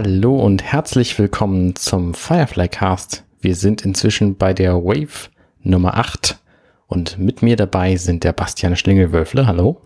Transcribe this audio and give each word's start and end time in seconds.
Hallo 0.00 0.36
und 0.36 0.62
herzlich 0.62 1.18
willkommen 1.18 1.74
zum 1.74 2.14
Firefly 2.14 2.68
Cast. 2.68 3.24
Wir 3.40 3.56
sind 3.56 3.84
inzwischen 3.84 4.36
bei 4.36 4.54
der 4.54 4.76
Wave 4.76 5.28
Nummer 5.64 5.96
8 5.96 6.38
und 6.86 7.18
mit 7.18 7.42
mir 7.42 7.56
dabei 7.56 7.96
sind 7.96 8.22
der 8.22 8.32
Bastian 8.32 8.76
Schlingelwölfle. 8.76 9.48
Hallo. 9.48 9.80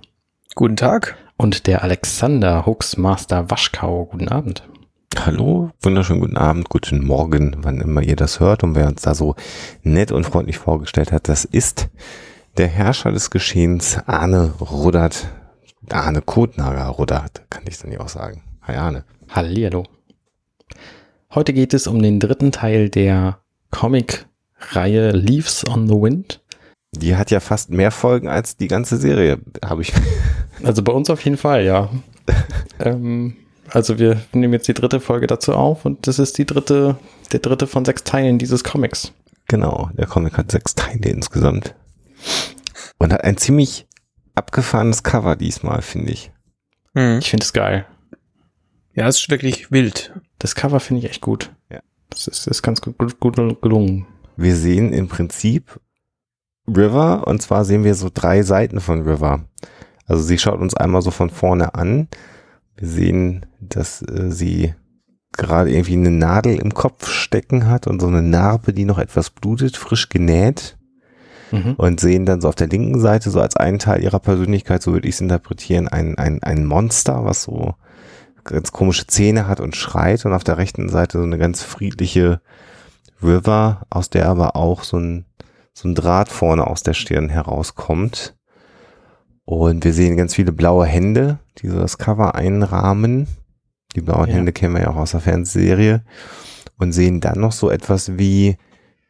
Guten 0.55 0.77
Tag. 0.77 1.17
Und 1.39 1.67
der 1.67 1.83
Alexander 1.83 2.67
Huxmaster 2.67 3.51
Waschkau. 3.51 4.05
Guten 4.05 4.29
Abend. 4.29 4.69
Hallo, 5.17 5.71
wunderschönen 5.81 6.21
guten 6.21 6.37
Abend, 6.37 6.69
guten 6.69 7.03
Morgen, 7.03 7.57
wann 7.61 7.81
immer 7.81 8.03
ihr 8.03 8.17
das 8.17 8.39
hört 8.39 8.63
und 8.65 8.75
wer 8.75 8.89
uns 8.89 9.01
da 9.01 9.15
so 9.15 9.35
nett 9.83 10.13
und 10.13 10.25
freundlich 10.25 10.59
vorgestellt 10.59 11.11
hat, 11.11 11.31
das 11.31 11.47
ist 11.47 11.89
der 12.59 12.69
Herrscher 12.69 13.13
des 13.13 13.31
Geschehens, 13.31 13.99
Arne 14.05 14.53
Ruddert, 14.61 15.29
Arne 15.89 16.21
Kotnager 16.21 16.85
Ruddert, 16.89 17.45
kann 17.49 17.63
ich 17.67 17.79
dann 17.79 17.93
ja 17.93 18.01
auch 18.01 18.11
sagen. 18.11 18.43
Hi 18.61 18.77
Arne. 18.77 19.05
Hallihallo. 19.31 19.87
Heute 21.35 21.55
geht 21.55 21.73
es 21.73 21.87
um 21.87 22.03
den 22.03 22.21
dritten 22.21 22.53
Teil 22.53 22.91
der 22.91 23.39
Comic-Reihe 23.71 25.13
Leaves 25.13 25.67
on 25.67 25.89
the 25.89 25.95
Wind. 25.95 26.43
Die 26.95 27.17
hat 27.17 27.31
ja 27.31 27.41
fast 27.41 27.71
mehr 27.71 27.91
Folgen 27.91 28.29
als 28.29 28.59
die 28.59 28.69
ganze 28.69 28.99
Serie, 28.99 29.39
habe 29.65 29.83
ich. 29.83 29.93
Also 30.63 30.83
bei 30.83 30.93
uns 30.93 31.11
auf 31.11 31.25
jeden 31.25 31.39
Fall, 31.39 31.65
ja. 31.65 31.89
ähm, 32.79 33.37
also 33.71 33.99
wir 33.99 34.21
nehmen 34.33 34.53
jetzt 34.53 34.69
die 34.69 34.75
dritte 34.75 35.01
Folge 35.01 35.27
dazu 35.27 35.55
auf 35.55 35.85
und 35.85 36.07
das 36.07 36.21
ist 36.21 36.39
die 36.39 36.45
dritte, 36.45 36.99
der 37.33 37.41
dritte 37.41 37.67
von 37.67 37.85
sechs 37.85 38.05
Teilen 38.05 38.39
dieses 38.39 38.63
Comics. 38.63 39.13
Genau, 39.49 39.91
der 39.95 40.07
Comic 40.07 40.37
hat 40.37 40.53
sechs 40.53 40.77
Teile 40.77 41.09
insgesamt. 41.09 41.75
Und 42.99 43.13
hat 43.13 43.25
ein 43.25 43.39
ziemlich 43.39 43.89
abgefahrenes 44.37 45.03
Cover 45.03 45.35
diesmal, 45.35 45.83
finde 45.83 46.13
ich. 46.13 46.31
Mhm. 46.95 47.19
Ich 47.19 47.31
finde 47.31 47.45
es 47.45 47.53
geil. 47.53 47.87
Ja, 48.95 49.09
es 49.09 49.21
ist 49.21 49.31
wirklich 49.31 49.73
wild. 49.73 50.13
Das 50.43 50.57
Cover 50.57 50.81
finde 50.81 51.05
ich 51.05 51.09
echt 51.09 51.21
gut. 51.21 51.53
Ja. 51.71 51.79
Das 52.11 52.27
ist, 52.27 52.49
ist 52.49 52.63
ganz 52.63 52.81
gut, 52.81 52.99
gut, 52.99 53.21
gut 53.21 53.37
gelungen. 53.63 54.07
Wir 54.37 54.57
sehen 54.57 54.93
im 54.93 55.07
Prinzip 55.07 55.79
River 56.67 57.29
und 57.29 57.41
zwar 57.41 57.65
sehen 57.65 57.85
wir 57.85 57.95
so 57.95 58.11
drei 58.13 58.43
Seiten 58.43 58.81
von 58.81 59.03
River. 59.03 59.45
Also 60.07 60.25
sie 60.25 60.39
schaut 60.39 60.59
uns 60.59 60.75
einmal 60.75 61.01
so 61.01 61.13
von 61.13 61.31
vorne 61.31 61.77
an. 61.77 62.09
Wir 62.75 62.89
sehen, 62.89 63.47
dass 63.61 64.03
äh, 64.03 64.33
sie 64.33 64.75
gerade 65.31 65.71
irgendwie 65.71 65.95
eine 65.95 66.11
Nadel 66.11 66.57
im 66.59 66.75
Kopf 66.75 67.09
stecken 67.09 67.69
hat 67.69 67.87
und 67.87 68.01
so 68.01 68.09
eine 68.09 68.23
Narbe, 68.23 68.73
die 68.73 68.85
noch 68.85 68.99
etwas 68.99 69.31
blutet, 69.31 69.77
frisch 69.77 70.09
genäht. 70.09 70.77
Mhm. 71.53 71.75
Und 71.77 72.01
sehen 72.01 72.27
dann 72.27 72.41
so 72.41 72.49
auf 72.49 72.57
der 72.57 72.67
linken 72.67 72.99
Seite, 72.99 73.31
so 73.31 73.41
als 73.41 73.57
einen 73.57 73.79
Teil 73.79 74.03
ihrer 74.03 74.19
Persönlichkeit, 74.19 74.83
so 74.83 74.93
würde 74.93 75.07
ich 75.07 75.15
es 75.15 75.21
interpretieren, 75.21 75.87
ein, 75.87 76.19
ein, 76.19 76.43
ein 76.43 76.67
Monster, 76.67 77.25
was 77.25 77.45
so 77.45 77.75
ganz 78.45 78.73
komische 78.73 79.07
Zähne 79.07 79.47
hat 79.47 79.61
und 79.61 79.77
schreit 79.77 80.25
und 80.25 80.33
auf 80.33 80.45
der 80.45 80.59
rechten 80.59 80.89
Seite 80.89 81.19
so 81.19 81.25
eine 81.25 81.39
ganz 81.39 81.63
friedliche 81.63 82.41
River, 83.23 83.87
aus 83.91 84.11
der 84.11 84.29
aber 84.29 84.57
auch 84.57 84.83
so 84.83 84.99
ein, 84.99 85.27
so 85.73 85.89
ein 85.89 85.95
Draht 85.95 86.29
vorne 86.29 86.67
aus 86.67 86.83
der 86.83 86.95
Stirn 86.95 87.29
herauskommt. 87.29 88.37
Und 89.45 89.85
wir 89.85 89.93
sehen 89.93 90.17
ganz 90.17 90.35
viele 90.35 90.53
blaue 90.53 90.87
Hände, 90.87 91.39
die 91.59 91.69
so 91.69 91.79
das 91.79 91.99
Cover 91.99 92.35
einrahmen. 92.35 93.27
Die 93.95 94.01
blauen 94.01 94.29
ja. 94.29 94.37
Hände 94.37 94.53
kennen 94.53 94.75
wir 94.75 94.83
ja 94.83 94.91
auch 94.91 94.97
aus 94.97 95.13
der 95.13 95.21
Fernsehserie. 95.21 96.05
Und 96.79 96.93
sehen 96.93 97.21
dann 97.21 97.41
noch 97.41 97.53
so 97.53 97.71
etwas 97.71 98.19
wie, 98.19 98.57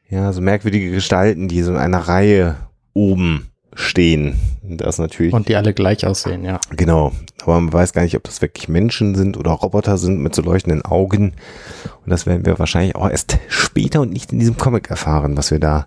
ja, 0.09 0.33
so 0.33 0.41
merkwürdige 0.41 0.91
Gestalten, 0.91 1.49
die 1.49 1.63
so 1.63 1.73
in 1.73 1.79
einer 1.79 2.01
Reihe 2.09 2.57
oben 2.93 3.52
stehen. 3.75 4.39
Das 4.63 4.99
natürlich. 4.99 5.33
Und 5.33 5.49
die 5.49 5.57
alle 5.57 5.75
gleich 5.75 6.07
aussehen, 6.07 6.45
ja. 6.45 6.61
Genau. 6.77 7.13
Aber 7.43 7.61
man 7.61 7.73
weiß 7.73 7.93
gar 7.93 8.03
nicht, 8.03 8.17
ob 8.17 8.25
das 8.25 8.43
wirklich 8.43 8.69
Menschen 8.69 9.15
sind 9.15 9.37
oder 9.37 9.51
Roboter 9.51 9.99
sind 9.99 10.21
mit 10.21 10.35
so 10.35 10.43
leuchtenden 10.43 10.83
Augen. 10.83 11.33
Und 12.05 12.11
das 12.11 12.27
werden 12.27 12.47
wir 12.47 12.59
wahrscheinlich 12.59 12.97
auch 12.97 13.09
erst 13.09 13.39
später 13.49 14.01
und 14.01 14.13
nicht 14.13 14.33
in 14.33 14.39
diesem 14.39 14.57
Comic 14.57 14.91
erfahren, 14.91 15.37
was 15.37 15.51
wir 15.51 15.59
da, 15.59 15.87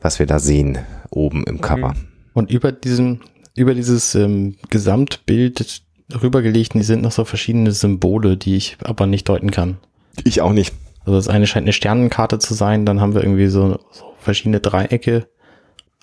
was 0.00 0.18
wir 0.18 0.26
da 0.26 0.38
sehen 0.38 0.78
oben 1.10 1.44
im 1.44 1.60
Cover. 1.60 1.94
Mhm. 1.94 2.08
Und 2.34 2.50
über 2.50 2.72
diesem, 2.72 3.20
über 3.54 3.74
dieses 3.74 4.14
ähm, 4.14 4.56
Gesamtbild 4.70 5.82
rübergelegt, 6.22 6.74
die 6.74 6.82
sind 6.82 7.02
noch 7.02 7.12
so 7.12 7.24
verschiedene 7.24 7.72
Symbole, 7.72 8.36
die 8.36 8.56
ich 8.56 8.76
aber 8.82 9.06
nicht 9.06 9.28
deuten 9.28 9.50
kann. 9.50 9.78
Ich 10.24 10.40
auch 10.40 10.52
nicht. 10.52 10.74
Also 11.00 11.16
das 11.16 11.28
eine 11.28 11.46
scheint 11.46 11.64
eine 11.64 11.72
Sternenkarte 11.72 12.38
zu 12.38 12.54
sein, 12.54 12.86
dann 12.86 13.00
haben 13.00 13.14
wir 13.14 13.22
irgendwie 13.22 13.48
so, 13.48 13.78
so 13.90 14.14
verschiedene 14.18 14.60
Dreiecke. 14.60 15.28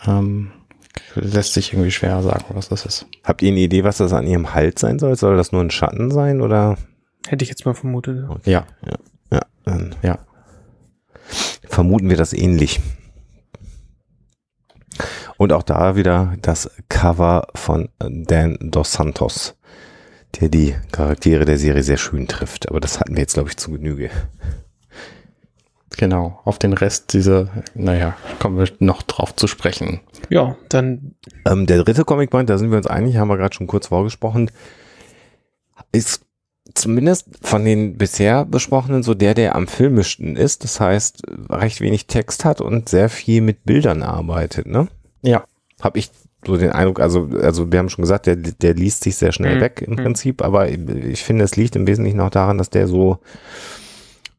Ähm, 0.06 0.52
lässt 1.16 1.54
sich 1.54 1.74
irgendwie 1.74 1.92
schwer 1.92 2.22
sagen, 2.22 2.46
was 2.50 2.70
das 2.70 2.86
ist. 2.86 3.06
Habt 3.24 3.42
ihr 3.42 3.52
eine 3.52 3.60
Idee, 3.60 3.84
was 3.84 3.98
das 3.98 4.14
an 4.14 4.28
ihrem 4.28 4.54
Hals 4.54 4.82
sein 4.82 5.00
soll? 5.00 5.16
Soll 5.16 5.38
das 5.38 5.52
nur 5.52 5.62
ein 5.62 5.72
Schatten 5.72 6.12
sein 6.12 6.42
oder? 6.42 6.78
Hätte 7.28 7.44
ich 7.44 7.50
jetzt 7.50 7.66
mal 7.66 7.74
vermutet. 7.74 8.30
Okay. 8.30 8.52
Ja. 8.52 8.66
Ja. 8.86 8.98
Ja. 9.32 9.42
Dann 9.66 9.96
ja. 10.02 10.20
Vermuten 11.68 12.10
wir 12.10 12.18
das 12.18 12.34
ähnlich. 12.34 12.82
Und 15.38 15.54
auch 15.54 15.64
da 15.64 15.96
wieder 15.96 16.36
das 16.42 16.70
Cover 16.90 17.48
von 17.56 17.90
Dan 18.00 18.58
Dos 18.60 18.94
Santos, 18.94 19.56
der 20.40 20.50
die 20.50 20.76
Charaktere 20.92 21.46
der 21.46 21.58
Serie 21.58 21.84
sehr 21.84 21.98
schön 21.98 22.28
trifft. 22.28 22.70
Aber 22.70 22.80
das 22.80 23.00
hatten 23.00 23.16
wir 23.16 23.22
jetzt, 23.22 23.34
glaube 23.34 23.50
ich, 23.50 23.58
zu 23.58 23.72
Genüge. 23.72 24.12
Genau, 26.02 26.40
auf 26.46 26.58
den 26.58 26.74
Rest 26.74 27.14
dieser, 27.14 27.50
naja, 27.76 28.18
kommen 28.40 28.58
wir 28.58 28.68
noch 28.80 29.04
drauf 29.04 29.36
zu 29.36 29.46
sprechen. 29.46 30.00
Ja, 30.32 30.58
dann. 30.68 31.14
Ähm, 31.46 31.68
der 31.68 31.84
dritte 31.84 32.06
Comicband, 32.06 32.50
da 32.50 32.58
sind 32.58 32.72
wir 32.72 32.78
uns 32.78 32.88
einig, 32.88 33.18
haben 33.18 33.28
wir 33.28 33.38
gerade 33.38 33.54
schon 33.54 33.68
kurz 33.68 33.90
vorgesprochen, 33.90 34.50
ist 35.92 36.26
zumindest 36.74 37.28
von 37.44 37.64
den 37.66 38.00
bisher 38.00 38.46
besprochenen 38.46 39.04
so 39.04 39.14
der, 39.14 39.36
der 39.36 39.54
am 39.54 39.68
filmischsten 39.68 40.36
ist. 40.38 40.64
Das 40.64 40.80
heißt, 40.80 41.22
recht 41.52 41.82
wenig 41.82 42.08
Text 42.08 42.46
hat 42.46 42.62
und 42.62 42.90
sehr 42.90 43.08
viel 43.08 43.42
mit 43.42 43.64
Bildern 43.66 44.02
arbeitet, 44.02 44.66
ne? 44.66 44.88
Ja. 45.22 45.44
Hab 45.82 45.98
ich 45.98 46.10
so 46.44 46.58
den 46.58 46.72
Eindruck, 46.72 47.00
also, 47.00 47.30
also 47.40 47.72
wir 47.72 47.78
haben 47.78 47.90
schon 47.90 48.02
gesagt, 48.02 48.26
der, 48.26 48.38
der 48.38 48.74
liest 48.74 49.04
sich 49.04 49.18
sehr 49.18 49.34
schnell 49.34 49.58
mhm. 49.58 49.62
weg 49.62 49.84
im 49.86 49.94
mhm. 49.94 49.98
Prinzip, 49.98 50.42
aber 50.42 50.68
ich 50.68 51.24
finde, 51.24 51.46
es 51.46 51.58
liegt 51.58 51.76
im 51.76 51.86
Wesentlichen 51.86 52.22
auch 52.22 52.32
daran, 52.32 52.58
dass 52.58 52.72
der 52.72 52.88
so 52.88 53.20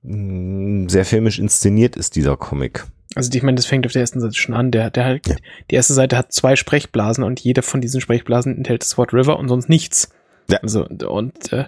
sehr 0.02 1.04
filmisch 1.04 1.38
inszeniert 1.38 1.96
ist, 1.96 2.16
dieser 2.16 2.36
Comic. 2.36 2.84
Also 3.14 3.30
ich 3.32 3.42
meine, 3.42 3.56
das 3.56 3.66
fängt 3.66 3.86
auf 3.86 3.92
der 3.92 4.00
ersten 4.00 4.20
Seite 4.20 4.34
schon 4.34 4.54
an. 4.54 4.70
Der, 4.70 4.90
der 4.90 5.04
halt, 5.04 5.28
ja. 5.28 5.36
die 5.70 5.74
erste 5.74 5.94
Seite 5.94 6.16
hat 6.16 6.32
zwei 6.32 6.56
Sprechblasen 6.56 7.24
und 7.24 7.40
jede 7.40 7.62
von 7.62 7.80
diesen 7.80 8.00
Sprechblasen 8.00 8.56
enthält 8.56 8.82
das 8.82 8.98
Wort 8.98 9.12
River 9.12 9.38
und 9.38 9.48
sonst 9.48 9.68
nichts. 9.68 10.10
Ja. 10.50 10.58
Also, 10.58 10.86
und 10.86 11.52
äh, 11.52 11.66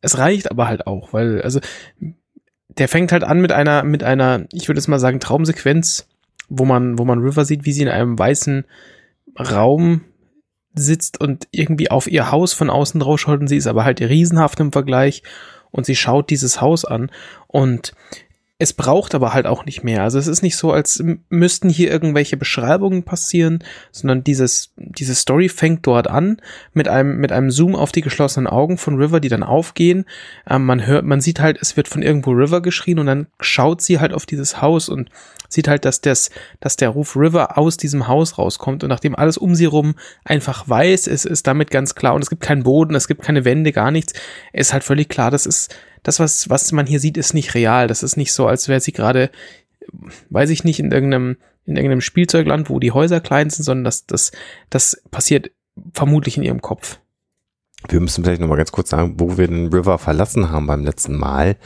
es 0.00 0.18
reicht 0.18 0.50
aber 0.50 0.68
halt 0.68 0.86
auch, 0.86 1.12
weil, 1.12 1.42
also, 1.42 1.60
der 2.68 2.88
fängt 2.88 3.12
halt 3.12 3.24
an 3.24 3.40
mit 3.40 3.52
einer, 3.52 3.84
mit 3.84 4.02
einer, 4.02 4.46
ich 4.52 4.68
würde 4.68 4.78
jetzt 4.78 4.88
mal 4.88 4.98
sagen, 4.98 5.20
Traumsequenz, 5.20 6.08
wo 6.48 6.64
man, 6.64 6.98
wo 6.98 7.04
man 7.04 7.18
River 7.18 7.44
sieht, 7.44 7.64
wie 7.64 7.72
sie 7.72 7.82
in 7.82 7.88
einem 7.88 8.18
weißen 8.18 8.64
Raum 9.38 10.02
sitzt 10.74 11.20
und 11.20 11.48
irgendwie 11.50 11.90
auf 11.90 12.10
ihr 12.10 12.30
Haus 12.32 12.52
von 12.52 12.70
außen 12.70 13.00
drauf 13.00 13.20
schaut 13.20 13.40
und 13.40 13.48
sie 13.48 13.56
ist 13.56 13.66
aber 13.66 13.84
halt 13.84 14.00
riesenhaft 14.00 14.58
im 14.60 14.72
Vergleich 14.72 15.22
und 15.74 15.86
sie 15.86 15.96
schaut 15.96 16.30
dieses 16.30 16.60
Haus 16.60 16.84
an 16.84 17.10
und 17.48 17.94
es 18.64 18.72
braucht 18.72 19.14
aber 19.14 19.34
halt 19.34 19.46
auch 19.46 19.66
nicht 19.66 19.84
mehr. 19.84 20.02
Also 20.02 20.18
es 20.18 20.26
ist 20.26 20.42
nicht 20.42 20.56
so, 20.56 20.72
als 20.72 21.04
müssten 21.28 21.68
hier 21.68 21.90
irgendwelche 21.90 22.38
Beschreibungen 22.38 23.02
passieren, 23.02 23.62
sondern 23.92 24.24
dieses, 24.24 24.72
diese 24.76 25.14
Story 25.14 25.50
fängt 25.50 25.86
dort 25.86 26.08
an 26.08 26.38
mit 26.72 26.88
einem, 26.88 27.18
mit 27.18 27.30
einem 27.30 27.50
Zoom 27.50 27.76
auf 27.76 27.92
die 27.92 28.00
geschlossenen 28.00 28.46
Augen 28.46 28.78
von 28.78 28.96
River, 28.96 29.20
die 29.20 29.28
dann 29.28 29.42
aufgehen. 29.42 30.06
Ähm, 30.48 30.64
man 30.64 30.86
hört, 30.86 31.04
man 31.04 31.20
sieht 31.20 31.40
halt, 31.40 31.58
es 31.60 31.76
wird 31.76 31.88
von 31.88 32.00
irgendwo 32.00 32.30
River 32.30 32.62
geschrien 32.62 32.98
und 32.98 33.06
dann 33.06 33.26
schaut 33.38 33.82
sie 33.82 34.00
halt 34.00 34.14
auf 34.14 34.24
dieses 34.24 34.62
Haus 34.62 34.88
und 34.88 35.10
sieht 35.50 35.68
halt, 35.68 35.84
dass 35.84 36.00
das, 36.00 36.30
dass 36.60 36.76
der 36.76 36.88
Ruf 36.88 37.16
River 37.16 37.58
aus 37.58 37.76
diesem 37.76 38.08
Haus 38.08 38.38
rauskommt 38.38 38.82
und 38.82 38.88
nachdem 38.88 39.14
alles 39.14 39.36
um 39.36 39.54
sie 39.54 39.66
rum 39.66 39.94
einfach 40.24 40.66
weiß 40.66 41.06
ist, 41.06 41.26
ist 41.26 41.46
damit 41.46 41.70
ganz 41.70 41.94
klar 41.94 42.14
und 42.14 42.22
es 42.22 42.30
gibt 42.30 42.42
keinen 42.42 42.62
Boden, 42.62 42.94
es 42.94 43.08
gibt 43.08 43.22
keine 43.22 43.44
Wände, 43.44 43.72
gar 43.72 43.90
nichts, 43.90 44.14
ist 44.54 44.72
halt 44.72 44.84
völlig 44.84 45.10
klar, 45.10 45.30
das 45.30 45.44
ist, 45.44 45.76
das, 46.04 46.20
was, 46.20 46.48
was 46.48 46.70
man 46.70 46.86
hier 46.86 47.00
sieht, 47.00 47.16
ist 47.16 47.34
nicht 47.34 47.54
real. 47.54 47.88
Das 47.88 48.04
ist 48.04 48.16
nicht 48.16 48.32
so, 48.32 48.46
als 48.46 48.68
wäre 48.68 48.80
sie 48.80 48.92
gerade, 48.92 49.30
weiß 50.30 50.50
ich 50.50 50.62
nicht, 50.62 50.78
in 50.78 50.92
irgendeinem, 50.92 51.38
in 51.66 51.76
irgendeinem 51.76 52.02
Spielzeugland, 52.02 52.70
wo 52.70 52.78
die 52.78 52.92
Häuser 52.92 53.20
klein 53.20 53.50
sind, 53.50 53.64
sondern 53.64 53.84
das, 53.84 54.06
das, 54.06 54.30
das 54.70 55.02
passiert 55.10 55.50
vermutlich 55.92 56.36
in 56.36 56.44
ihrem 56.44 56.60
Kopf. 56.62 57.00
Wir 57.88 58.00
müssen 58.00 58.22
vielleicht 58.22 58.40
nochmal 58.40 58.58
ganz 58.58 58.72
kurz 58.72 58.90
sagen, 58.90 59.14
wo 59.18 59.36
wir 59.36 59.48
den 59.48 59.68
River 59.68 59.98
verlassen 59.98 60.50
haben 60.50 60.66
beim 60.66 60.84
letzten 60.84 61.16
Mal. 61.16 61.56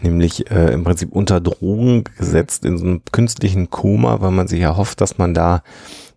Nämlich 0.00 0.50
äh, 0.50 0.72
im 0.72 0.84
Prinzip 0.84 1.12
unter 1.12 1.40
Drogen 1.40 2.04
gesetzt 2.18 2.64
in 2.64 2.78
so 2.78 2.84
einem 2.84 3.02
künstlichen 3.12 3.70
Koma, 3.70 4.20
weil 4.20 4.30
man 4.30 4.48
sich 4.48 4.60
erhofft, 4.60 5.00
dass 5.00 5.18
man 5.18 5.34
da 5.34 5.62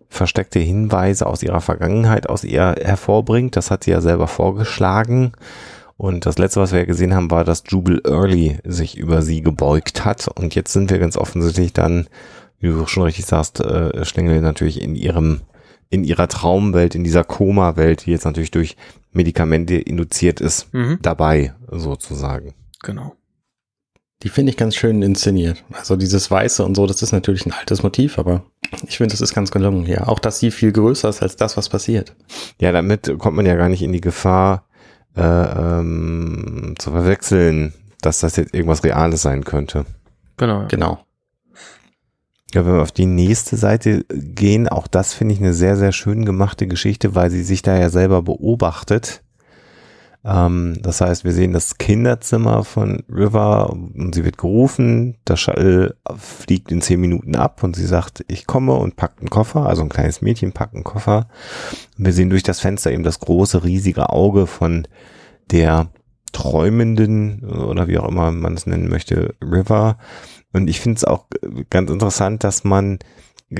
versteckte 0.08 0.58
Hinweise 0.58 1.26
aus 1.26 1.42
ihrer 1.42 1.60
Vergangenheit 1.60 2.28
aus 2.28 2.44
ihr 2.44 2.74
hervorbringt. 2.80 3.56
Das 3.56 3.70
hat 3.70 3.84
sie 3.84 3.92
ja 3.92 4.00
selber 4.00 4.26
vorgeschlagen. 4.26 5.32
Und 6.00 6.24
das 6.24 6.38
letzte, 6.38 6.62
was 6.62 6.72
wir 6.72 6.86
gesehen 6.86 7.14
haben, 7.14 7.30
war, 7.30 7.44
dass 7.44 7.62
Jubal 7.68 8.00
Early 8.06 8.56
sich 8.64 8.96
über 8.96 9.20
sie 9.20 9.42
gebeugt 9.42 10.02
hat. 10.06 10.28
Und 10.28 10.54
jetzt 10.54 10.72
sind 10.72 10.88
wir 10.88 10.98
ganz 10.98 11.18
offensichtlich 11.18 11.74
dann, 11.74 12.08
wie 12.58 12.68
du 12.68 12.86
schon 12.86 13.02
richtig 13.02 13.26
sagst, 13.26 13.60
äh, 13.60 14.02
Schlingel 14.06 14.40
natürlich 14.40 14.80
in 14.80 14.94
ihrem, 14.94 15.42
in 15.90 16.02
ihrer 16.02 16.26
Traumwelt, 16.26 16.94
in 16.94 17.04
dieser 17.04 17.22
Koma-Welt, 17.22 18.06
die 18.06 18.12
jetzt 18.12 18.24
natürlich 18.24 18.50
durch 18.50 18.78
Medikamente 19.12 19.74
induziert 19.74 20.40
ist, 20.40 20.72
mhm. 20.72 21.00
dabei, 21.02 21.52
sozusagen. 21.70 22.54
Genau. 22.82 23.14
Die 24.22 24.30
finde 24.30 24.52
ich 24.52 24.56
ganz 24.56 24.76
schön 24.76 25.02
inszeniert. 25.02 25.62
Also 25.70 25.96
dieses 25.96 26.30
Weiße 26.30 26.64
und 26.64 26.76
so, 26.76 26.86
das 26.86 27.02
ist 27.02 27.12
natürlich 27.12 27.44
ein 27.44 27.52
altes 27.52 27.82
Motiv, 27.82 28.18
aber 28.18 28.46
ich 28.88 28.96
finde, 28.96 29.12
das 29.12 29.20
ist 29.20 29.34
ganz 29.34 29.50
gelungen 29.50 29.84
hier. 29.84 30.08
Auch, 30.08 30.18
dass 30.18 30.38
sie 30.38 30.50
viel 30.50 30.72
größer 30.72 31.10
ist 31.10 31.20
als 31.20 31.36
das, 31.36 31.58
was 31.58 31.68
passiert. 31.68 32.16
Ja, 32.58 32.72
damit 32.72 33.18
kommt 33.18 33.36
man 33.36 33.44
ja 33.44 33.56
gar 33.56 33.68
nicht 33.68 33.82
in 33.82 33.92
die 33.92 34.00
Gefahr, 34.00 34.64
äh, 35.16 35.22
ähm, 35.22 36.74
zu 36.78 36.90
verwechseln, 36.90 37.72
dass 38.00 38.20
das 38.20 38.36
jetzt 38.36 38.54
irgendwas 38.54 38.84
Reales 38.84 39.22
sein 39.22 39.44
könnte. 39.44 39.84
Genau. 40.36 40.66
Genau. 40.68 41.04
Ja, 42.52 42.66
wenn 42.66 42.74
wir 42.74 42.82
auf 42.82 42.92
die 42.92 43.06
nächste 43.06 43.56
Seite 43.56 44.04
gehen, 44.08 44.68
auch 44.68 44.88
das 44.88 45.14
finde 45.14 45.34
ich 45.34 45.40
eine 45.40 45.54
sehr, 45.54 45.76
sehr 45.76 45.92
schön 45.92 46.24
gemachte 46.24 46.66
Geschichte, 46.66 47.14
weil 47.14 47.30
sie 47.30 47.44
sich 47.44 47.62
da 47.62 47.78
ja 47.78 47.90
selber 47.90 48.22
beobachtet 48.22 49.22
ähm, 50.24 50.76
das 50.82 51.00
heißt, 51.00 51.24
wir 51.24 51.32
sehen 51.32 51.52
das 51.52 51.78
Kinderzimmer 51.78 52.64
von 52.64 53.04
River 53.08 53.70
und 53.70 54.14
sie 54.14 54.24
wird 54.24 54.36
gerufen. 54.36 55.16
Der 55.26 55.36
Shuttle 55.36 55.96
fliegt 56.16 56.70
in 56.70 56.82
zehn 56.82 57.00
Minuten 57.00 57.36
ab 57.36 57.62
und 57.62 57.74
sie 57.74 57.86
sagt, 57.86 58.24
ich 58.28 58.46
komme 58.46 58.74
und 58.74 58.96
packt 58.96 59.20
einen 59.20 59.30
Koffer. 59.30 59.66
Also 59.66 59.82
ein 59.82 59.88
kleines 59.88 60.20
Mädchen 60.20 60.52
packt 60.52 60.74
einen 60.74 60.84
Koffer. 60.84 61.28
Wir 61.96 62.12
sehen 62.12 62.30
durch 62.30 62.42
das 62.42 62.60
Fenster 62.60 62.92
eben 62.92 63.02
das 63.02 63.20
große, 63.20 63.64
riesige 63.64 64.10
Auge 64.10 64.46
von 64.46 64.86
der 65.50 65.88
träumenden 66.32 67.42
oder 67.44 67.88
wie 67.88 67.98
auch 67.98 68.08
immer 68.08 68.30
man 68.30 68.54
es 68.54 68.66
nennen 68.66 68.88
möchte, 68.88 69.34
River. 69.42 69.96
Und 70.52 70.68
ich 70.68 70.80
finde 70.80 70.98
es 70.98 71.04
auch 71.04 71.26
ganz 71.70 71.90
interessant, 71.90 72.44
dass 72.44 72.62
man 72.64 72.98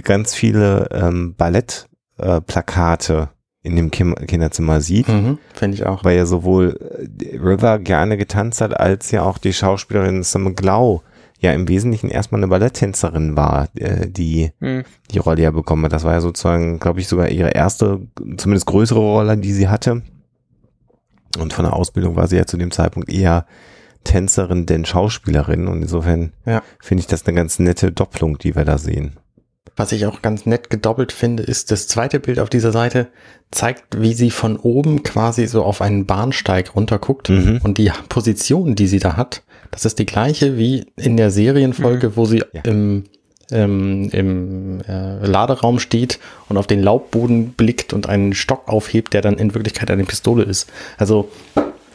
ganz 0.05 0.35
viele 0.35 0.89
ähm, 0.93 1.35
Ballettplakate 1.37 3.29
äh, 3.33 3.40
in 3.63 3.77
dem 3.77 3.91
Kinderzimmer 3.91 4.81
sieht. 4.81 5.09
Mhm, 5.09 5.39
Finde 5.53 5.77
ich 5.77 5.87
auch. 5.87 6.05
Weil 6.05 6.17
ja 6.17 6.27
sowohl 6.27 6.79
äh, 7.21 7.37
River 7.37 7.79
gerne 7.79 8.17
getanzt 8.17 8.61
hat, 8.61 8.79
als 8.79 9.11
ja 9.11 9.23
auch 9.23 9.39
die 9.39 9.53
Schauspielerin 9.53 10.23
Sam 10.23 10.55
Glau 10.55 11.03
ja 11.41 11.53
im 11.53 11.69
Wesentlichen 11.69 12.11
erstmal 12.11 12.41
eine 12.41 12.49
Balletttänzerin 12.49 13.37
war, 13.37 13.69
äh, 13.75 14.09
die 14.09 14.51
mhm. 14.61 14.85
die 15.11 15.19
Rolle 15.19 15.43
ja 15.43 15.51
bekommen 15.51 15.85
hat. 15.85 15.93
Das 15.93 16.05
war 16.05 16.13
ja 16.13 16.21
sozusagen, 16.21 16.79
glaube 16.79 17.01
ich, 17.01 17.09
sogar 17.09 17.29
ihre 17.29 17.51
erste, 17.51 18.01
zumindest 18.37 18.67
größere 18.67 18.99
Rolle, 18.99 19.37
die 19.37 19.53
sie 19.53 19.69
hatte. 19.69 20.03
Und 21.39 21.53
von 21.53 21.65
der 21.65 21.75
Ausbildung 21.75 22.17
war 22.17 22.29
sie 22.29 22.37
ja 22.37 22.47
zu 22.47 22.57
dem 22.57 22.71
Zeitpunkt 22.71 23.11
eher 23.11 23.47
Tänzerin 24.05 24.67
denn 24.67 24.85
Schauspielerin. 24.85 25.69
Und 25.69 25.83
insofern 25.83 26.33
ja. 26.47 26.63
finde 26.81 27.01
ich 27.01 27.07
das 27.07 27.27
eine 27.27 27.37
ganz 27.37 27.59
nette 27.59 27.93
Doppelung, 27.93 28.39
die 28.39 28.57
wir 28.57 28.65
da 28.65 28.79
sehen. 28.79 29.17
Was 29.77 29.93
ich 29.93 30.07
auch 30.07 30.21
ganz 30.21 30.47
nett 30.47 30.69
gedoppelt 30.69 31.13
finde, 31.13 31.43
ist 31.43 31.71
das 31.71 31.87
zweite 31.87 32.21
Bild 32.21 32.39
auf 32.39 32.51
dieser 32.51 32.73
Seite 32.73 33.09
zeigt, 33.51 34.01
wie 34.01 34.15
sie 34.15 34.31
von 34.31 34.57
oben 34.57 35.03
quasi 35.03 35.47
so 35.47 35.63
auf 35.63 35.81
einen 35.81 36.07
Bahnsteig 36.07 36.75
runterguckt 36.75 37.31
mhm. 37.31 37.61
und 37.63 37.79
die 37.79 37.91
Position, 38.09 38.75
die 38.75 38.87
sie 38.87 38.99
da 38.99 39.17
hat, 39.17 39.43
das 39.71 39.85
ist 39.85 39.99
die 39.99 40.07
gleiche 40.07 40.59
wie 40.59 40.87
in 40.97 41.17
der 41.17 41.31
Serienfolge, 41.31 42.11
mhm. 42.11 42.17
wo 42.17 42.25
sie 42.27 42.43
ja. 42.53 42.63
im 42.65 43.05
ähm, 43.53 44.11
im 44.13 44.81
äh, 44.83 45.27
Laderaum 45.27 45.81
steht 45.81 46.21
und 46.49 46.57
auf 46.57 46.69
den 46.69 46.81
Laubboden 46.83 47.53
blickt 47.53 47.93
und 47.93 48.09
einen 48.09 48.33
Stock 48.33 48.69
aufhebt, 48.69 49.13
der 49.13 49.23
dann 49.23 49.39
in 49.39 49.55
Wirklichkeit 49.55 49.91
eine 49.91 50.05
Pistole 50.05 50.45
ist. 50.45 50.71
Also 50.99 51.29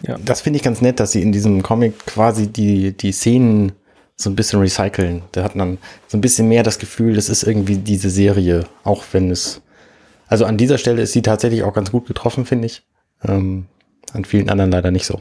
ja. 0.06 0.18
das 0.24 0.42
finde 0.42 0.58
ich 0.58 0.64
ganz 0.64 0.82
nett, 0.82 1.00
dass 1.00 1.14
sie 1.14 1.22
in 1.22 1.32
diesem 1.32 1.64
Comic 1.64 2.06
quasi 2.06 2.48
die, 2.48 2.92
die 2.92 3.14
Szenen 3.14 3.72
so 4.16 4.30
ein 4.30 4.36
bisschen 4.36 4.60
recyceln. 4.60 5.24
Da 5.32 5.44
hat 5.44 5.56
man 5.56 5.78
so 6.08 6.18
ein 6.18 6.22
bisschen 6.22 6.48
mehr 6.48 6.64
das 6.64 6.80
Gefühl, 6.80 7.16
das 7.16 7.30
ist 7.30 7.44
irgendwie 7.44 7.78
diese 7.78 8.10
Serie, 8.10 8.66
auch 8.84 9.04
wenn 9.12 9.30
es, 9.32 9.62
also 10.28 10.46
an 10.46 10.58
dieser 10.58 10.78
Stelle 10.78 11.02
ist 11.02 11.14
sie 11.14 11.22
tatsächlich 11.22 11.64
auch 11.64 11.74
ganz 11.74 11.92
gut 11.92 12.08
getroffen, 12.08 12.46
finde 12.46 12.68
ich. 12.68 12.84
Ähm, 13.24 13.66
an 14.14 14.26
vielen 14.26 14.50
anderen 14.50 14.72
leider 14.72 14.92
nicht 14.92 15.06
so. 15.06 15.20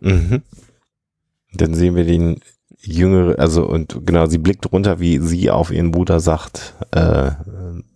Mhm. 0.00 0.42
Dann 1.54 1.74
sehen 1.74 1.94
wir 1.94 2.04
den 2.04 2.40
jüngere, 2.80 3.38
also 3.38 3.64
und 3.64 4.04
genau, 4.04 4.26
sie 4.26 4.38
blickt 4.38 4.70
runter, 4.72 4.98
wie 4.98 5.18
sie 5.18 5.50
auf 5.50 5.70
ihren 5.70 5.92
Bruder 5.92 6.18
sagt, 6.18 6.74
äh, 6.90 7.30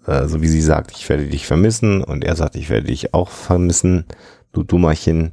also 0.04 0.40
wie 0.40 0.49
sie 0.49 0.60
sagt, 0.60 0.92
ich 0.92 1.08
werde 1.08 1.26
dich 1.26 1.46
vermissen 1.46 2.04
und 2.04 2.25
er 2.25 2.37
sagt, 2.37 2.54
ich 2.54 2.70
werde 2.70 2.87
dich 2.87 3.12
auch 3.12 3.31
vermissen, 3.31 4.04
du 4.52 4.62
Dummerchen. 4.62 5.32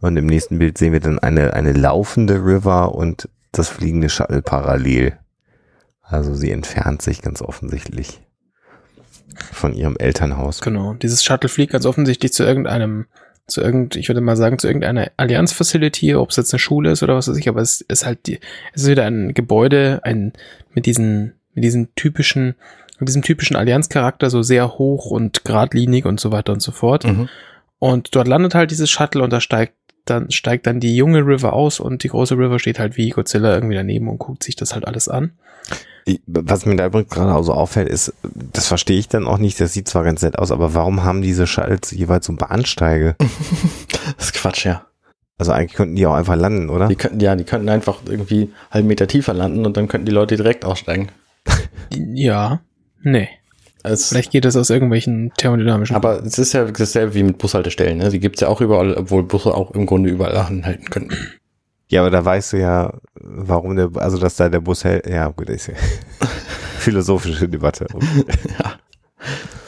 Und 0.00 0.16
im 0.16 0.26
nächsten 0.26 0.58
Bild 0.58 0.76
sehen 0.76 0.92
wir 0.92 1.00
dann 1.00 1.18
eine, 1.18 1.54
eine 1.54 1.72
laufende 1.72 2.34
River 2.34 2.94
und 2.94 3.28
das 3.58 3.68
fliegende 3.68 4.08
Shuttle 4.08 4.42
parallel. 4.42 5.18
Also 6.02 6.34
sie 6.34 6.50
entfernt 6.50 7.02
sich 7.02 7.22
ganz 7.22 7.40
offensichtlich 7.40 8.20
von 9.52 9.72
ihrem 9.74 9.96
Elternhaus. 9.96 10.60
Genau. 10.60 10.94
Dieses 10.94 11.24
Shuttle 11.24 11.48
fliegt 11.48 11.72
ganz 11.72 11.86
offensichtlich 11.86 12.32
zu 12.32 12.44
irgendeinem, 12.44 13.06
zu 13.46 13.60
irgend, 13.60 13.96
ich 13.96 14.08
würde 14.08 14.20
mal 14.20 14.36
sagen, 14.36 14.58
zu 14.58 14.66
irgendeiner 14.66 15.10
Allianz-Facility, 15.16 16.14
ob 16.14 16.30
es 16.30 16.36
jetzt 16.36 16.52
eine 16.52 16.58
Schule 16.58 16.90
ist 16.90 17.02
oder 17.02 17.16
was 17.16 17.28
weiß 17.28 17.36
ich, 17.36 17.48
aber 17.48 17.60
es 17.60 17.80
ist 17.80 18.06
halt 18.06 18.26
die, 18.26 18.38
es 18.74 18.82
ist 18.82 18.88
wieder 18.88 19.04
ein 19.04 19.34
Gebäude, 19.34 20.00
ein, 20.04 20.32
mit 20.72 20.86
diesen, 20.86 21.34
mit 21.54 21.64
diesen 21.64 21.94
typischen, 21.94 22.54
mit 22.98 23.08
diesem 23.08 23.22
typischen 23.22 23.56
Allianz-Charakter, 23.56 24.30
so 24.30 24.42
sehr 24.42 24.78
hoch 24.78 25.06
und 25.10 25.44
geradlinig 25.44 26.04
und 26.04 26.20
so 26.20 26.30
weiter 26.32 26.52
und 26.52 26.60
so 26.60 26.72
fort. 26.72 27.04
Mhm. 27.04 27.28
Und 27.78 28.14
dort 28.14 28.28
landet 28.28 28.54
halt 28.54 28.70
dieses 28.70 28.90
Shuttle 28.90 29.22
und 29.22 29.32
da 29.32 29.40
steigt 29.40 29.74
dann 30.04 30.30
steigt 30.30 30.66
dann 30.66 30.80
die 30.80 30.96
junge 30.96 31.26
River 31.26 31.52
aus 31.52 31.80
und 31.80 32.02
die 32.02 32.08
große 32.08 32.36
River 32.36 32.58
steht 32.58 32.78
halt 32.78 32.96
wie 32.96 33.10
Godzilla 33.10 33.54
irgendwie 33.54 33.74
daneben 33.74 34.08
und 34.08 34.18
guckt 34.18 34.42
sich 34.42 34.56
das 34.56 34.74
halt 34.74 34.86
alles 34.86 35.08
an. 35.08 35.32
Was 36.26 36.66
mir 36.66 36.76
da 36.76 36.86
übrigens 36.86 37.10
gerade 37.10 37.34
auch 37.34 37.42
so 37.42 37.54
auffällt, 37.54 37.88
ist, 37.88 38.12
das 38.34 38.66
verstehe 38.66 38.98
ich 38.98 39.08
dann 39.08 39.26
auch 39.26 39.38
nicht, 39.38 39.58
das 39.58 39.72
sieht 39.72 39.88
zwar 39.88 40.04
ganz 40.04 40.20
nett 40.20 40.38
aus, 40.38 40.50
aber 40.50 40.74
warum 40.74 41.02
haben 41.02 41.22
diese 41.22 41.46
Shuttles 41.46 41.90
jeweils 41.92 42.26
so 42.26 42.34
Bahnsteige? 42.34 43.16
das 44.18 44.26
ist 44.26 44.34
Quatsch, 44.34 44.66
ja. 44.66 44.84
Also 45.38 45.52
eigentlich 45.52 45.72
könnten 45.72 45.96
die 45.96 46.06
auch 46.06 46.14
einfach 46.14 46.36
landen, 46.36 46.68
oder? 46.68 46.88
Die 46.88 46.96
könnten, 46.96 47.20
ja, 47.20 47.34
die 47.34 47.44
könnten 47.44 47.70
einfach 47.70 48.00
irgendwie 48.06 48.52
halben 48.70 48.88
Meter 48.88 49.06
tiefer 49.06 49.32
landen 49.32 49.64
und 49.64 49.76
dann 49.76 49.88
könnten 49.88 50.06
die 50.06 50.12
Leute 50.12 50.36
direkt 50.36 50.64
aussteigen. 50.66 51.08
ja, 51.90 52.60
nee. 53.02 53.28
Es 53.86 54.08
Vielleicht 54.08 54.32
geht 54.32 54.46
das 54.46 54.56
aus 54.56 54.70
irgendwelchen 54.70 55.30
thermodynamischen. 55.36 55.94
Aber 55.94 56.24
es 56.24 56.38
ist 56.38 56.54
ja 56.54 56.64
dasselbe 56.64 57.14
wie 57.14 57.22
mit 57.22 57.36
Bushaltestellen. 57.36 57.98
Ne? 57.98 58.08
Die 58.08 58.18
gibt's 58.18 58.40
ja 58.40 58.48
auch 58.48 58.62
überall, 58.62 58.94
obwohl 58.94 59.22
Busse 59.22 59.54
auch 59.54 59.72
im 59.72 59.84
Grunde 59.84 60.08
überall 60.08 60.36
anhalten 60.36 60.88
können. 60.88 61.14
Ja, 61.88 62.00
aber 62.00 62.10
da 62.10 62.24
weißt 62.24 62.54
du 62.54 62.56
ja, 62.60 62.94
warum 63.20 63.76
der, 63.76 63.90
also 63.96 64.16
dass 64.16 64.36
da 64.36 64.48
der 64.48 64.60
Bus 64.60 64.84
hält. 64.84 65.06
Ja, 65.06 65.28
gut, 65.28 65.50
ist 65.50 65.66
ja 65.66 65.74
philosophische 66.78 67.46
Debatte. 67.46 67.86
ja. 68.58 68.72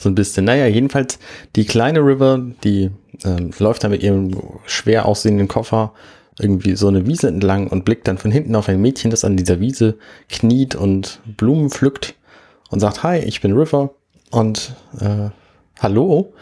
So 0.01 0.09
ein 0.09 0.15
bisschen. 0.15 0.47
Naja, 0.47 0.67
jedenfalls 0.67 1.19
die 1.55 1.67
kleine 1.67 2.01
River, 2.01 2.41
die 2.65 2.91
ähm, 3.23 3.51
läuft 3.59 3.85
da 3.85 3.91
mit 3.91 4.03
ihrem 4.03 4.31
schwer 4.65 5.05
aussehenden 5.05 5.47
Koffer 5.47 5.93
irgendwie 6.39 6.75
so 6.75 6.89
eine 6.89 7.07
Wiese 7.07 7.29
entlang 7.29 7.69
und 7.69 7.85
blickt 7.85 8.09
dann 8.09 8.17
von 8.17 8.31
hinten 8.31 8.55
auf 8.55 8.69
ein 8.69 8.81
Mädchen, 8.81 9.11
das 9.11 9.25
an 9.25 9.37
dieser 9.37 9.61
Wiese 9.61 9.99
kniet 10.31 10.75
und 10.75 11.21
Blumen 11.37 11.69
pflückt 11.69 12.15
und 12.71 12.81
sagt, 12.81 13.03
hi, 13.03 13.19
ich 13.19 13.43
bin 13.43 13.53
River 13.53 13.91
und 14.31 14.75
äh, 15.01 15.31
hallo. 15.81 16.33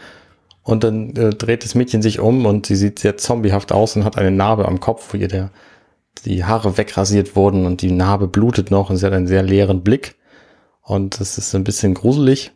Und 0.63 0.83
dann 0.83 1.15
äh, 1.15 1.29
dreht 1.29 1.63
das 1.63 1.75
Mädchen 1.75 2.01
sich 2.01 2.19
um 2.19 2.45
und 2.45 2.65
sie 2.65 2.75
sieht 2.75 2.99
sehr 2.99 3.17
zombiehaft 3.17 3.71
aus 3.71 3.95
und 3.95 4.03
hat 4.03 4.17
eine 4.17 4.31
Narbe 4.31 4.67
am 4.67 4.79
Kopf, 4.79 5.13
wo 5.13 5.17
ihr 5.17 5.27
der, 5.27 5.51
die 6.25 6.43
Haare 6.43 6.77
wegrasiert 6.77 7.35
wurden 7.35 7.65
und 7.67 7.81
die 7.81 7.91
Narbe 7.91 8.27
blutet 8.27 8.71
noch 8.71 8.89
und 8.89 8.97
sie 8.97 9.05
hat 9.05 9.13
einen 9.13 9.27
sehr 9.27 9.43
leeren 9.43 9.83
Blick. 9.83 10.15
Und 10.81 11.19
das 11.19 11.37
ist 11.37 11.53
ein 11.53 11.63
bisschen 11.63 11.93
gruselig. 11.93 12.51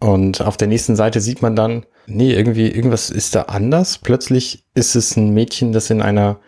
Und 0.00 0.40
auf 0.40 0.56
der 0.56 0.68
nächsten 0.68 0.94
Seite 0.94 1.20
sieht 1.20 1.42
man 1.42 1.56
dann, 1.56 1.84
nee, 2.06 2.32
irgendwie, 2.32 2.68
irgendwas 2.68 3.10
ist 3.10 3.34
da 3.34 3.42
anders. 3.42 3.98
Plötzlich 3.98 4.64
ist 4.74 4.94
es 4.94 5.16
ein 5.16 5.34
Mädchen, 5.34 5.72
das 5.72 5.90
in 5.90 6.00
einer, 6.00 6.38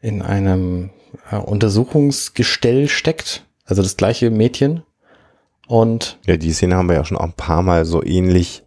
in 0.00 0.22
einem 0.22 0.90
äh, 1.30 1.36
Untersuchungsgestell 1.36 2.88
steckt. 2.88 3.44
Also 3.64 3.82
das 3.82 3.96
gleiche 3.96 4.30
Mädchen. 4.30 4.82
Und 5.68 6.18
ja, 6.26 6.38
die 6.38 6.52
Szene 6.52 6.76
haben 6.76 6.88
wir 6.88 6.96
ja 6.96 7.04
schon 7.04 7.18
auch 7.18 7.24
ein 7.24 7.34
paar 7.34 7.62
Mal 7.62 7.84
so 7.84 8.02
ähnlich 8.02 8.64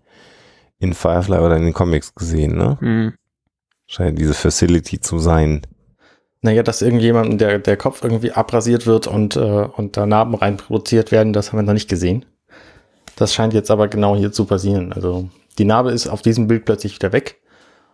in 0.78 0.94
Firefly 0.94 1.40
oder 1.40 1.58
in 1.58 1.64
den 1.64 1.74
Comics 1.74 2.14
gesehen, 2.14 2.56
ne? 2.56 2.78
Mhm. 2.80 3.14
Scheint 3.88 4.20
diese 4.20 4.36
Facility 4.36 5.02
zu 5.02 5.18
sein. 5.18 5.62
Naja, 6.42 6.64
dass 6.64 6.82
irgendjemandem 6.82 7.40
der, 7.40 7.60
der 7.60 7.76
Kopf 7.76 8.04
irgendwie 8.04 8.32
abrasiert 8.32 8.86
wird 8.86 9.08
und, 9.08 9.36
äh, 9.36 9.40
und 9.40 9.98
da 9.98 10.06
Narben 10.06 10.36
rein 10.36 10.58
produziert 10.58 11.12
werden, 11.12 11.34
das 11.34 11.52
haben 11.52 11.60
wir 11.60 11.64
noch 11.64 11.74
nicht 11.74 11.90
gesehen. 11.90 12.26
Das 13.16 13.34
scheint 13.34 13.54
jetzt 13.54 13.72
aber 13.72 13.88
genau 13.88 14.16
hier 14.16 14.32
zu 14.32 14.46
passieren. 14.46 14.94
Also 14.94 15.28
die 15.58 15.66
Narbe 15.66 15.92
ist 15.92 16.08
auf 16.08 16.22
diesem 16.22 16.48
Bild 16.48 16.66
plötzlich 16.66 16.96
wieder 16.96 17.12
weg. 17.12 17.42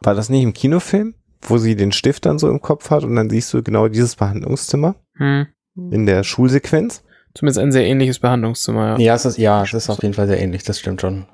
War 0.01 0.15
das 0.15 0.29
nicht 0.29 0.43
im 0.43 0.53
Kinofilm, 0.53 1.15
wo 1.41 1.57
sie 1.57 1.77
den 1.77 1.93
Stift 1.93 2.25
dann 2.25 2.39
so 2.39 2.49
im 2.49 2.61
Kopf 2.61 2.89
hat 2.89 3.03
und 3.03 3.15
dann 3.15 3.29
siehst 3.29 3.53
du 3.53 3.63
genau 3.63 3.87
dieses 3.87 4.17
Behandlungszimmer 4.17 4.95
mhm. 5.15 5.47
in 5.91 6.05
der 6.05 6.23
Schulsequenz? 6.23 7.03
Zumindest 7.37 7.59
ein 7.59 7.71
sehr 7.71 7.85
ähnliches 7.85 8.17
Behandlungszimmer. 8.17 8.93
Ja, 8.93 8.97
ja 8.97 9.13
es 9.13 9.25
ist, 9.25 9.37
ja, 9.37 9.61
es 9.61 9.71
ist 9.71 9.91
auf 9.91 10.01
jeden 10.01 10.15
Fall 10.15 10.25
sehr 10.25 10.41
ähnlich, 10.41 10.63
das 10.63 10.79
stimmt 10.79 11.01
schon. 11.01 11.27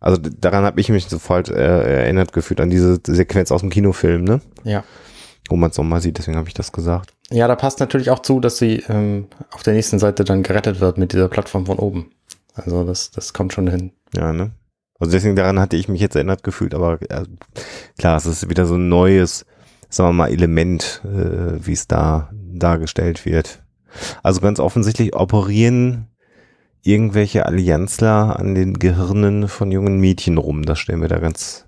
Also 0.00 0.20
daran 0.20 0.64
habe 0.64 0.80
ich 0.80 0.88
mich 0.88 1.06
sofort 1.06 1.48
äh, 1.48 2.02
erinnert 2.02 2.32
gefühlt, 2.32 2.60
an 2.60 2.68
diese 2.68 2.98
Sequenz 3.06 3.52
aus 3.52 3.60
dem 3.60 3.70
Kinofilm, 3.70 4.24
ne? 4.24 4.40
Ja. 4.64 4.82
Wo 5.48 5.54
man 5.54 5.70
es 5.70 5.78
nochmal 5.78 6.00
sieht, 6.00 6.18
deswegen 6.18 6.36
habe 6.36 6.48
ich 6.48 6.54
das 6.54 6.72
gesagt. 6.72 7.14
Ja, 7.30 7.46
da 7.46 7.54
passt 7.54 7.78
natürlich 7.78 8.10
auch 8.10 8.18
zu, 8.18 8.40
dass 8.40 8.58
sie 8.58 8.82
ähm, 8.88 9.28
auf 9.52 9.62
der 9.62 9.74
nächsten 9.74 10.00
Seite 10.00 10.24
dann 10.24 10.42
gerettet 10.42 10.80
wird 10.80 10.98
mit 10.98 11.12
dieser 11.12 11.28
Plattform 11.28 11.64
von 11.64 11.78
oben. 11.78 12.10
Also 12.54 12.82
das, 12.82 13.12
das 13.12 13.32
kommt 13.32 13.52
schon 13.52 13.68
hin. 13.68 13.92
Ja, 14.16 14.32
ne? 14.32 14.50
Also 14.98 15.12
deswegen 15.12 15.36
daran 15.36 15.60
hatte 15.60 15.76
ich 15.76 15.88
mich 15.88 16.00
jetzt 16.00 16.16
erinnert 16.16 16.42
gefühlt, 16.42 16.74
aber 16.74 17.00
äh, 17.02 17.24
klar, 17.98 18.16
es 18.16 18.26
ist 18.26 18.50
wieder 18.50 18.66
so 18.66 18.74
ein 18.74 18.88
neues 18.88 19.46
sagen 19.94 20.10
wir 20.10 20.12
mal, 20.24 20.30
Element, 20.30 21.02
äh, 21.04 21.64
wie 21.64 21.72
es 21.72 21.86
da 21.86 22.30
dargestellt 22.32 23.24
wird. 23.24 23.62
Also 24.22 24.40
ganz 24.40 24.60
offensichtlich 24.60 25.14
operieren 25.14 26.08
irgendwelche 26.84 27.46
Allianzler 27.46 28.38
an 28.38 28.54
den 28.54 28.74
Gehirnen 28.78 29.48
von 29.48 29.72
jungen 29.72 29.98
Mädchen 29.98 30.38
rum. 30.38 30.62
Das 30.62 30.78
stellen 30.78 31.00
wir 31.00 31.08
da 31.08 31.18
ganz, 31.18 31.66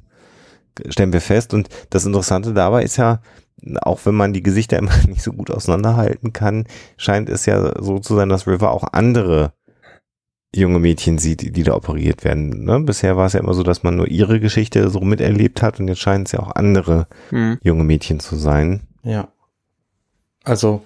stellen 0.91 1.13
wir 1.13 1.23
fest. 1.23 1.55
Und 1.55 1.69
das 1.91 2.05
Interessante 2.05 2.53
dabei 2.53 2.83
ist 2.83 2.99
ja, 2.99 3.21
auch 3.81 4.01
wenn 4.05 4.15
man 4.15 4.35
die 4.35 4.43
Gesichter 4.43 4.79
immer 4.79 4.97
nicht 5.09 5.23
so 5.23 5.33
gut 5.33 5.51
auseinanderhalten 5.51 6.33
kann, 6.33 6.67
scheint 6.99 7.29
es 7.31 7.47
ja 7.47 7.83
so 7.83 7.99
zu 7.99 8.15
sein, 8.15 8.29
dass 8.29 8.47
River 8.47 8.71
auch 8.71 8.85
andere 8.93 9.53
junge 10.55 10.79
Mädchen 10.79 11.19
sieht, 11.19 11.57
die, 11.57 11.63
da 11.63 11.75
operiert 11.75 12.25
werden. 12.25 12.65
Ne? 12.65 12.81
Bisher 12.81 13.17
war 13.17 13.27
es 13.27 13.35
ja 13.35 13.41
immer 13.41 13.55
so, 13.55 13.63
dass 13.63 13.83
man 13.83 13.97
nur 13.97 14.09
ihre 14.09 14.41
Geschichte 14.41 14.89
so 14.91 15.01
miterlebt 15.01 15.61
hat 15.61 15.81
und 15.81 15.89
jetzt 15.89 16.01
scheinen 16.01 16.25
es 16.25 16.33
ja 16.33 16.41
auch 16.41 16.55
andere 16.55 17.09
hm. 17.31 17.59
junge 17.63 17.85
Mädchen 17.85 18.21
zu 18.21 18.37
sein. 18.37 18.83
Ja. 19.03 19.29
Also, 20.45 20.83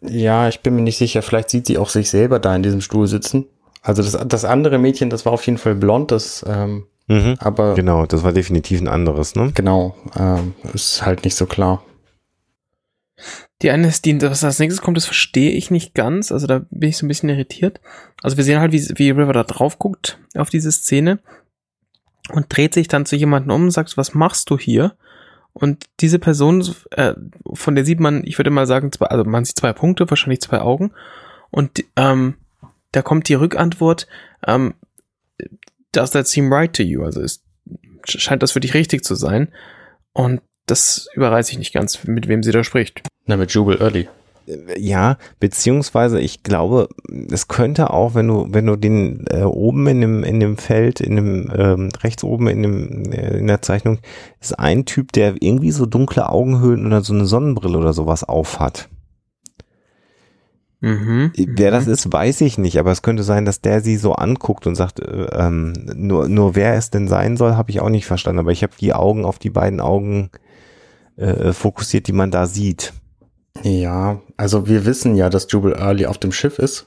ja, 0.00 0.48
ich 0.48 0.60
bin 0.60 0.74
mir 0.74 0.82
nicht 0.82 0.98
sicher, 0.98 1.22
vielleicht 1.22 1.50
sieht 1.50 1.66
sie 1.66 1.78
auch 1.78 1.88
sich 1.88 2.10
selber 2.10 2.38
da 2.38 2.54
in 2.54 2.62
diesem 2.62 2.80
Stuhl 2.80 3.06
sitzen. 3.06 3.46
Also 3.82 4.02
das, 4.02 4.18
das 4.26 4.44
andere 4.44 4.78
Mädchen, 4.78 5.10
das 5.10 5.24
war 5.24 5.32
auf 5.32 5.46
jeden 5.46 5.58
Fall 5.58 5.74
blond, 5.74 6.10
das 6.10 6.44
ähm, 6.46 6.86
mhm, 7.06 7.36
aber 7.38 7.74
genau, 7.74 8.06
das 8.06 8.22
war 8.24 8.32
definitiv 8.32 8.80
ein 8.80 8.88
anderes, 8.88 9.36
ne? 9.36 9.52
Genau, 9.54 9.94
ähm, 10.18 10.54
ist 10.74 11.04
halt 11.06 11.24
nicht 11.24 11.36
so 11.36 11.46
klar. 11.46 11.84
Die 13.62 13.70
eine 13.70 13.88
ist 13.88 14.04
die, 14.04 14.20
was 14.20 14.44
als 14.44 14.58
nächstes 14.58 14.82
kommt, 14.82 14.98
das 14.98 15.06
verstehe 15.06 15.52
ich 15.52 15.70
nicht 15.70 15.94
ganz. 15.94 16.30
Also 16.30 16.46
da 16.46 16.62
bin 16.70 16.90
ich 16.90 16.98
so 16.98 17.06
ein 17.06 17.08
bisschen 17.08 17.30
irritiert. 17.30 17.80
Also 18.22 18.36
wir 18.36 18.44
sehen 18.44 18.60
halt, 18.60 18.72
wie, 18.72 18.82
wie 18.96 19.10
River 19.10 19.32
da 19.32 19.44
drauf 19.44 19.78
guckt 19.78 20.18
auf 20.34 20.50
diese 20.50 20.70
Szene 20.70 21.20
und 22.30 22.46
dreht 22.54 22.74
sich 22.74 22.88
dann 22.88 23.06
zu 23.06 23.16
jemandem 23.16 23.52
um 23.52 23.62
und 23.64 23.70
sagt, 23.70 23.96
was 23.96 24.14
machst 24.14 24.50
du 24.50 24.58
hier? 24.58 24.96
Und 25.58 25.86
diese 26.00 26.18
Person, 26.18 26.62
äh, 26.90 27.14
von 27.54 27.74
der 27.76 27.86
sieht 27.86 27.98
man, 27.98 28.22
ich 28.26 28.36
würde 28.38 28.50
mal 28.50 28.66
sagen, 28.66 28.92
zwei, 28.92 29.06
also 29.06 29.24
man 29.24 29.42
sieht 29.42 29.56
zwei 29.56 29.72
Punkte, 29.72 30.08
wahrscheinlich 30.10 30.42
zwei 30.42 30.60
Augen. 30.60 30.92
Und 31.50 31.82
ähm, 31.96 32.34
da 32.92 33.00
kommt 33.00 33.26
die 33.30 33.34
Rückantwort, 33.34 34.06
ähm, 34.46 34.74
does 35.92 36.10
that 36.10 36.26
seem 36.26 36.52
right 36.52 36.76
to 36.76 36.82
you? 36.82 37.02
Also 37.04 37.22
ist, 37.22 37.42
scheint 38.04 38.42
das 38.42 38.52
für 38.52 38.60
dich 38.60 38.74
richtig 38.74 39.02
zu 39.02 39.14
sein. 39.14 39.48
Und 40.12 40.42
das 40.66 41.08
überreiße 41.14 41.52
ich 41.52 41.58
nicht 41.58 41.72
ganz, 41.72 42.04
mit 42.04 42.28
wem 42.28 42.42
sie 42.42 42.52
da 42.52 42.62
spricht. 42.62 43.00
Na, 43.24 43.38
mit 43.38 43.50
Jubel 43.52 43.80
Early. 43.80 44.10
Ja, 44.78 45.18
beziehungsweise 45.40 46.20
ich 46.20 46.42
glaube, 46.42 46.88
es 47.30 47.48
könnte 47.48 47.90
auch, 47.90 48.14
wenn 48.14 48.28
du, 48.28 48.46
wenn 48.50 48.66
du 48.66 48.76
den 48.76 49.24
äh, 49.28 49.42
oben 49.42 49.86
in 49.88 50.00
dem, 50.00 50.22
in 50.22 50.38
dem 50.38 50.56
Feld, 50.56 51.00
in 51.00 51.16
dem, 51.16 51.52
ähm, 51.56 51.88
rechts 52.00 52.22
oben 52.22 52.46
in 52.46 52.62
dem, 52.62 53.12
äh, 53.12 53.38
in 53.38 53.48
der 53.48 53.62
Zeichnung, 53.62 53.98
ist 54.40 54.58
ein 54.58 54.84
Typ, 54.84 55.12
der 55.12 55.34
irgendwie 55.40 55.72
so 55.72 55.84
dunkle 55.86 56.28
Augenhöhlen 56.28 56.86
oder 56.86 57.02
so 57.02 57.12
eine 57.12 57.26
Sonnenbrille 57.26 57.78
oder 57.78 57.92
sowas 57.92 58.22
aufhat. 58.22 58.88
Mhm, 60.80 61.32
wer 61.34 61.70
das 61.70 61.86
mhm. 61.86 61.92
ist, 61.92 62.12
weiß 62.12 62.42
ich 62.42 62.58
nicht, 62.58 62.78
aber 62.78 62.92
es 62.92 63.02
könnte 63.02 63.22
sein, 63.22 63.44
dass 63.44 63.62
der 63.62 63.80
sie 63.80 63.96
so 63.96 64.12
anguckt 64.12 64.66
und 64.66 64.74
sagt, 64.74 65.00
äh, 65.00 65.26
ähm, 65.32 65.72
nur, 65.96 66.28
nur 66.28 66.54
wer 66.54 66.74
es 66.74 66.90
denn 66.90 67.08
sein 67.08 67.36
soll, 67.36 67.56
habe 67.56 67.70
ich 67.70 67.80
auch 67.80 67.88
nicht 67.88 68.06
verstanden, 68.06 68.38
aber 68.38 68.52
ich 68.52 68.62
habe 68.62 68.74
die 68.78 68.92
Augen 68.92 69.24
auf 69.24 69.38
die 69.38 69.50
beiden 69.50 69.80
Augen 69.80 70.30
äh, 71.16 71.52
fokussiert, 71.52 72.06
die 72.06 72.12
man 72.12 72.30
da 72.30 72.46
sieht. 72.46 72.92
Ja, 73.62 74.20
also 74.36 74.68
wir 74.68 74.84
wissen 74.84 75.16
ja, 75.16 75.28
dass 75.30 75.50
Jubel 75.50 75.72
Early 75.72 76.06
auf 76.06 76.18
dem 76.18 76.32
Schiff 76.32 76.58
ist. 76.58 76.86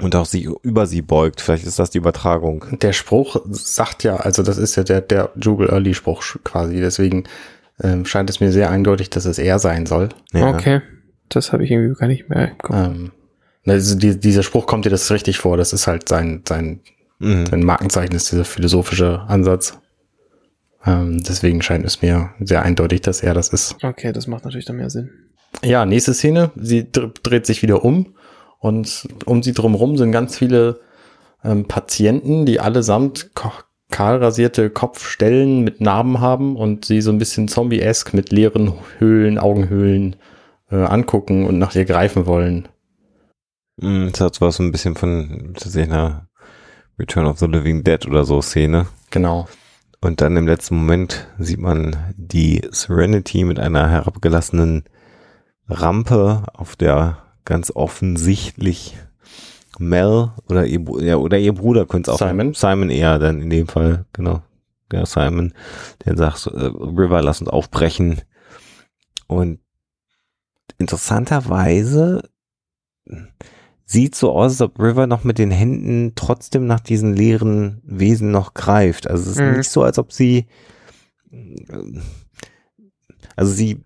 Und 0.00 0.16
auch 0.16 0.26
sie 0.26 0.48
über 0.62 0.86
sie 0.86 1.02
beugt. 1.02 1.40
Vielleicht 1.40 1.66
ist 1.66 1.78
das 1.78 1.90
die 1.90 1.98
Übertragung. 1.98 2.64
Der 2.80 2.92
Spruch 2.92 3.36
sagt 3.50 4.04
ja, 4.04 4.16
also 4.16 4.42
das 4.42 4.58
ist 4.58 4.76
ja 4.76 4.84
der, 4.84 5.00
der 5.00 5.30
Jubel 5.36 5.68
Early 5.68 5.94
Spruch 5.94 6.22
quasi. 6.44 6.80
Deswegen 6.80 7.24
ähm, 7.82 8.04
scheint 8.04 8.30
es 8.30 8.40
mir 8.40 8.52
sehr 8.52 8.70
eindeutig, 8.70 9.10
dass 9.10 9.24
es 9.24 9.38
er 9.38 9.58
sein 9.58 9.86
soll. 9.86 10.10
Ja. 10.32 10.48
Okay. 10.48 10.80
Das 11.28 11.52
habe 11.52 11.64
ich 11.64 11.70
irgendwie 11.70 11.98
gar 11.98 12.06
nicht 12.06 12.28
mehr. 12.28 12.52
Ähm, 12.70 13.12
also 13.66 13.96
die, 13.96 14.18
dieser 14.18 14.42
Spruch 14.42 14.66
kommt 14.66 14.84
dir 14.84 14.90
das 14.90 15.10
richtig 15.10 15.38
vor. 15.38 15.56
Das 15.56 15.72
ist 15.72 15.86
halt 15.86 16.08
sein, 16.08 16.42
sein, 16.48 16.80
mhm. 17.18 17.46
sein 17.46 17.62
Markenzeichen, 17.62 18.14
ist 18.14 18.30
dieser 18.30 18.44
philosophische 18.44 19.20
Ansatz. 19.22 19.78
Ähm, 20.84 21.22
deswegen 21.22 21.62
scheint 21.62 21.84
es 21.84 22.02
mir 22.02 22.30
sehr 22.40 22.62
eindeutig, 22.62 23.02
dass 23.02 23.22
er 23.22 23.34
das 23.34 23.48
ist. 23.48 23.76
Okay, 23.82 24.12
das 24.12 24.26
macht 24.26 24.44
natürlich 24.44 24.66
dann 24.66 24.76
mehr 24.76 24.90
Sinn. 24.90 25.10
Ja, 25.64 25.86
nächste 25.86 26.14
Szene. 26.14 26.50
Sie 26.56 26.90
dreht 26.90 27.46
sich 27.46 27.62
wieder 27.62 27.84
um 27.84 28.14
und 28.58 29.08
um 29.26 29.42
sie 29.42 29.52
drumherum 29.52 29.96
sind 29.96 30.12
ganz 30.12 30.36
viele 30.36 30.80
ähm, 31.44 31.66
Patienten, 31.68 32.46
die 32.46 32.60
allesamt 32.60 33.30
kahl 33.34 34.16
rasierte 34.16 34.70
Kopfstellen 34.70 35.62
mit 35.62 35.80
Narben 35.80 36.20
haben 36.20 36.56
und 36.56 36.84
sie 36.84 37.00
so 37.00 37.10
ein 37.10 37.18
bisschen 37.18 37.48
zombie-esque 37.48 38.14
mit 38.14 38.32
leeren 38.32 38.72
Höhlen, 38.98 39.38
Augenhöhlen 39.38 40.16
äh, 40.70 40.76
angucken 40.76 41.46
und 41.46 41.58
nach 41.58 41.74
ihr 41.74 41.84
greifen 41.84 42.26
wollen. 42.26 42.68
Mm, 43.80 44.08
das 44.10 44.20
hat 44.20 44.40
was 44.40 44.56
so 44.56 44.62
ein 44.62 44.72
bisschen 44.72 44.96
von 44.96 45.52
tatsächlich 45.54 45.92
einer 45.92 46.28
Return 46.98 47.26
of 47.26 47.38
the 47.38 47.46
Living 47.46 47.84
Dead 47.84 48.06
oder 48.06 48.24
so 48.24 48.40
Szene. 48.42 48.86
Genau. 49.10 49.46
Und 50.00 50.20
dann 50.20 50.36
im 50.36 50.48
letzten 50.48 50.76
Moment 50.76 51.28
sieht 51.38 51.60
man 51.60 51.96
die 52.16 52.62
Serenity 52.70 53.44
mit 53.44 53.60
einer 53.60 53.88
herabgelassenen 53.88 54.84
Rampe, 55.72 56.44
auf 56.54 56.76
der 56.76 57.18
ganz 57.44 57.70
offensichtlich 57.74 58.96
Mel 59.78 60.30
oder 60.48 60.66
ihr, 60.66 60.80
ja, 61.00 61.16
oder 61.16 61.38
ihr 61.38 61.54
Bruder 61.54 61.86
könnte 61.86 62.10
es 62.10 62.20
auch. 62.20 62.26
Simon. 62.26 62.54
Simon 62.54 62.90
eher 62.90 63.18
dann 63.18 63.40
in 63.40 63.50
dem 63.50 63.68
Fall, 63.68 64.06
genau. 64.12 64.42
Ja, 64.92 65.06
Simon, 65.06 65.54
der 66.04 66.16
sagt, 66.16 66.46
äh, 66.46 66.50
River, 66.50 67.22
lass 67.22 67.40
uns 67.40 67.48
aufbrechen. 67.50 68.20
Und 69.26 69.60
interessanterweise 70.78 72.28
sieht 73.84 74.14
so 74.14 74.32
aus, 74.32 74.52
als 74.52 74.60
ob 74.60 74.78
River 74.78 75.06
noch 75.06 75.24
mit 75.24 75.38
den 75.38 75.50
Händen 75.50 76.12
trotzdem 76.14 76.66
nach 76.66 76.80
diesen 76.80 77.14
leeren 77.14 77.80
Wesen 77.84 78.30
noch 78.30 78.54
greift. 78.54 79.06
Also 79.06 79.24
es 79.24 79.36
ist 79.36 79.42
mhm. 79.42 79.58
nicht 79.58 79.70
so, 79.70 79.82
als 79.82 79.98
ob 79.98 80.12
sie, 80.12 80.46
also 83.36 83.52
sie, 83.52 83.84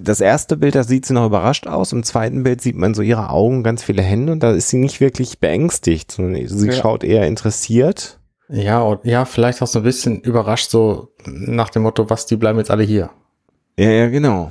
das 0.00 0.20
erste 0.20 0.56
Bild, 0.56 0.74
da 0.74 0.84
sieht 0.84 1.06
sie 1.06 1.14
noch 1.14 1.26
überrascht 1.26 1.66
aus. 1.66 1.92
Im 1.92 2.02
zweiten 2.02 2.42
Bild 2.42 2.60
sieht 2.60 2.76
man 2.76 2.94
so 2.94 3.02
ihre 3.02 3.30
Augen, 3.30 3.62
ganz 3.62 3.82
viele 3.82 4.02
Hände 4.02 4.32
und 4.32 4.42
da 4.42 4.52
ist 4.52 4.68
sie 4.68 4.78
nicht 4.78 5.00
wirklich 5.00 5.38
beängstigt, 5.38 6.12
sondern 6.12 6.46
sie 6.46 6.66
ja. 6.66 6.72
schaut 6.72 7.04
eher 7.04 7.26
interessiert. 7.26 8.18
Ja, 8.48 8.98
ja, 9.04 9.24
vielleicht 9.24 9.62
auch 9.62 9.68
so 9.68 9.78
ein 9.80 9.84
bisschen 9.84 10.20
überrascht, 10.20 10.70
so 10.70 11.12
nach 11.24 11.70
dem 11.70 11.82
Motto, 11.82 12.10
was, 12.10 12.26
die 12.26 12.36
bleiben 12.36 12.58
jetzt 12.58 12.70
alle 12.70 12.82
hier. 12.82 13.10
Ja, 13.78 13.90
ja, 13.90 14.08
genau. 14.08 14.50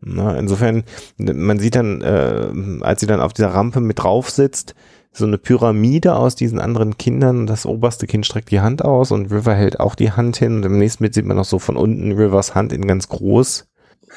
Na, 0.00 0.38
insofern, 0.38 0.84
man 1.18 1.58
sieht 1.58 1.74
dann, 1.74 2.00
äh, 2.02 2.82
als 2.82 3.00
sie 3.00 3.06
dann 3.06 3.20
auf 3.20 3.32
dieser 3.32 3.48
Rampe 3.48 3.80
mit 3.80 3.98
drauf 3.98 4.30
sitzt, 4.30 4.74
so 5.12 5.26
eine 5.26 5.38
Pyramide 5.38 6.14
aus 6.14 6.36
diesen 6.36 6.60
anderen 6.60 6.96
Kindern. 6.96 7.46
Das 7.46 7.66
oberste 7.66 8.06
Kind 8.06 8.26
streckt 8.26 8.50
die 8.50 8.60
Hand 8.60 8.84
aus 8.84 9.10
und 9.10 9.32
River 9.32 9.54
hält 9.54 9.80
auch 9.80 9.94
die 9.94 10.12
Hand 10.12 10.36
hin. 10.36 10.56
Und 10.56 10.64
im 10.64 10.78
nächsten 10.78 11.02
Bild 11.02 11.14
sieht 11.14 11.26
man 11.26 11.36
noch 11.36 11.44
so 11.44 11.58
von 11.58 11.76
unten 11.76 12.12
Rivers 12.12 12.54
Hand 12.54 12.72
in 12.72 12.86
ganz 12.86 13.08
groß. 13.08 13.66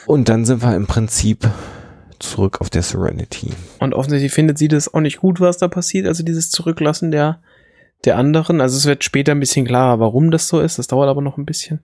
Und 0.06 0.30
dann 0.30 0.46
sind 0.46 0.62
wir 0.62 0.76
im 0.76 0.88
Prinzip 0.88 1.48
zurück 2.20 2.62
auf 2.62 2.70
der 2.70 2.82
Serenity. 2.82 3.52
Und 3.80 3.94
offensichtlich 3.94 4.34
findet 4.34 4.58
sie 4.58 4.68
das 4.68 4.94
auch 4.94 5.02
nicht 5.02 5.18
gut, 5.18 5.40
was 5.40 5.58
da 5.58 5.68
passiert, 5.68 6.08
also 6.08 6.24
dieses 6.24 6.50
Zurücklassen 6.50 7.12
der, 7.12 7.42
der 8.06 8.18
anderen. 8.18 8.62
Also 8.62 8.78
es 8.78 8.86
wird 8.86 9.04
später 9.04 9.34
ein 9.34 9.40
bisschen 9.40 9.66
klarer, 9.66 10.00
warum 10.00 10.32
das 10.32 10.48
so 10.48 10.60
ist. 10.60 10.80
Das 10.80 10.88
dauert 10.88 11.10
aber 11.10 11.22
noch 11.22 11.38
ein 11.38 11.46
bisschen. 11.46 11.82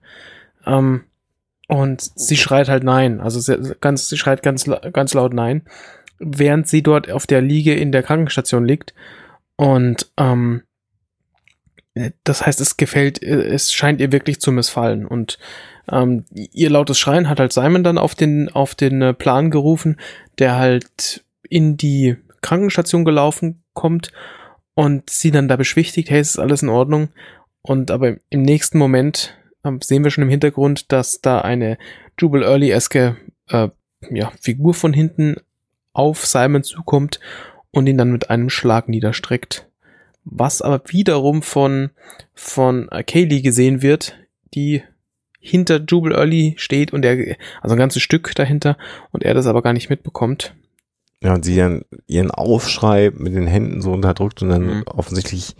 Ähm, 0.66 1.04
und 1.68 2.00
sie 2.00 2.36
schreit 2.36 2.68
halt 2.68 2.82
nein. 2.82 3.20
Also 3.20 3.38
sie, 3.38 3.74
ganz, 3.80 4.08
sie 4.08 4.16
schreit 4.16 4.42
ganz, 4.42 4.68
ganz 4.92 5.14
laut 5.14 5.32
nein, 5.32 5.62
während 6.18 6.68
sie 6.68 6.82
dort 6.82 7.10
auf 7.10 7.26
der 7.26 7.40
Liege 7.40 7.74
in 7.74 7.92
der 7.92 8.02
Krankenstation 8.02 8.64
liegt. 8.64 8.94
Und 9.56 10.10
ähm, 10.16 10.62
das 12.24 12.46
heißt, 12.46 12.60
es 12.60 12.76
gefällt, 12.76 13.22
es 13.22 13.72
scheint 13.72 14.00
ihr 14.00 14.12
wirklich 14.12 14.40
zu 14.40 14.52
missfallen. 14.52 15.06
Und 15.06 15.38
ähm, 15.90 16.24
ihr 16.30 16.70
lautes 16.70 16.98
Schreien 16.98 17.28
hat 17.28 17.40
halt 17.40 17.52
Simon 17.52 17.84
dann 17.84 17.98
auf 17.98 18.14
den, 18.14 18.48
auf 18.48 18.74
den 18.74 19.02
äh, 19.02 19.14
Plan 19.14 19.50
gerufen, 19.50 19.96
der 20.38 20.56
halt 20.56 21.24
in 21.48 21.76
die 21.76 22.16
Krankenstation 22.42 23.04
gelaufen 23.04 23.62
kommt 23.74 24.12
und 24.74 25.10
sie 25.10 25.30
dann 25.30 25.48
da 25.48 25.56
beschwichtigt, 25.56 26.10
hey, 26.10 26.20
es 26.20 26.30
ist 26.30 26.38
alles 26.38 26.62
in 26.62 26.68
Ordnung. 26.68 27.08
Und 27.62 27.90
aber 27.90 28.16
im 28.30 28.42
nächsten 28.42 28.78
Moment 28.78 29.36
äh, 29.64 29.72
sehen 29.82 30.04
wir 30.04 30.10
schon 30.10 30.24
im 30.24 30.30
Hintergrund, 30.30 30.92
dass 30.92 31.20
da 31.20 31.40
eine 31.40 31.76
Jubal 32.18 32.42
Early-eske 32.42 33.16
äh, 33.48 33.68
ja, 34.10 34.32
Figur 34.40 34.74
von 34.74 34.92
hinten 34.92 35.36
auf 35.92 36.24
Simon 36.24 36.62
zukommt 36.62 37.20
und 37.72 37.86
ihn 37.88 37.98
dann 37.98 38.12
mit 38.12 38.30
einem 38.30 38.48
Schlag 38.48 38.88
niederstreckt. 38.88 39.69
Was 40.30 40.62
aber 40.62 40.82
wiederum 40.86 41.42
von, 41.42 41.90
von 42.34 42.88
Kaylee 43.06 43.42
gesehen 43.42 43.82
wird, 43.82 44.16
die 44.54 44.82
hinter 45.40 45.80
Jubal 45.80 46.12
Early 46.12 46.54
steht 46.58 46.92
und 46.92 47.04
er, 47.04 47.36
also 47.62 47.74
ein 47.74 47.78
ganzes 47.78 48.02
Stück 48.02 48.34
dahinter 48.34 48.76
und 49.10 49.24
er 49.24 49.34
das 49.34 49.46
aber 49.46 49.62
gar 49.62 49.72
nicht 49.72 49.90
mitbekommt. 49.90 50.54
Ja, 51.22 51.34
und 51.34 51.44
sie 51.44 51.56
dann 51.56 51.84
ihren 52.06 52.30
Aufschrei 52.30 53.10
mit 53.14 53.34
den 53.34 53.46
Händen 53.46 53.82
so 53.82 53.92
unterdrückt 53.92 54.42
und 54.42 54.50
dann 54.50 54.78
mhm. 54.78 54.82
offensichtlich 54.86 55.56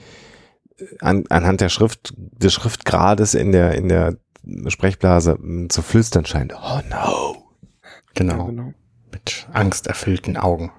an, 1.00 1.24
anhand 1.28 1.60
der 1.60 1.68
Schrift, 1.68 2.14
des 2.16 2.52
Schriftgrades 2.52 3.34
in 3.34 3.52
der, 3.52 3.74
in 3.74 3.88
der 3.88 4.16
Sprechblase 4.68 5.38
zu 5.68 5.82
flüstern 5.82 6.24
scheint. 6.24 6.54
Oh 6.54 6.80
no. 6.88 7.36
Genau. 8.14 8.38
Ja, 8.38 8.44
genau. 8.44 8.74
Mit 9.12 9.48
angsterfüllten 9.52 10.36
Augen. 10.36 10.72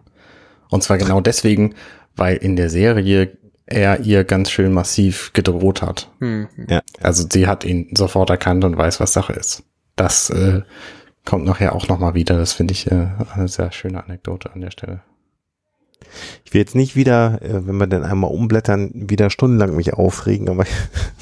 Und 0.70 0.84
zwar 0.84 0.98
genau 0.98 1.22
deswegen, 1.22 1.76
weil 2.16 2.38
in 2.38 2.56
der 2.56 2.70
Serie 2.70 3.38
er 3.66 4.02
ihr 4.02 4.24
ganz 4.24 4.52
schön 4.52 4.74
massiv 4.74 5.32
gedroht 5.34 5.82
hat. 5.82 6.10
Hm. 6.20 6.48
Ja. 6.68 6.82
Also 7.02 7.26
sie 7.32 7.48
hat 7.48 7.64
ihn 7.64 7.90
sofort 7.96 8.30
erkannt 8.30 8.64
und 8.64 8.78
weiß, 8.78 9.00
was 9.00 9.14
Sache 9.14 9.34
ist. 9.34 9.64
Das 9.96 10.30
äh, 10.30 10.62
kommt 11.26 11.46
nachher 11.46 11.76
auch 11.76 11.88
nochmal 11.88 12.14
wieder. 12.14 12.38
Das 12.38 12.54
finde 12.54 12.74
ich 12.74 12.92
äh, 12.92 13.08
eine 13.34 13.48
sehr 13.48 13.72
schöne 13.72 14.04
Anekdote 14.04 14.52
an 14.54 14.62
der 14.62 14.72
Stelle. 14.72 15.02
Ich 16.44 16.54
will 16.54 16.62
jetzt 16.62 16.76
nicht 16.76 16.96
wieder, 16.96 17.42
äh, 17.42 17.66
wenn 17.66 17.78
wir 17.78 17.88
dann 17.88 18.04
einmal 18.04 18.32
umblättern, 18.32 18.92
wieder 18.94 19.30
stundenlang 19.30 19.76
mich 19.76 19.94
aufregen, 19.94 20.50
aber 20.50 20.66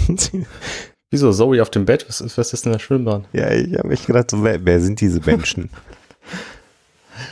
Wieso 1.11 1.31
Zoe 1.31 1.61
auf 1.61 1.71
dem 1.71 1.85
Bett? 1.85 2.05
Was 2.07 2.21
ist, 2.21 2.37
was 2.37 2.53
ist 2.53 2.65
denn 2.65 2.73
da 2.73 2.79
schön 2.79 3.05
dran? 3.05 3.25
Ja, 3.33 3.51
ich 3.51 3.77
habe 3.77 3.87
mich 3.87 4.05
gedacht, 4.05 4.29
so, 4.29 4.43
wer, 4.43 4.63
wer 4.63 4.79
sind 4.79 5.01
diese 5.01 5.21
Menschen? 5.25 5.69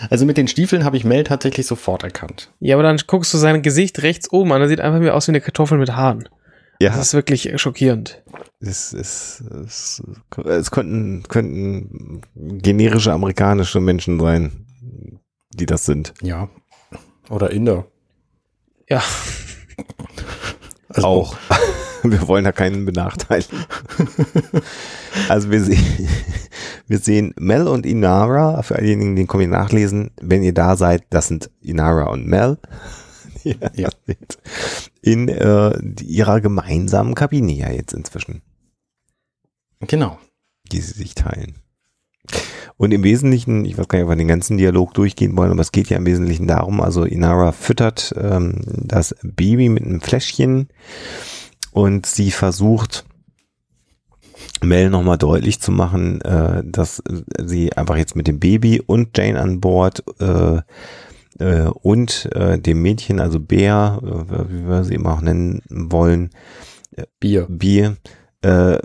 Also 0.09 0.25
mit 0.25 0.37
den 0.37 0.47
Stiefeln 0.47 0.83
habe 0.83 0.97
ich 0.97 1.03
Mel 1.03 1.23
tatsächlich 1.23 1.67
sofort 1.67 2.03
erkannt. 2.03 2.51
Ja, 2.59 2.75
aber 2.75 2.83
dann 2.83 2.97
guckst 3.07 3.33
du 3.33 3.37
sein 3.37 3.61
Gesicht 3.61 4.01
rechts 4.03 4.31
oben 4.31 4.51
an, 4.51 4.61
er 4.61 4.67
sieht 4.67 4.81
einfach 4.81 5.01
wie 5.01 5.09
aus 5.09 5.27
wie 5.27 5.31
eine 5.31 5.41
Kartoffel 5.41 5.77
mit 5.77 5.95
Haaren. 5.95 6.29
Ja. 6.79 6.91
Das 6.91 7.07
ist 7.07 7.13
wirklich 7.13 7.51
schockierend. 7.59 8.23
Es, 8.59 8.93
es, 8.93 9.43
es, 9.65 10.03
es 10.45 10.71
könnten, 10.71 11.23
könnten 11.23 12.21
generische 12.35 13.11
amerikanische 13.11 13.79
Menschen 13.79 14.19
sein, 14.19 14.67
die 15.53 15.65
das 15.65 15.85
sind. 15.85 16.13
Ja. 16.21 16.49
Oder 17.29 17.51
Inder. 17.51 17.87
Ja. 18.89 19.01
Also 20.89 21.07
auch. 21.07 21.37
Wir 22.11 22.27
wollen 22.27 22.43
da 22.43 22.51
keinen 22.51 22.85
benachteiligen. 22.85 23.65
also 25.29 25.49
wir 25.51 25.63
sehen, 25.63 26.07
wir 26.87 26.99
sehen 26.99 27.33
Mel 27.37 27.67
und 27.67 27.85
Inara, 27.85 28.61
für 28.61 28.75
diejenigen, 28.75 29.15
die 29.15 29.23
den 29.23 29.27
Comic 29.27 29.49
nachlesen, 29.49 30.11
wenn 30.21 30.43
ihr 30.43 30.53
da 30.53 30.75
seid, 30.75 31.03
das 31.09 31.27
sind 31.27 31.49
Inara 31.61 32.05
und 32.05 32.27
Mel. 32.27 32.57
ja. 33.73 33.89
In 35.01 35.29
äh, 35.29 35.77
ihrer 36.03 36.41
gemeinsamen 36.41 37.15
Kabine 37.15 37.53
ja 37.53 37.71
jetzt 37.71 37.93
inzwischen. 37.93 38.41
Genau. 39.79 40.17
Die 40.71 40.81
sie 40.81 40.93
sich 40.93 41.15
teilen. 41.15 41.55
Und 42.77 42.93
im 42.93 43.03
Wesentlichen, 43.03 43.65
ich 43.65 43.77
weiß 43.77 43.87
gar 43.87 43.97
nicht, 43.97 44.05
ob 44.05 44.11
wir 44.11 44.15
den 44.15 44.27
ganzen 44.27 44.57
Dialog 44.57 44.93
durchgehen 44.93 45.35
wollen, 45.35 45.51
aber 45.51 45.61
es 45.61 45.71
geht 45.71 45.89
ja 45.89 45.97
im 45.97 46.05
Wesentlichen 46.05 46.45
darum, 46.45 46.79
also 46.79 47.05
Inara 47.05 47.51
füttert 47.51 48.13
ähm, 48.17 48.61
das 48.65 49.15
Baby 49.23 49.69
mit 49.69 49.83
einem 49.83 50.01
Fläschchen 50.01 50.67
und 51.77 52.07
sie 52.07 52.31
versucht, 52.31 53.05
Mel 54.63 54.89
nochmal 54.89 55.19
deutlich 55.19 55.61
zu 55.61 55.71
machen, 55.71 56.21
äh, 56.21 56.63
dass 56.65 57.03
sie 57.39 57.71
einfach 57.73 57.97
jetzt 57.97 58.15
mit 58.15 58.25
dem 58.25 58.39
Baby 58.39 58.81
und 58.83 59.15
Jane 59.15 59.39
an 59.39 59.61
Bord 59.61 60.03
äh, 60.19 60.61
äh, 61.37 61.67
und 61.67 62.29
äh, 62.33 62.57
dem 62.57 62.81
Mädchen, 62.81 63.19
also 63.19 63.39
Bär, 63.39 63.99
äh, 64.01 64.51
wie 64.51 64.67
wir 64.67 64.85
sie 64.85 64.95
immer 64.95 65.13
auch 65.13 65.21
nennen 65.21 65.61
wollen, 65.69 66.31
äh, 66.95 67.03
Bier. 67.19 67.45
Bier, 67.47 67.97
äh, 68.41 68.79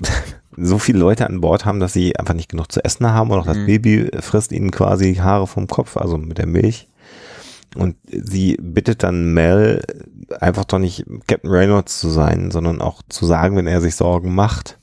so 0.56 0.80
viele 0.80 0.98
Leute 0.98 1.28
an 1.28 1.40
Bord 1.40 1.64
haben, 1.64 1.78
dass 1.78 1.92
sie 1.92 2.16
einfach 2.16 2.34
nicht 2.34 2.50
genug 2.50 2.72
zu 2.72 2.84
essen 2.84 3.06
haben 3.06 3.30
und 3.30 3.38
auch 3.38 3.46
das 3.46 3.58
mhm. 3.58 3.66
Baby 3.66 4.10
frisst 4.18 4.50
ihnen 4.50 4.72
quasi 4.72 5.14
Haare 5.14 5.46
vom 5.46 5.68
Kopf, 5.68 5.96
also 5.96 6.18
mit 6.18 6.38
der 6.38 6.48
Milch. 6.48 6.88
Und 7.74 7.96
sie 8.06 8.56
bittet 8.60 9.02
dann 9.02 9.32
Mel, 9.32 9.82
einfach 10.40 10.64
doch 10.64 10.78
nicht 10.78 11.04
Captain 11.26 11.50
Reynolds 11.50 12.00
zu 12.00 12.08
sein, 12.08 12.50
sondern 12.50 12.80
auch 12.80 13.02
zu 13.08 13.26
sagen, 13.26 13.56
wenn 13.56 13.66
er 13.66 13.80
sich 13.80 13.96
Sorgen 13.96 14.34
macht. 14.34 14.78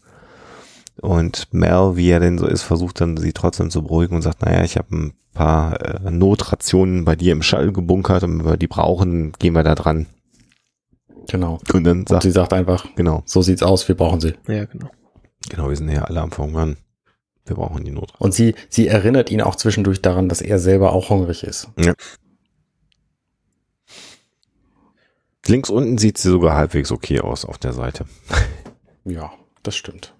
Und 1.02 1.54
Mel, 1.54 1.96
wie 1.96 2.10
er 2.10 2.20
denn 2.20 2.38
so 2.38 2.48
ist, 2.48 2.63
versucht 2.63 3.00
dann 3.00 3.18
sie 3.18 3.32
trotzdem 3.32 3.70
zu 3.70 3.84
beruhigen 3.84 4.16
und 4.16 4.22
sagt, 4.22 4.42
naja, 4.42 4.63
ich 4.63 4.78
habe 4.78 4.96
ein 4.96 5.13
paar 5.34 5.80
äh, 5.82 6.12
Notrationen 6.12 7.06
bei 7.06 7.16
dir 7.16 7.32
im 7.32 7.42
Schall 7.42 7.72
gebunkert 7.72 8.24
und 8.24 8.40
wenn 8.40 8.46
wir 8.46 8.58
die 8.58 8.68
brauchen, 8.68 9.32
gehen 9.40 9.54
wir 9.54 9.63
da 9.63 9.76
dran. 9.76 10.08
Genau. 11.30 11.60
Und 11.72 11.84
dann 11.84 12.08
sagt 12.08 12.12
und 12.12 12.22
sie 12.30 12.32
sagt 12.32 12.54
einfach, 12.54 12.86
genau, 12.96 13.22
so 13.26 13.42
sieht's 13.42 13.63
aus, 13.63 13.88
wir 13.88 13.96
brauchen 13.96 14.20
sie. 14.20 14.34
Ja, 14.48 14.66
genau. 14.66 14.90
Genau, 15.50 15.70
wir 15.70 15.76
sind 15.76 15.90
ja 15.90 16.04
alle 16.04 16.22
am 16.22 16.32
Verhungern. 16.32 16.78
Wir 17.46 17.56
brauchen 17.56 17.84
die 17.84 17.92
Not. 17.92 18.13
Und 18.20 18.34
sie, 18.34 18.56
sie 18.70 18.88
erinnert 18.88 19.32
ihn 19.32 19.42
auch 19.42 19.56
zwischendurch 19.56 20.02
daran, 20.02 20.30
dass 20.30 20.42
er 20.42 20.60
selber 20.60 20.92
auch 20.92 21.10
hungrig 21.10 21.44
ist. 21.44 21.70
Ja. 21.78 21.94
Links 25.50 25.70
unten 25.70 25.98
sieht 25.98 26.18
sie 26.18 26.30
sogar 26.30 26.56
halbwegs 26.56 26.92
okay 26.92 27.20
aus 27.20 27.44
auf 27.44 27.58
der 27.58 27.74
Seite. 27.74 28.06
Ja, 29.06 29.32
das 29.64 29.76
stimmt. 29.76 30.14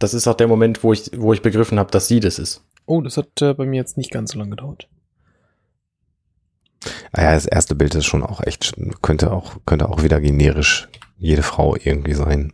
Das 0.00 0.12
ist 0.12 0.26
auch 0.26 0.34
der 0.34 0.48
Moment, 0.48 0.82
wo 0.82 0.92
ich, 0.92 1.10
wo 1.14 1.32
ich 1.34 1.42
begriffen 1.42 1.78
habe, 1.78 1.90
dass 1.90 2.08
sie 2.08 2.18
das 2.18 2.38
ist. 2.40 2.64
Oh, 2.86 3.00
das 3.00 3.16
hat 3.16 3.40
äh, 3.42 3.54
bei 3.54 3.64
mir 3.64 3.76
jetzt 3.76 3.96
nicht 3.96 4.10
ganz 4.10 4.32
so 4.32 4.38
lange 4.38 4.50
gedauert. 4.50 4.88
Ah 7.12 7.22
ja, 7.22 7.34
das 7.34 7.46
erste 7.46 7.74
Bild 7.76 7.94
ist 7.94 8.06
schon 8.06 8.24
auch 8.24 8.40
echt, 8.42 8.74
könnte 9.02 9.30
auch, 9.30 9.58
könnte 9.66 9.88
auch 9.88 10.02
wieder 10.02 10.20
generisch 10.20 10.88
jede 11.16 11.42
Frau 11.42 11.76
irgendwie 11.76 12.14
sein. 12.14 12.52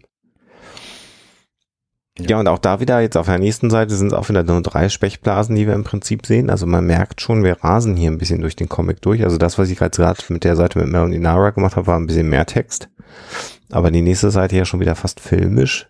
Ja. 2.18 2.38
und 2.38 2.46
auch 2.46 2.59
da 2.59 2.79
wieder, 2.81 3.01
jetzt 3.01 3.16
auf 3.16 3.27
der 3.27 3.38
nächsten 3.38 3.70
Seite 3.70 3.94
sind 3.94 4.09
es 4.09 4.12
auch 4.12 4.29
wieder 4.29 4.42
nur 4.42 4.61
drei 4.61 4.88
Sprechblasen, 4.90 5.57
die 5.57 5.66
wir 5.66 5.75
im 5.75 5.85
Prinzip 5.85 6.27
sehen. 6.27 6.51
Also 6.51 6.66
man 6.66 6.87
merkt 6.87 7.22
schon, 7.22 7.42
wir 7.42 7.64
rasen 7.64 7.96
hier 7.96 8.11
ein 8.11 8.18
bisschen 8.18 8.42
durch 8.42 8.55
den 8.55 8.68
Comic 8.68 9.01
durch. 9.01 9.25
Also 9.25 9.38
das, 9.38 9.59
was 9.59 9.70
ich 9.70 9.79
gerade 9.79 10.14
mit 10.29 10.44
der 10.44 10.57
Seite 10.57 10.79
mit 10.79 10.88
Mel 10.88 11.03
und 11.03 11.12
Inara 11.12 11.51
gemacht 11.51 11.77
habe, 11.77 11.87
war 11.87 11.98
ein 11.98 12.07
bisschen 12.07 12.29
mehr 12.29 12.44
Text. 12.44 12.90
Aber 13.70 13.90
die 13.90 14.03
nächste 14.03 14.31
Seite 14.31 14.57
ja 14.57 14.66
schon 14.66 14.81
wieder 14.81 14.94
fast 14.94 15.20
filmisch. 15.20 15.88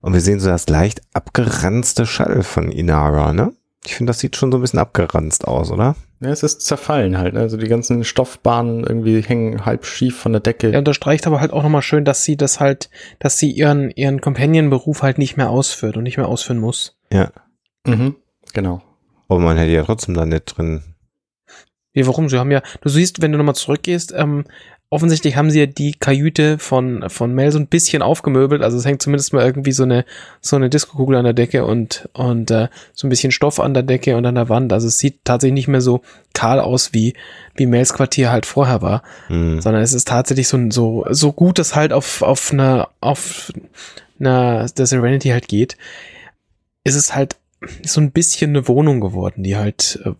Und 0.00 0.12
wir 0.12 0.20
sehen 0.20 0.40
so 0.40 0.48
das 0.48 0.68
leicht 0.68 1.00
abgeranzte 1.14 2.06
Schall 2.06 2.42
von 2.42 2.70
Inara, 2.70 3.32
ne? 3.32 3.52
Ich 3.84 3.94
finde, 3.94 4.10
das 4.10 4.18
sieht 4.18 4.34
schon 4.34 4.50
so 4.50 4.58
ein 4.58 4.60
bisschen 4.60 4.80
abgeranzt 4.80 5.46
aus, 5.46 5.70
oder? 5.70 5.94
Ja, 6.20 6.30
es 6.30 6.42
ist 6.42 6.62
zerfallen 6.62 7.18
halt. 7.18 7.34
Ne? 7.34 7.40
Also 7.40 7.56
die 7.56 7.68
ganzen 7.68 8.02
Stoffbahnen 8.02 8.84
irgendwie 8.84 9.20
hängen 9.20 9.66
halb 9.66 9.84
schief 9.84 10.16
von 10.16 10.32
der 10.32 10.40
Decke. 10.40 10.72
Er 10.72 10.78
unterstreicht 10.78 11.26
aber 11.26 11.40
halt 11.40 11.52
auch 11.52 11.62
nochmal 11.62 11.82
schön, 11.82 12.04
dass 12.04 12.24
sie 12.24 12.36
das 12.36 12.58
halt, 12.58 12.88
dass 13.18 13.38
sie 13.38 13.50
ihren, 13.50 13.90
ihren 13.90 14.20
Companion-Beruf 14.20 15.02
halt 15.02 15.18
nicht 15.18 15.36
mehr 15.36 15.50
ausführt 15.50 15.96
und 15.96 16.04
nicht 16.04 16.16
mehr 16.16 16.28
ausführen 16.28 16.58
muss. 16.58 16.98
Ja. 17.12 17.30
Mhm. 17.86 18.16
Genau. 18.54 18.82
Aber 19.28 19.40
man 19.40 19.58
hätte 19.58 19.72
ja 19.72 19.82
trotzdem 19.82 20.14
da 20.14 20.24
nicht 20.24 20.56
drin. 20.56 20.82
Wie, 21.92 22.06
warum? 22.06 22.28
Sie 22.28 22.38
haben 22.38 22.50
ja, 22.50 22.62
du 22.80 22.88
siehst, 22.88 23.20
wenn 23.20 23.32
du 23.32 23.38
nochmal 23.38 23.54
zurückgehst, 23.54 24.12
ähm, 24.16 24.44
offensichtlich 24.88 25.36
haben 25.36 25.50
sie 25.50 25.58
ja 25.58 25.66
die 25.66 25.92
Kajüte 25.92 26.58
von, 26.58 27.10
von 27.10 27.34
Mel 27.34 27.50
so 27.50 27.58
ein 27.58 27.66
bisschen 27.66 28.02
aufgemöbelt. 28.02 28.62
Also 28.62 28.78
es 28.78 28.84
hängt 28.84 29.02
zumindest 29.02 29.32
mal 29.32 29.44
irgendwie 29.44 29.72
so 29.72 29.82
eine, 29.82 30.04
so 30.40 30.54
eine 30.54 30.70
Diskokugel 30.70 31.16
an 31.16 31.24
der 31.24 31.32
Decke 31.32 31.64
und, 31.64 32.08
und 32.12 32.50
äh, 32.52 32.68
so 32.94 33.06
ein 33.06 33.10
bisschen 33.10 33.32
Stoff 33.32 33.58
an 33.58 33.74
der 33.74 33.82
Decke 33.82 34.16
und 34.16 34.24
an 34.26 34.36
der 34.36 34.48
Wand. 34.48 34.72
Also 34.72 34.86
es 34.86 34.98
sieht 34.98 35.24
tatsächlich 35.24 35.54
nicht 35.54 35.68
mehr 35.68 35.80
so 35.80 36.02
kahl 36.34 36.60
aus, 36.60 36.92
wie, 36.92 37.14
wie 37.56 37.66
Mels 37.66 37.94
Quartier 37.94 38.30
halt 38.30 38.46
vorher 38.46 38.80
war. 38.80 39.02
Mhm. 39.28 39.60
Sondern 39.60 39.82
es 39.82 39.92
ist 39.92 40.06
tatsächlich 40.06 40.46
so, 40.46 40.70
so, 40.70 41.04
so 41.10 41.32
gut, 41.32 41.58
dass 41.58 41.74
halt 41.74 41.92
auf, 41.92 42.22
auf 42.22 42.52
einer, 42.52 42.88
auf 43.00 43.52
einer, 44.20 44.66
der 44.66 44.86
Serenity 44.86 45.30
halt 45.30 45.48
geht. 45.48 45.76
Ist 46.84 46.94
es 46.94 47.12
halt 47.12 47.36
so 47.82 48.00
ein 48.00 48.12
bisschen 48.12 48.50
eine 48.50 48.68
Wohnung 48.68 49.00
geworden, 49.00 49.42
die 49.42 49.56
halt 49.56 50.00
äh, 50.04 50.12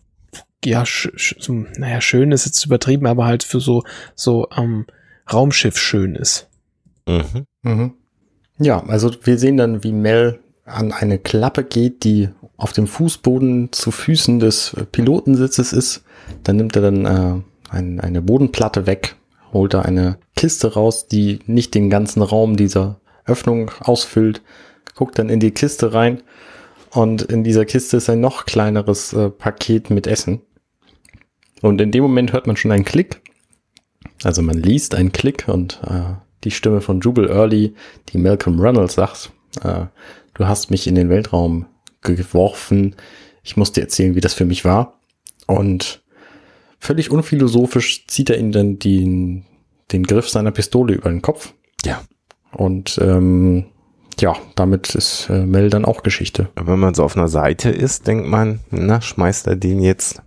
ja, 0.65 0.85
sch, 0.85 1.09
sch, 1.15 1.35
so, 1.39 1.65
naja, 1.77 2.01
schön 2.01 2.31
ist 2.31 2.45
jetzt 2.45 2.65
übertrieben, 2.65 3.07
aber 3.07 3.25
halt 3.25 3.43
für 3.43 3.59
so, 3.59 3.83
so 4.15 4.47
ähm, 4.55 4.85
Raumschiff 5.31 5.77
schön 5.77 6.15
ist. 6.15 6.49
Mhm. 7.07 7.45
Mhm. 7.61 7.93
Ja, 8.59 8.83
also 8.87 9.11
wir 9.23 9.37
sehen 9.37 9.57
dann, 9.57 9.83
wie 9.83 9.91
Mel 9.91 10.39
an 10.65 10.91
eine 10.91 11.19
Klappe 11.19 11.63
geht, 11.63 12.03
die 12.03 12.29
auf 12.57 12.73
dem 12.73 12.87
Fußboden 12.87 13.71
zu 13.71 13.91
Füßen 13.91 14.39
des 14.39 14.75
Pilotensitzes 14.91 15.73
ist. 15.73 16.03
Dann 16.43 16.57
nimmt 16.57 16.75
er 16.75 16.81
dann 16.81 17.05
äh, 17.05 17.41
ein, 17.69 17.99
eine 17.99 18.21
Bodenplatte 18.21 18.87
weg, 18.87 19.15
holt 19.53 19.73
er 19.73 19.85
eine 19.85 20.17
Kiste 20.35 20.73
raus, 20.73 21.07
die 21.07 21.39
nicht 21.45 21.75
den 21.75 21.89
ganzen 21.89 22.21
Raum 22.21 22.57
dieser 22.57 22.99
Öffnung 23.25 23.71
ausfüllt, 23.79 24.41
guckt 24.95 25.19
dann 25.19 25.29
in 25.29 25.39
die 25.39 25.51
Kiste 25.51 25.93
rein 25.93 26.21
und 26.91 27.21
in 27.23 27.43
dieser 27.43 27.65
Kiste 27.65 27.97
ist 27.97 28.09
ein 28.09 28.21
noch 28.21 28.45
kleineres 28.45 29.13
äh, 29.13 29.29
Paket 29.29 29.89
mit 29.89 30.07
Essen. 30.07 30.41
Und 31.61 31.81
in 31.81 31.91
dem 31.91 32.03
Moment 32.03 32.33
hört 32.33 32.47
man 32.47 32.57
schon 32.57 32.71
einen 32.71 32.85
Klick. 32.85 33.21
Also 34.23 34.41
man 34.41 34.57
liest 34.57 34.95
einen 34.95 35.11
Klick 35.11 35.47
und 35.47 35.79
äh, 35.83 36.15
die 36.43 36.51
Stimme 36.51 36.81
von 36.81 37.01
Jubal 37.01 37.29
Early, 37.29 37.73
die 38.09 38.17
Malcolm 38.17 38.59
Reynolds 38.59 38.95
sagt, 38.95 39.31
äh, 39.63 39.85
du 40.33 40.47
hast 40.47 40.71
mich 40.71 40.87
in 40.87 40.95
den 40.95 41.09
Weltraum 41.09 41.65
geworfen. 42.01 42.95
Ich 43.43 43.57
muss 43.57 43.71
dir 43.71 43.81
erzählen, 43.81 44.15
wie 44.15 44.21
das 44.21 44.33
für 44.33 44.45
mich 44.45 44.65
war. 44.65 44.99
Und 45.45 46.03
völlig 46.79 47.11
unphilosophisch 47.11 48.05
zieht 48.07 48.29
er 48.29 48.37
ihm 48.37 48.51
dann 48.51 48.79
den, 48.79 49.45
den 49.91 50.03
Griff 50.03 50.29
seiner 50.29 50.51
Pistole 50.51 50.93
über 50.93 51.09
den 51.09 51.21
Kopf. 51.21 51.53
Ja. 51.85 52.01
Und 52.51 52.99
ähm, 53.01 53.65
ja, 54.19 54.35
damit 54.55 54.95
ist 54.95 55.29
äh, 55.29 55.45
Mel 55.45 55.69
dann 55.69 55.85
auch 55.85 56.03
Geschichte. 56.03 56.49
Wenn 56.55 56.79
man 56.79 56.93
so 56.93 57.03
auf 57.03 57.15
einer 57.15 57.27
Seite 57.27 57.69
ist, 57.69 58.07
denkt 58.07 58.27
man, 58.27 58.59
na, 58.71 59.01
schmeißt 59.01 59.47
er 59.47 59.55
den 59.55 59.79
jetzt 59.79 60.21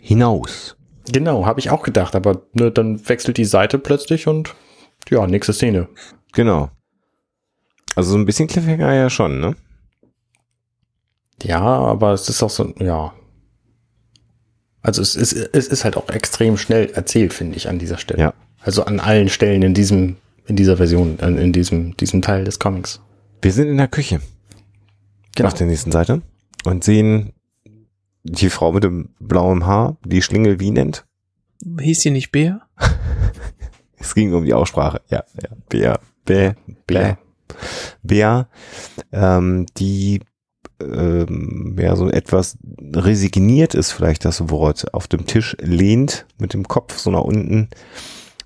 hinaus. 0.00 0.76
Genau, 1.10 1.46
habe 1.46 1.60
ich 1.60 1.70
auch 1.70 1.82
gedacht, 1.82 2.14
aber 2.14 2.42
ne, 2.52 2.70
dann 2.70 3.08
wechselt 3.08 3.36
die 3.36 3.44
Seite 3.44 3.78
plötzlich 3.78 4.26
und 4.28 4.54
ja, 5.10 5.26
nächste 5.26 5.52
Szene. 5.52 5.88
Genau. 6.32 6.70
Also 7.94 8.12
so 8.12 8.18
ein 8.18 8.24
bisschen 8.24 8.48
Cliffhanger 8.48 8.94
ja 8.94 9.10
schon, 9.10 9.40
ne? 9.40 9.54
Ja, 11.42 11.60
aber 11.60 12.12
es 12.12 12.28
ist 12.28 12.42
auch 12.42 12.50
so, 12.50 12.72
ja. 12.78 13.12
Also 14.80 15.02
es 15.02 15.14
ist, 15.14 15.32
es 15.32 15.66
ist 15.66 15.84
halt 15.84 15.96
auch 15.96 16.08
extrem 16.08 16.56
schnell 16.56 16.90
erzählt, 16.90 17.32
finde 17.32 17.56
ich, 17.56 17.68
an 17.68 17.78
dieser 17.78 17.98
Stelle. 17.98 18.20
Ja. 18.20 18.34
Also 18.60 18.84
an 18.84 19.00
allen 19.00 19.28
Stellen 19.28 19.62
in 19.62 19.74
diesem, 19.74 20.16
in 20.46 20.56
dieser 20.56 20.76
Version, 20.76 21.18
in 21.18 21.52
diesem, 21.52 21.96
diesem 21.96 22.22
Teil 22.22 22.44
des 22.44 22.58
Comics. 22.58 23.00
Wir 23.42 23.52
sind 23.52 23.68
in 23.68 23.76
der 23.76 23.88
Küche. 23.88 24.20
Genau. 25.34 25.48
Auf 25.48 25.54
der 25.54 25.66
nächsten 25.66 25.90
Seite. 25.90 26.22
Und 26.64 26.84
sehen 26.84 27.32
die 28.22 28.50
Frau 28.50 28.70
mit 28.70 28.84
dem 28.84 29.10
blauen 29.18 29.66
Haar, 29.66 29.96
die 30.04 30.22
Schlingel 30.22 30.60
wie 30.60 30.70
nennt. 30.70 31.04
Hieß 31.80 32.02
sie 32.02 32.10
nicht 32.10 32.30
Bär? 32.30 32.62
Es 33.98 34.16
ging 34.16 34.34
um 34.34 34.44
die 34.44 34.52
Aussprache. 34.54 35.00
Ja, 35.10 35.22
ja. 35.40 35.50
Bär, 35.68 36.00
Bär, 36.24 36.56
Bär. 36.88 37.18
Bär, 38.02 38.48
ähm, 39.12 39.66
die 39.76 40.20
ähm, 40.80 41.76
ja 41.78 41.94
so 41.94 42.08
etwas 42.08 42.58
resigniert 42.96 43.74
ist 43.76 43.92
vielleicht 43.92 44.24
das 44.24 44.50
Wort, 44.50 44.92
auf 44.92 45.06
dem 45.06 45.26
Tisch 45.26 45.56
lehnt 45.60 46.26
mit 46.38 46.52
dem 46.52 46.66
Kopf 46.66 46.98
so 46.98 47.12
nach 47.12 47.20
unten, 47.20 47.68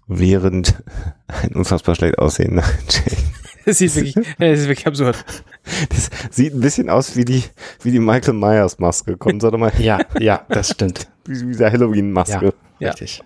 während 0.06 0.82
ein 1.26 1.54
unfassbar 1.54 1.94
schlecht 1.94 2.18
aussehender 2.18 2.64
Jane 2.90 3.45
Das 3.68 3.80
ist 3.80 3.96
wirklich, 3.96 4.14
das 4.38 4.60
ist 4.60 4.68
wirklich 4.68 4.86
absurd. 4.86 5.16
Das 5.88 6.10
sieht 6.30 6.54
ein 6.54 6.60
bisschen 6.60 6.88
aus 6.88 7.16
wie 7.16 7.24
die, 7.24 7.42
wie 7.82 7.90
die 7.90 7.98
Michael 7.98 8.34
Myers 8.34 8.78
Maske. 8.78 9.16
Kommt, 9.16 9.42
sag 9.42 9.50
doch 9.50 9.58
mal. 9.58 9.72
Ja, 9.78 9.98
ja, 10.20 10.46
das 10.48 10.70
stimmt. 10.70 11.08
Wie, 11.26 11.48
wie 11.48 11.56
der 11.56 11.72
Halloween 11.72 12.12
Maske. 12.12 12.54
Ja. 12.78 12.90
Richtig. 12.90 13.20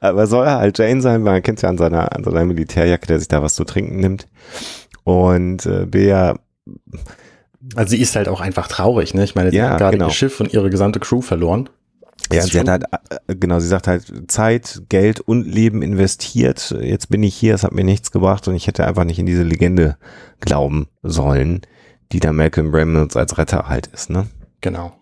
Aber 0.00 0.26
soll 0.26 0.46
er 0.46 0.58
halt 0.58 0.76
Jane 0.78 1.00
sein, 1.00 1.24
weil 1.24 1.32
man 1.32 1.42
kennt 1.42 1.62
ja 1.62 1.70
an 1.70 1.78
seiner, 1.78 2.14
an 2.14 2.22
seiner 2.24 2.44
Militärjacke, 2.44 3.06
der 3.06 3.18
sich 3.20 3.28
da 3.28 3.40
was 3.42 3.54
zu 3.54 3.64
trinken 3.64 4.00
nimmt. 4.00 4.28
Und 5.04 5.64
äh, 5.64 5.86
Bea, 5.86 6.38
Also 7.74 7.90
sie 7.92 8.02
ist 8.02 8.14
halt 8.16 8.28
auch 8.28 8.42
einfach 8.42 8.68
traurig, 8.68 9.14
ne? 9.14 9.24
Ich 9.24 9.34
meine, 9.34 9.50
sie 9.50 9.56
Ja, 9.56 9.70
hat 9.70 9.78
gerade 9.78 9.96
genau. 9.96 10.08
ihr 10.08 10.12
Schiff 10.12 10.40
und 10.40 10.52
ihre 10.52 10.68
gesamte 10.68 11.00
Crew 11.00 11.22
verloren. 11.22 11.70
Ja, 12.32 12.42
sie 12.42 12.60
hat 12.60 12.68
halt, 12.68 12.84
äh, 13.26 13.34
genau, 13.34 13.58
sie 13.60 13.68
sagt 13.68 13.88
halt 13.88 14.30
Zeit, 14.30 14.82
Geld 14.88 15.20
und 15.20 15.46
Leben 15.46 15.82
investiert. 15.82 16.74
Jetzt 16.80 17.10
bin 17.10 17.22
ich 17.22 17.34
hier, 17.34 17.54
es 17.54 17.62
hat 17.62 17.72
mir 17.72 17.84
nichts 17.84 18.10
gebracht 18.10 18.48
und 18.48 18.54
ich 18.54 18.66
hätte 18.66 18.86
einfach 18.86 19.04
nicht 19.04 19.18
in 19.18 19.26
diese 19.26 19.42
Legende 19.42 19.96
glauben 20.40 20.88
sollen, 21.02 21.62
die 22.12 22.20
da 22.20 22.32
Malcolm 22.32 22.74
Reynolds 22.74 23.16
als 23.16 23.38
Retter 23.38 23.68
halt 23.68 23.88
ist, 23.88 24.10
ne? 24.10 24.26
Genau. 24.60 24.92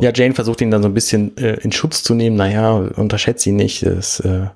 Ja, 0.00 0.10
Jane 0.12 0.34
versucht 0.34 0.60
ihn 0.60 0.70
dann 0.70 0.82
so 0.82 0.88
ein 0.88 0.94
bisschen 0.94 1.36
äh, 1.36 1.54
in 1.60 1.72
Schutz 1.72 2.02
zu 2.02 2.14
nehmen. 2.14 2.36
Naja, 2.36 2.72
unterschätzt 2.72 3.46
ihn 3.46 3.56
nicht. 3.56 3.82
Es, 3.82 4.20
äh, 4.20 4.48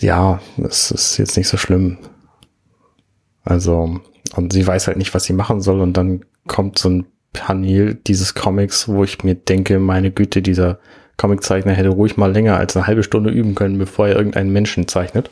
ja, 0.00 0.40
es 0.56 0.90
ist 0.90 1.18
jetzt 1.18 1.36
nicht 1.36 1.48
so 1.48 1.56
schlimm. 1.56 1.98
Also, 3.44 4.00
und 4.36 4.52
sie 4.52 4.66
weiß 4.66 4.86
halt 4.86 4.96
nicht, 4.96 5.14
was 5.14 5.24
sie 5.24 5.32
machen 5.32 5.60
soll. 5.60 5.80
Und 5.80 5.96
dann 5.96 6.24
kommt 6.46 6.78
so 6.78 6.88
ein 6.88 7.06
Panel 7.38 7.94
dieses 7.94 8.34
Comics, 8.34 8.88
wo 8.88 9.04
ich 9.04 9.22
mir 9.22 9.34
denke, 9.34 9.78
meine 9.78 10.10
Güte, 10.10 10.42
dieser 10.42 10.78
Comiczeichner 11.16 11.72
hätte 11.72 11.90
ruhig 11.90 12.16
mal 12.16 12.32
länger 12.32 12.56
als 12.56 12.76
eine 12.76 12.86
halbe 12.86 13.02
Stunde 13.02 13.30
üben 13.30 13.54
können, 13.54 13.78
bevor 13.78 14.08
er 14.08 14.16
irgendeinen 14.16 14.52
Menschen 14.52 14.88
zeichnet. 14.88 15.30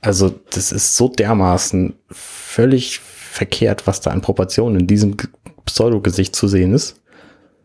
Also, 0.00 0.32
das 0.50 0.72
ist 0.72 0.96
so 0.96 1.08
dermaßen 1.08 1.94
völlig 2.10 3.00
verkehrt, 3.00 3.86
was 3.86 4.00
da 4.00 4.10
an 4.10 4.22
Proportionen 4.22 4.80
in 4.80 4.86
diesem 4.86 5.16
Pseudo-Gesicht 5.64 6.34
zu 6.34 6.48
sehen 6.48 6.72
ist. 6.72 7.00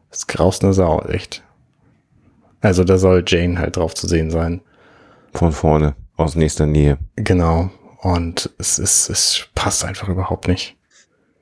Das 0.09 0.27
graust 0.27 0.63
eine 0.63 0.73
Sau, 0.73 1.01
echt. 1.03 1.43
Also, 2.61 2.83
da 2.83 2.97
soll 2.97 3.23
Jane 3.25 3.59
halt 3.59 3.77
drauf 3.77 3.93
zu 3.93 4.07
sehen 4.07 4.31
sein. 4.31 4.61
Von 5.33 5.51
vorne, 5.51 5.95
aus 6.17 6.35
nächster 6.35 6.65
Nähe. 6.65 6.97
Genau. 7.15 7.69
Und 8.01 8.49
es 8.57 8.79
ist, 8.79 9.09
es 9.09 9.47
passt 9.53 9.85
einfach 9.85 10.09
überhaupt 10.09 10.47
nicht. 10.47 10.75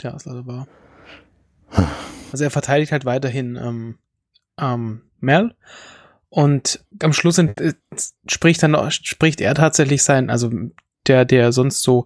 Ja, 0.02 0.12
ist 0.12 0.28
also 0.28 0.46
wahr. 0.46 0.68
Also 2.32 2.44
er 2.44 2.52
verteidigt 2.52 2.92
halt 2.92 3.06
weiterhin 3.06 3.56
ähm, 3.56 3.98
ähm, 4.60 5.02
Mel. 5.20 5.56
Und 6.30 6.86
am 7.02 7.14
Schluss 7.14 7.38
äh, 7.40 7.74
spricht 8.28 8.62
dann 8.62 8.92
spricht 8.92 9.42
er 9.42 9.56
tatsächlich 9.56 10.04
sein, 10.04 10.30
also 10.30 10.52
der 11.08 11.26
der 11.26 11.52
sonst 11.52 11.82
so 11.82 12.06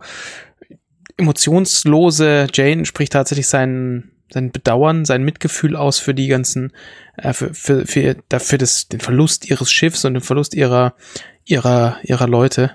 emotionslose 1.17 2.47
Jane 2.53 2.85
spricht 2.85 3.13
tatsächlich 3.13 3.47
sein 3.47 4.11
sein 4.31 4.51
Bedauern, 4.51 5.05
sein 5.05 5.23
Mitgefühl 5.23 5.75
aus 5.75 5.99
für 5.99 6.13
die 6.13 6.27
ganzen 6.27 6.71
äh, 7.17 7.33
für 7.33 7.53
für 7.53 7.85
für 7.85 8.15
dafür 8.29 8.57
das 8.57 8.87
den 8.87 9.01
Verlust 9.01 9.49
ihres 9.49 9.71
Schiffs 9.71 10.05
und 10.05 10.13
den 10.13 10.23
Verlust 10.23 10.55
ihrer 10.55 10.95
ihrer 11.43 11.97
ihrer 12.03 12.27
Leute. 12.27 12.71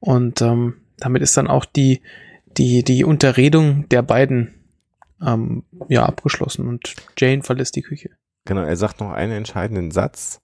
Und 0.00 0.42
ähm, 0.42 0.74
damit 0.98 1.22
ist 1.22 1.36
dann 1.36 1.46
auch 1.46 1.64
die 1.64 2.02
die 2.56 2.82
die 2.82 3.04
Unterredung 3.04 3.88
der 3.88 4.02
beiden 4.02 4.59
ähm, 5.24 5.64
ja 5.88 6.04
abgeschlossen 6.06 6.66
und 6.68 6.94
Jane 7.18 7.42
verlässt 7.42 7.76
die 7.76 7.82
Küche. 7.82 8.10
Genau, 8.44 8.62
er 8.62 8.76
sagt 8.76 9.00
noch 9.00 9.10
einen 9.12 9.32
entscheidenden 9.32 9.90
Satz. 9.90 10.40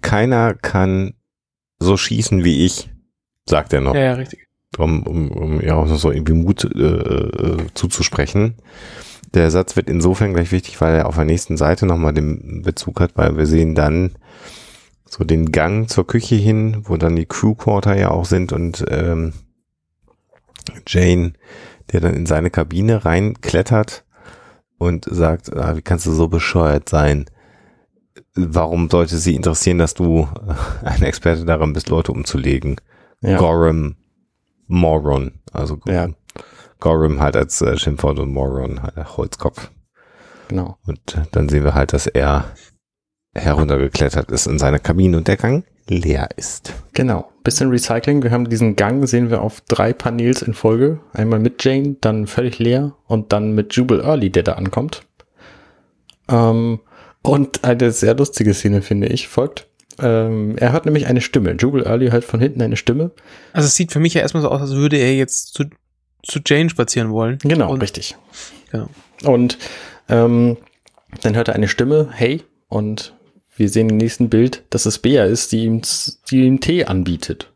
Keiner 0.00 0.54
kann 0.54 1.14
so 1.78 1.96
schießen 1.96 2.44
wie 2.44 2.64
ich, 2.64 2.90
sagt 3.46 3.72
er 3.72 3.80
noch, 3.80 3.94
Ja, 3.94 4.00
ja, 4.00 4.12
richtig. 4.14 4.48
um, 4.78 5.02
um, 5.04 5.30
um 5.30 5.60
ja 5.60 5.74
auch 5.74 5.86
so 5.86 6.10
irgendwie 6.10 6.32
Mut 6.32 6.64
äh, 6.64 6.78
äh, 6.78 7.66
zuzusprechen. 7.74 8.54
Der 9.34 9.50
Satz 9.50 9.76
wird 9.76 9.88
insofern 9.90 10.32
gleich 10.32 10.52
wichtig, 10.52 10.80
weil 10.80 10.94
er 10.94 11.06
auf 11.06 11.16
der 11.16 11.24
nächsten 11.24 11.56
Seite 11.56 11.86
nochmal 11.86 12.14
den 12.14 12.62
Bezug 12.62 13.00
hat, 13.00 13.16
weil 13.16 13.36
wir 13.36 13.46
sehen 13.46 13.74
dann 13.74 14.12
so 15.08 15.24
den 15.24 15.52
Gang 15.52 15.88
zur 15.88 16.06
Küche 16.06 16.36
hin, 16.36 16.82
wo 16.84 16.96
dann 16.96 17.16
die 17.16 17.26
Crew 17.26 17.54
Quarter 17.54 17.96
ja 17.96 18.10
auch 18.10 18.24
sind 18.24 18.52
und 18.52 18.84
ähm, 18.88 19.32
Jane, 20.86 21.34
der 21.92 22.00
dann 22.00 22.14
in 22.14 22.26
seine 22.26 22.50
Kabine 22.50 23.04
reinklettert 23.04 24.04
und 24.78 25.06
sagt, 25.10 25.54
ah, 25.56 25.76
wie 25.76 25.82
kannst 25.82 26.06
du 26.06 26.12
so 26.12 26.28
bescheuert 26.28 26.88
sein? 26.88 27.26
Warum 28.34 28.90
sollte 28.90 29.16
sie 29.18 29.34
interessieren, 29.34 29.78
dass 29.78 29.94
du 29.94 30.28
äh, 30.82 30.86
ein 30.86 31.02
Experte 31.02 31.44
darin 31.44 31.72
bist, 31.72 31.88
Leute 31.88 32.12
umzulegen? 32.12 32.76
Ja. 33.20 33.38
Gorham 33.38 33.96
Moron, 34.66 35.32
also 35.52 35.78
Ja. 35.86 36.08
Gorham 36.80 37.20
halt 37.20 37.36
als 37.36 37.62
äh, 37.62 37.76
Schimpfwort 37.78 38.18
und 38.18 38.32
Moron 38.32 38.82
halt 38.82 38.96
der 38.96 39.16
Holzkopf. 39.16 39.70
Genau. 40.48 40.76
Und 40.86 41.16
äh, 41.16 41.22
dann 41.32 41.48
sehen 41.48 41.64
wir 41.64 41.74
halt, 41.74 41.92
dass 41.92 42.06
er 42.06 42.44
heruntergeklettert 43.34 44.30
ist 44.30 44.46
in 44.46 44.58
seine 44.58 44.78
Kabine 44.78 45.16
und 45.16 45.26
der 45.28 45.36
Gang 45.36 45.64
leer 45.88 46.28
ist. 46.36 46.72
Genau. 46.92 47.30
Bisschen 47.42 47.68
Recycling. 47.70 48.22
Wir 48.22 48.30
haben 48.30 48.48
diesen 48.48 48.74
Gang, 48.76 49.06
sehen 49.06 49.30
wir 49.30 49.42
auf 49.42 49.60
drei 49.62 49.92
Panels 49.92 50.42
in 50.42 50.54
Folge. 50.54 51.00
Einmal 51.12 51.38
mit 51.40 51.62
Jane, 51.62 51.96
dann 52.00 52.26
völlig 52.26 52.58
leer 52.58 52.94
und 53.06 53.32
dann 53.32 53.52
mit 53.54 53.74
Jubal 53.74 54.00
Early, 54.00 54.30
der 54.30 54.42
da 54.44 54.52
ankommt. 54.54 55.02
Ähm, 56.28 56.80
und 57.22 57.64
eine 57.64 57.90
sehr 57.90 58.14
lustige 58.14 58.54
Szene, 58.54 58.82
finde 58.82 59.08
ich, 59.08 59.28
folgt. 59.28 59.66
Ähm, 60.00 60.56
er 60.58 60.72
hört 60.72 60.86
nämlich 60.86 61.06
eine 61.06 61.20
Stimme. 61.20 61.52
Jubal 61.52 61.86
Early 61.86 62.10
hört 62.10 62.24
von 62.24 62.40
hinten 62.40 62.62
eine 62.62 62.76
Stimme. 62.76 63.10
Also 63.52 63.66
es 63.66 63.74
sieht 63.74 63.92
für 63.92 64.00
mich 64.00 64.14
ja 64.14 64.22
erstmal 64.22 64.42
so 64.42 64.48
aus, 64.50 64.60
als 64.62 64.72
würde 64.72 64.96
er 64.96 65.14
jetzt 65.14 65.54
zu, 65.54 65.64
zu 66.22 66.40
Jane 66.44 66.70
spazieren 66.70 67.10
wollen. 67.10 67.38
Genau, 67.42 67.72
Und- 67.72 67.82
richtig. 67.82 68.16
Genau. 68.70 68.88
Und 69.24 69.58
ähm, 70.08 70.56
dann 71.22 71.36
hört 71.36 71.48
er 71.48 71.54
eine 71.54 71.68
Stimme, 71.68 72.08
hey, 72.12 72.42
und 72.68 73.13
wir 73.56 73.68
sehen 73.68 73.90
im 73.90 73.96
nächsten 73.96 74.28
Bild, 74.28 74.62
dass 74.70 74.86
es 74.86 74.98
Bea 74.98 75.24
ist, 75.24 75.52
die 75.52 75.64
ihm, 75.64 75.82
die 76.30 76.42
ihm 76.42 76.60
Tee 76.60 76.84
anbietet. 76.84 77.52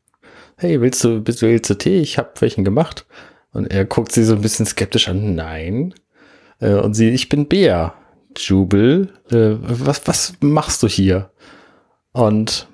Hey, 0.57 0.81
willst 0.81 1.05
du, 1.05 1.23
willst 1.27 1.71
du 1.71 1.75
Tee? 1.75 2.01
Ich 2.01 2.19
habe 2.19 2.31
welchen 2.41 2.65
gemacht. 2.65 3.07
Und 3.53 3.67
er 3.67 3.85
guckt 3.85 4.13
sie 4.13 4.25
so 4.25 4.35
ein 4.35 4.41
bisschen 4.41 4.67
skeptisch 4.67 5.09
an. 5.09 5.35
Nein. 5.35 5.95
Äh, 6.61 6.75
und 6.75 6.95
sie, 6.95 7.09
ich 7.11 7.29
bin 7.29 7.49
Bea. 7.49 7.95
Jubel, 8.37 9.09
äh, 9.31 9.57
was, 9.61 10.07
was 10.07 10.35
machst 10.41 10.83
du 10.83 10.89
hier? 10.89 11.31
Und 12.13 12.69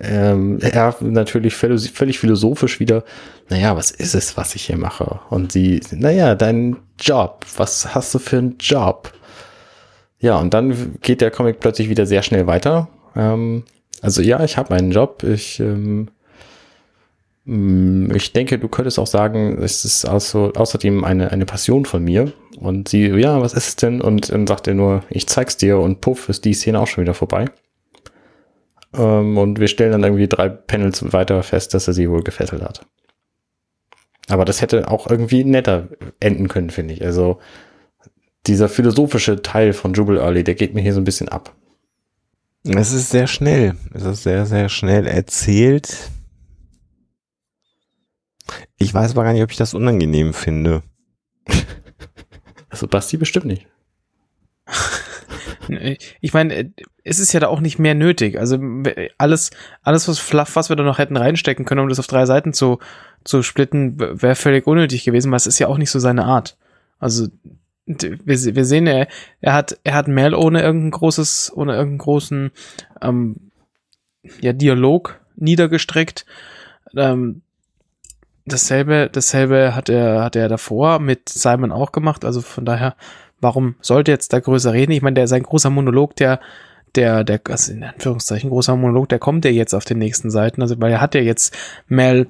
ähm, 0.00 0.58
er 0.60 0.94
natürlich 1.00 1.54
völlig 1.54 2.18
philosophisch 2.18 2.80
wieder, 2.80 3.04
naja, 3.48 3.76
was 3.76 3.90
ist 3.90 4.14
es, 4.14 4.36
was 4.36 4.54
ich 4.54 4.66
hier 4.66 4.76
mache? 4.76 5.20
Und 5.30 5.52
sie, 5.52 5.80
naja, 5.90 6.34
dein 6.34 6.76
Job, 7.00 7.44
was 7.56 7.94
hast 7.94 8.14
du 8.14 8.18
für 8.18 8.38
einen 8.38 8.56
Job? 8.58 9.12
Ja, 10.20 10.38
und 10.38 10.52
dann 10.54 10.96
geht 11.00 11.20
der 11.20 11.30
Comic 11.30 11.60
plötzlich 11.60 11.88
wieder 11.88 12.06
sehr 12.06 12.22
schnell 12.22 12.46
weiter. 12.46 12.88
Ähm, 13.14 13.64
also 14.02 14.22
ja, 14.22 14.42
ich 14.42 14.56
habe 14.56 14.74
einen 14.74 14.90
Job. 14.90 15.22
Ich, 15.22 15.60
ähm, 15.60 16.08
mh, 17.44 18.14
ich 18.14 18.32
denke, 18.32 18.58
du 18.58 18.68
könntest 18.68 18.98
auch 18.98 19.06
sagen, 19.06 19.58
es 19.62 19.84
ist 19.84 20.04
also, 20.04 20.52
außerdem 20.54 21.04
eine, 21.04 21.30
eine 21.30 21.46
Passion 21.46 21.84
von 21.84 22.02
mir. 22.02 22.32
Und 22.58 22.88
sie, 22.88 23.06
ja, 23.06 23.40
was 23.40 23.54
ist 23.54 23.68
es 23.68 23.76
denn? 23.76 24.00
Und 24.00 24.30
dann 24.30 24.46
sagt 24.46 24.66
er 24.66 24.74
nur, 24.74 25.04
ich 25.10 25.28
zeig's 25.28 25.56
dir 25.56 25.78
und 25.78 26.00
puff, 26.00 26.28
ist 26.28 26.44
die 26.44 26.54
Szene 26.54 26.80
auch 26.80 26.88
schon 26.88 27.02
wieder 27.02 27.14
vorbei. 27.14 27.46
Ähm, 28.94 29.38
und 29.38 29.60
wir 29.60 29.68
stellen 29.68 29.92
dann 29.92 30.02
irgendwie 30.02 30.28
drei 30.28 30.48
Panels 30.48 31.12
weiter 31.12 31.42
fest, 31.44 31.74
dass 31.74 31.86
er 31.86 31.94
sie 31.94 32.10
wohl 32.10 32.22
gefesselt 32.22 32.62
hat. 32.62 32.86
Aber 34.28 34.44
das 34.44 34.60
hätte 34.60 34.88
auch 34.90 35.08
irgendwie 35.08 35.44
netter 35.44 35.88
enden 36.20 36.48
können, 36.48 36.70
finde 36.70 36.94
ich. 36.94 37.04
Also 37.04 37.38
dieser 38.48 38.68
philosophische 38.68 39.42
Teil 39.42 39.72
von 39.72 39.92
Jubal 39.92 40.18
Early, 40.18 40.42
der 40.42 40.54
geht 40.54 40.74
mir 40.74 40.80
hier 40.80 40.94
so 40.94 41.00
ein 41.00 41.04
bisschen 41.04 41.28
ab. 41.28 41.54
Es 42.64 42.92
ist 42.92 43.10
sehr 43.10 43.26
schnell. 43.26 43.76
Es 43.94 44.02
ist 44.02 44.22
sehr, 44.22 44.46
sehr 44.46 44.68
schnell 44.68 45.06
erzählt. 45.06 46.10
Ich 48.76 48.92
weiß 48.92 49.12
aber 49.12 49.24
gar 49.24 49.32
nicht, 49.32 49.42
ob 49.42 49.50
ich 49.50 49.56
das 49.56 49.74
unangenehm 49.74 50.34
finde. 50.34 50.82
Also 52.70 52.86
Basti 52.86 53.16
bestimmt 53.16 53.46
nicht. 53.46 53.66
Ich 56.20 56.32
meine, 56.32 56.72
es 57.04 57.18
ist 57.18 57.34
ja 57.34 57.40
da 57.40 57.48
auch 57.48 57.60
nicht 57.60 57.78
mehr 57.78 57.94
nötig. 57.94 58.38
Also 58.38 58.58
alles, 59.18 59.50
alles 59.82 60.08
was 60.08 60.18
Fluff, 60.18 60.56
was 60.56 60.70
wir 60.70 60.76
da 60.76 60.82
noch 60.82 60.96
hätten 60.96 61.16
reinstecken 61.16 61.66
können, 61.66 61.82
um 61.82 61.90
das 61.90 61.98
auf 61.98 62.06
drei 62.06 62.24
Seiten 62.24 62.54
zu, 62.54 62.78
zu 63.22 63.42
splitten, 63.42 63.98
wäre 63.98 64.34
völlig 64.34 64.66
unnötig 64.66 65.04
gewesen, 65.04 65.30
weil 65.30 65.36
es 65.36 65.46
ist 65.46 65.58
ja 65.58 65.66
auch 65.66 65.76
nicht 65.76 65.90
so 65.90 65.98
seine 65.98 66.24
Art. 66.24 66.56
Also 66.98 67.28
wir, 67.88 68.54
wir 68.54 68.64
sehen, 68.64 68.86
er, 68.86 69.08
er 69.40 69.54
hat, 69.54 69.78
er 69.84 69.94
hat 69.94 70.08
Mel 70.08 70.34
ohne 70.34 70.62
irgendein 70.62 70.90
großes, 70.90 71.52
ohne 71.54 71.72
irgendeinen 71.72 71.98
großen 71.98 72.50
ähm, 73.02 73.50
ja, 74.40 74.52
Dialog 74.52 75.20
niedergestreckt. 75.36 76.26
Ähm, 76.96 77.42
dasselbe, 78.44 79.08
dasselbe 79.10 79.74
hat 79.74 79.88
er, 79.88 80.22
hat 80.22 80.36
er 80.36 80.48
davor 80.48 80.98
mit 80.98 81.28
Simon 81.28 81.72
auch 81.72 81.92
gemacht. 81.92 82.24
Also 82.24 82.40
von 82.40 82.64
daher, 82.64 82.96
warum 83.40 83.76
sollte 83.80 84.10
jetzt 84.10 84.32
da 84.32 84.40
größer 84.40 84.72
reden? 84.72 84.92
Ich 84.92 85.02
meine, 85.02 85.14
der 85.14 85.28
sein 85.28 85.42
großer 85.42 85.70
Monolog, 85.70 86.16
der, 86.16 86.40
der, 86.94 87.24
der, 87.24 87.40
also 87.48 87.72
in 87.72 87.84
Anführungszeichen 87.84 88.50
großer 88.50 88.76
Monolog, 88.76 89.08
der 89.08 89.18
kommt 89.18 89.44
ja 89.44 89.50
jetzt 89.50 89.74
auf 89.74 89.84
den 89.84 89.98
nächsten 89.98 90.30
Seiten. 90.30 90.60
Also 90.60 90.80
weil 90.80 90.92
er 90.92 91.00
hat 91.00 91.14
ja 91.14 91.20
jetzt 91.20 91.56
Mel 91.86 92.28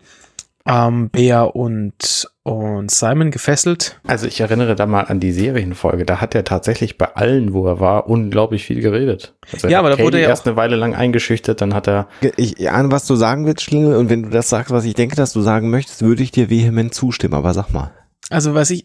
ähm, 0.69 1.09
Bea 1.09 1.43
und, 1.45 2.29
und 2.43 2.91
Simon 2.91 3.31
gefesselt. 3.31 3.99
Also 4.07 4.27
ich 4.27 4.41
erinnere 4.41 4.75
da 4.75 4.87
mal 4.87 5.03
an 5.03 5.19
die 5.19 5.33
Serienfolge. 5.33 6.05
Da 6.05 6.21
hat 6.21 6.35
er 6.35 6.45
tatsächlich 6.45 6.99
bei 6.99 7.07
allen, 7.15 7.55
wo 7.55 7.67
er 7.67 7.81
war, 7.81 8.07
unglaublich 8.07 8.65
viel 8.65 8.83
geredet. 8.83 9.35
Also 9.51 9.69
ja, 9.69 9.79
aber 9.79 9.91
da 9.91 9.99
wurde 9.99 10.21
er 10.21 10.29
erst 10.29 10.47
eine 10.47 10.57
Weile 10.57 10.77
lang 10.77 10.95
eingeschüchtert, 10.95 11.63
dann 11.63 11.75
hat 11.75 11.89
er. 11.89 12.09
Ich 12.37 12.71
ahne, 12.71 12.93
was 12.93 13.07
du 13.07 13.17
sagen 13.17 13.47
willst, 13.47 13.63
Schlingel, 13.63 13.97
und 13.97 14.11
wenn 14.11 14.25
du 14.25 14.29
das 14.29 14.51
sagst, 14.51 14.71
was 14.71 14.85
ich 14.85 14.95
denke, 14.95 15.17
dass 15.17 15.33
du 15.33 15.41
sagen 15.41 15.71
möchtest, 15.71 16.03
würde 16.03 16.23
ich 16.23 16.33
dir 16.33 16.51
vehement 16.51 16.93
zustimmen, 16.93 17.35
aber 17.35 17.55
sag 17.55 17.73
mal. 17.73 17.93
Also 18.29 18.55
was 18.55 18.71
ich, 18.71 18.85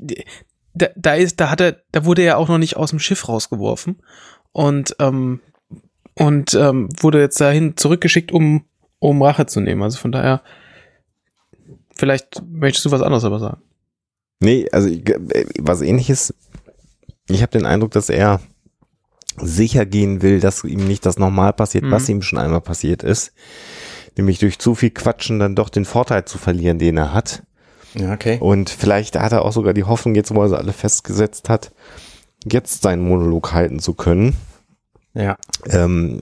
da, 0.74 0.88
da 0.96 1.16
ist, 1.16 1.42
da 1.42 1.50
hat 1.50 1.60
er, 1.60 1.78
da 1.92 2.06
wurde 2.06 2.22
er 2.22 2.38
auch 2.38 2.48
noch 2.48 2.60
nicht 2.60 2.78
aus 2.78 2.92
dem 2.92 3.00
Schiff 3.00 3.28
rausgeworfen 3.28 4.02
und 4.54 4.96
ähm, 5.00 5.42
und 6.16 6.54
ähm, 6.54 6.90
wurde 7.02 7.20
jetzt 7.20 7.42
dahin 7.42 7.76
zurückgeschickt, 7.76 8.32
um 8.32 8.66
um 9.00 9.22
Rache 9.22 9.48
zu 9.48 9.60
nehmen. 9.60 9.84
Also 9.84 9.98
von 9.98 10.14
daher 10.14 10.42
Vielleicht 11.96 12.42
möchtest 12.50 12.86
du 12.86 12.92
was 12.92 13.02
anderes 13.02 13.24
aber 13.24 13.40
sagen. 13.40 13.62
Nee, 14.40 14.68
also 14.72 14.90
was 15.60 15.82
ähnliches. 15.82 16.34
Ich 17.30 17.42
habe 17.42 17.52
den 17.52 17.66
Eindruck, 17.66 17.92
dass 17.92 18.10
er 18.10 18.42
sicher 19.38 19.86
gehen 19.86 20.22
will, 20.22 20.40
dass 20.40 20.64
ihm 20.64 20.86
nicht 20.88 21.06
das 21.06 21.18
nochmal 21.18 21.54
passiert, 21.54 21.86
mhm. 21.86 21.92
was 21.92 22.10
ihm 22.10 22.22
schon 22.22 22.40
einmal 22.40 22.62
passiert 22.62 23.04
ist. 23.04 23.34
Nämlich 24.18 24.40
durch 24.40 24.60
zu 24.60 24.76
viel 24.76 24.92
Quatschen 24.92 25.40
dann 25.40 25.56
doch 25.56 25.70
den 25.70 25.86
Vorteil 25.86 26.26
zu 26.26 26.38
verlieren, 26.38 26.78
den 26.78 26.98
er 26.98 27.14
hat. 27.14 27.44
Ja, 27.96 28.14
okay. 28.14 28.38
Und 28.40 28.70
vielleicht 28.70 29.18
hat 29.18 29.32
er 29.32 29.44
auch 29.44 29.54
sogar 29.54 29.74
die 29.74 29.84
Hoffnung, 29.84 30.16
jetzt 30.16 30.34
wo 30.34 30.42
er 30.42 30.50
sie 30.50 30.58
alle 30.58 30.74
festgesetzt 30.74 31.50
hat, 31.50 31.72
jetzt 32.44 32.82
seinen 32.82 33.08
Monolog 33.08 33.54
halten 33.54 33.80
zu 33.80 33.94
können. 33.94 34.36
Ja. 35.14 35.38
Ähm, 35.70 36.20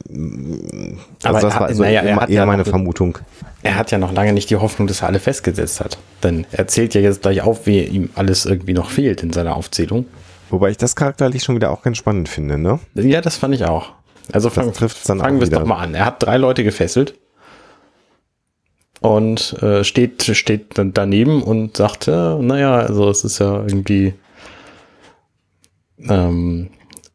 also 1.23 1.37
Aber 1.37 1.39
das 1.41 1.55
war 1.55 1.67
also 1.67 1.83
naja, 1.83 2.01
eher 2.03 2.29
ja 2.29 2.45
meine 2.45 2.65
Vermutung. 2.65 3.17
Er 3.63 3.75
hat 3.75 3.91
ja 3.91 3.97
noch 3.97 4.11
lange 4.11 4.33
nicht 4.33 4.49
die 4.49 4.57
Hoffnung, 4.57 4.87
dass 4.87 5.01
er 5.01 5.07
alle 5.07 5.19
festgesetzt 5.19 5.79
hat. 5.79 5.97
Denn 6.23 6.45
er 6.51 6.67
zählt 6.67 6.93
ja 6.93 7.01
jetzt 7.01 7.21
gleich 7.21 7.41
auf, 7.41 7.65
wie 7.65 7.81
ihm 7.83 8.09
alles 8.15 8.45
irgendwie 8.45 8.73
noch 8.73 8.89
fehlt 8.89 9.23
in 9.23 9.31
seiner 9.31 9.55
Aufzählung. 9.55 10.05
Wobei 10.49 10.71
ich 10.71 10.77
das 10.77 10.95
charakterlich 10.95 11.43
schon 11.43 11.55
wieder 11.55 11.71
auch 11.71 11.81
ganz 11.81 11.97
spannend 11.97 12.27
finde, 12.27 12.57
ne? 12.57 12.79
Ja, 12.95 13.21
das 13.21 13.37
fand 13.37 13.55
ich 13.55 13.63
auch. 13.65 13.93
Also 14.33 14.49
fang, 14.49 14.73
fangen 14.73 15.37
wir 15.39 15.43
es 15.43 15.49
doch 15.49 15.65
mal 15.65 15.77
an. 15.77 15.93
Er 15.93 16.05
hat 16.05 16.21
drei 16.21 16.37
Leute 16.37 16.63
gefesselt 16.63 17.15
und 18.99 19.53
äh, 19.61 19.83
steht, 19.83 20.23
steht 20.23 20.73
daneben 20.75 21.41
und 21.41 21.77
sagt, 21.77 22.07
äh, 22.07 22.35
naja, 22.35 22.75
also 22.75 23.09
es 23.09 23.23
ist 23.23 23.39
ja 23.39 23.63
irgendwie 23.63 24.13
ähm, 26.07 26.69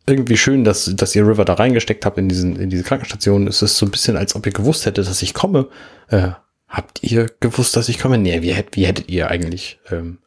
irgendwie 0.06 0.36
schön, 0.36 0.64
dass, 0.64 0.92
dass 0.94 1.14
ihr 1.14 1.26
River 1.26 1.44
da 1.44 1.54
reingesteckt 1.54 2.06
habt 2.06 2.18
in, 2.18 2.28
diesen, 2.28 2.56
in 2.56 2.70
diese 2.70 2.84
Krankenstation. 2.84 3.46
Es 3.46 3.62
ist 3.62 3.76
so 3.76 3.86
ein 3.86 3.90
bisschen, 3.90 4.16
als 4.16 4.34
ob 4.36 4.46
ihr 4.46 4.52
gewusst 4.52 4.86
hättet, 4.86 5.06
dass 5.08 5.22
ich 5.22 5.34
komme. 5.34 5.68
Äh, 6.08 6.30
habt 6.68 7.02
ihr 7.02 7.26
gewusst, 7.40 7.76
dass 7.76 7.88
ich 7.88 7.98
komme? 7.98 8.18
Nee, 8.18 8.42
wie, 8.42 8.52
hätt, 8.52 8.76
wie 8.76 8.86
hättet 8.86 9.08
ihr 9.08 9.28
eigentlich? 9.28 9.80
Ähm, 9.90 10.18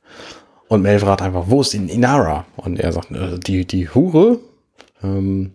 und 0.67 0.81
Mel 0.81 0.99
fragt 0.99 1.21
einfach, 1.21 1.45
wo 1.47 1.61
ist 1.61 1.73
in 1.73 1.89
Inara? 1.89 2.45
Und 2.57 2.79
er 2.79 2.91
sagt, 2.91 3.11
äh, 3.11 3.39
die, 3.39 3.65
die 3.65 3.89
Hure? 3.89 4.39
Ähm, 5.01 5.53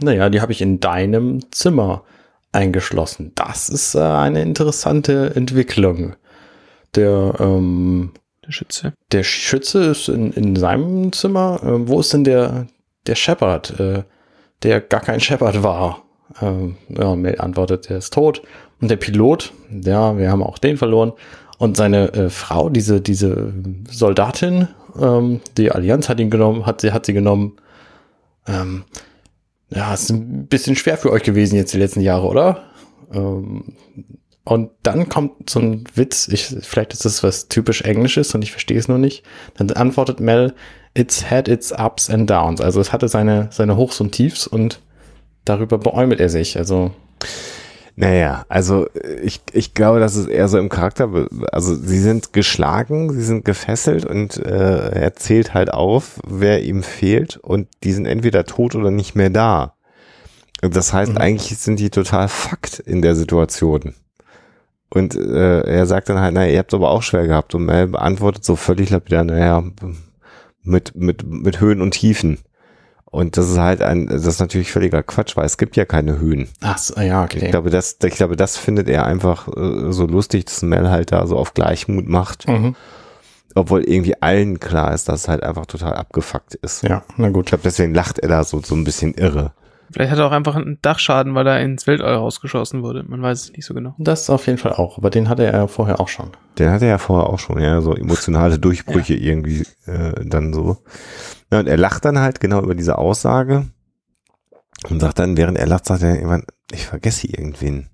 naja, 0.00 0.30
die 0.30 0.40
habe 0.40 0.52
ich 0.52 0.62
in 0.62 0.80
deinem 0.80 1.50
Zimmer 1.50 2.04
eingeschlossen. 2.52 3.32
Das 3.34 3.68
ist 3.68 3.94
äh, 3.94 4.00
eine 4.00 4.42
interessante 4.42 5.32
Entwicklung. 5.34 6.14
Der, 6.94 7.34
ähm, 7.40 8.12
der 8.46 8.52
Schütze. 8.52 8.92
Der 9.10 9.22
Schütze 9.22 9.84
ist 9.84 10.08
in, 10.08 10.32
in 10.32 10.56
seinem 10.56 11.12
Zimmer. 11.12 11.60
Äh, 11.62 11.88
wo 11.88 12.00
ist 12.00 12.12
denn 12.12 12.24
der, 12.24 12.66
der 13.06 13.14
Shepard, 13.14 13.78
äh, 13.80 14.02
der 14.62 14.80
gar 14.80 15.00
kein 15.00 15.20
Shepard 15.20 15.62
war. 15.62 16.02
Ähm, 16.40 16.76
ja, 16.88 17.14
Mel 17.14 17.40
antwortet, 17.40 17.90
er 17.90 17.98
ist 17.98 18.12
tot. 18.12 18.42
Und 18.80 18.90
der 18.90 18.96
Pilot, 18.96 19.52
ja, 19.70 20.16
wir 20.16 20.30
haben 20.30 20.42
auch 20.42 20.58
den 20.58 20.76
verloren. 20.76 21.12
Und 21.58 21.76
seine 21.76 22.12
äh, 22.14 22.30
Frau, 22.30 22.68
diese, 22.68 23.00
diese 23.00 23.52
Soldatin, 23.88 24.68
ähm, 25.00 25.40
die 25.56 25.70
Allianz 25.70 26.08
hat 26.08 26.20
ihn 26.20 26.30
genommen, 26.30 26.66
hat 26.66 26.80
sie, 26.80 26.92
hat 26.92 27.06
sie 27.06 27.12
genommen. 27.12 27.56
Ähm, 28.46 28.84
ja, 29.70 29.94
ist 29.94 30.10
ein 30.10 30.46
bisschen 30.48 30.76
schwer 30.76 30.98
für 30.98 31.12
euch 31.12 31.22
gewesen 31.22 31.56
jetzt 31.56 31.72
die 31.72 31.78
letzten 31.78 32.00
Jahre, 32.00 32.26
oder? 32.26 32.64
Ähm, 33.12 33.76
und 34.44 34.70
dann 34.82 35.08
kommt 35.08 35.48
so 35.48 35.60
ein 35.60 35.84
Witz, 35.94 36.28
ich, 36.28 36.46
vielleicht 36.62 36.92
ist 36.92 37.04
das 37.04 37.22
was 37.22 37.48
typisch 37.48 37.82
Englisches 37.82 38.34
und 38.34 38.42
ich 38.42 38.50
verstehe 38.50 38.78
es 38.78 38.88
nur 38.88 38.98
nicht. 38.98 39.22
Dann 39.56 39.70
antwortet 39.70 40.18
Mel, 40.18 40.54
it's 40.94 41.30
had 41.30 41.48
its 41.48 41.72
ups 41.72 42.10
and 42.10 42.28
downs. 42.28 42.60
Also 42.60 42.80
es 42.80 42.92
hatte 42.92 43.08
seine, 43.08 43.48
seine 43.52 43.76
Hochs 43.76 44.00
und 44.00 44.12
Tiefs 44.12 44.46
und 44.46 44.80
darüber 45.44 45.78
beäumelt 45.78 46.20
er 46.20 46.28
sich. 46.28 46.58
Also. 46.58 46.90
Naja, 47.94 48.44
also 48.48 48.88
ich, 49.22 49.42
ich 49.52 49.74
glaube, 49.74 50.00
das 50.00 50.16
ist 50.16 50.26
eher 50.26 50.48
so 50.48 50.58
im 50.58 50.70
Charakter. 50.70 51.28
Also 51.52 51.74
sie 51.76 52.00
sind 52.00 52.32
geschlagen, 52.32 53.12
sie 53.12 53.22
sind 53.22 53.44
gefesselt 53.44 54.06
und 54.06 54.38
äh, 54.38 54.88
er 54.88 55.14
zählt 55.14 55.54
halt 55.54 55.72
auf, 55.72 56.18
wer 56.26 56.64
ihm 56.64 56.82
fehlt 56.82 57.36
und 57.36 57.68
die 57.84 57.92
sind 57.92 58.06
entweder 58.06 58.44
tot 58.44 58.74
oder 58.74 58.90
nicht 58.90 59.14
mehr 59.14 59.30
da. 59.30 59.74
Das 60.62 60.92
heißt, 60.92 61.12
mhm. 61.12 61.18
eigentlich 61.18 61.58
sind 61.58 61.78
die 61.78 61.90
total 61.90 62.28
fucked 62.28 62.78
in 62.80 63.02
der 63.02 63.14
Situation. 63.14 63.94
Und 64.92 65.14
äh, 65.14 65.60
er 65.62 65.86
sagt 65.86 66.10
dann 66.10 66.20
halt, 66.20 66.34
naja, 66.34 66.52
ihr 66.52 66.58
habt 66.58 66.70
es 66.70 66.76
aber 66.76 66.90
auch 66.90 67.02
schwer 67.02 67.26
gehabt. 67.26 67.54
Und 67.54 67.64
Mel 67.64 67.86
beantwortet 67.86 68.44
so 68.44 68.56
völlig 68.56 68.90
lapidar, 68.90 69.24
naja, 69.24 69.64
mit, 70.62 70.94
mit, 70.94 71.26
mit 71.26 71.60
Höhen 71.60 71.80
und 71.80 71.92
Tiefen. 71.92 72.38
Und 73.06 73.38
das 73.38 73.48
ist 73.48 73.58
halt 73.58 73.80
ein, 73.80 74.06
das 74.06 74.26
ist 74.26 74.40
natürlich 74.40 74.70
völliger 74.70 75.02
Quatsch, 75.02 75.34
weil 75.34 75.46
es 75.46 75.56
gibt 75.56 75.76
ja 75.76 75.86
keine 75.86 76.18
Höhen. 76.18 76.48
Ach 76.60 76.76
so, 76.76 77.00
ja, 77.00 77.24
okay. 77.24 77.40
Ich 77.42 77.50
glaube, 77.50 77.70
das, 77.70 77.96
ich 78.04 78.14
glaube, 78.14 78.36
das 78.36 78.58
findet 78.58 78.86
er 78.88 79.06
einfach 79.06 79.48
äh, 79.48 79.92
so 79.92 80.06
lustig, 80.06 80.44
dass 80.44 80.60
Mel 80.60 80.90
halt 80.90 81.10
da 81.10 81.26
so 81.26 81.38
auf 81.38 81.54
Gleichmut 81.54 82.06
macht. 82.06 82.46
Mhm. 82.46 82.76
Obwohl 83.54 83.84
irgendwie 83.84 84.20
allen 84.20 84.60
klar 84.60 84.92
ist, 84.92 85.08
dass 85.08 85.22
es 85.22 85.28
halt 85.28 85.42
einfach 85.42 85.64
total 85.64 85.94
abgefuckt 85.94 86.54
ist. 86.56 86.82
Ja, 86.82 87.02
na 87.16 87.30
gut. 87.30 87.46
Ich 87.46 87.48
glaube, 87.48 87.64
deswegen 87.64 87.94
lacht 87.94 88.18
er 88.18 88.28
da 88.28 88.44
so, 88.44 88.60
so 88.62 88.74
ein 88.74 88.84
bisschen 88.84 89.14
irre. 89.14 89.52
Vielleicht 89.92 90.10
hat 90.10 90.18
er 90.18 90.26
auch 90.26 90.32
einfach 90.32 90.56
einen 90.56 90.78
Dachschaden, 90.82 91.34
weil 91.34 91.46
er 91.46 91.60
ins 91.60 91.86
Weltall 91.86 92.14
rausgeschossen 92.14 92.82
wurde. 92.82 93.04
Man 93.06 93.20
weiß 93.20 93.44
es 93.44 93.52
nicht 93.52 93.66
so 93.66 93.74
genau. 93.74 93.94
Das 93.98 94.30
auf 94.30 94.46
jeden 94.46 94.58
Fall 94.58 94.72
auch, 94.72 94.98
aber 94.98 95.10
den 95.10 95.28
hatte 95.28 95.44
er 95.44 95.52
ja 95.52 95.66
vorher 95.66 96.00
auch 96.00 96.08
schon. 96.08 96.30
Den 96.58 96.70
hatte 96.70 96.86
er 96.86 96.92
ja 96.92 96.98
vorher 96.98 97.28
auch 97.28 97.38
schon, 97.38 97.60
ja, 97.60 97.80
so 97.80 97.94
emotionale 97.94 98.58
Durchbrüche 98.58 99.14
ja. 99.18 99.30
irgendwie 99.32 99.66
äh, 99.86 100.24
dann 100.24 100.52
so. 100.52 100.78
Ja, 101.50 101.60
und 101.60 101.66
er 101.66 101.76
lacht 101.76 102.04
dann 102.04 102.18
halt 102.18 102.40
genau 102.40 102.62
über 102.62 102.74
diese 102.74 102.96
Aussage 102.96 103.66
und 104.88 105.00
sagt 105.00 105.18
dann, 105.18 105.36
während 105.36 105.58
er 105.58 105.66
lacht, 105.66 105.86
sagt 105.86 106.02
er 106.02 106.14
irgendwann, 106.14 106.44
ich 106.72 106.86
vergesse 106.86 107.26
irgendwen. 107.26 107.88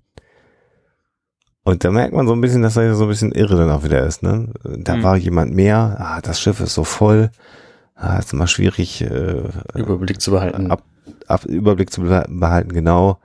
Und 1.63 1.83
da 1.83 1.91
merkt 1.91 2.13
man 2.13 2.25
so 2.25 2.33
ein 2.33 2.41
bisschen, 2.41 2.61
dass 2.61 2.77
er 2.77 2.95
so 2.95 3.03
ein 3.03 3.09
bisschen 3.09 3.31
irre 3.31 3.55
dann 3.57 3.69
auch 3.69 3.83
wieder 3.83 4.05
ist, 4.05 4.23
ne? 4.23 4.51
Da 4.63 4.95
mhm. 4.95 5.03
war 5.03 5.17
jemand 5.17 5.53
mehr, 5.53 5.97
ah, 5.99 6.21
das 6.21 6.39
Schiff 6.39 6.61
ist 6.61 6.73
so 6.73 6.83
voll, 6.83 7.29
ah, 7.95 8.17
ist 8.17 8.33
immer 8.33 8.47
schwierig, 8.47 9.01
äh, 9.01 9.43
Überblick 9.75 10.21
zu 10.21 10.31
behalten. 10.31 10.71
Ab, 10.71 10.83
ab, 11.27 11.45
Überblick 11.45 11.91
zu 11.91 12.01
behalten, 12.01 12.73
genau. 12.73 13.19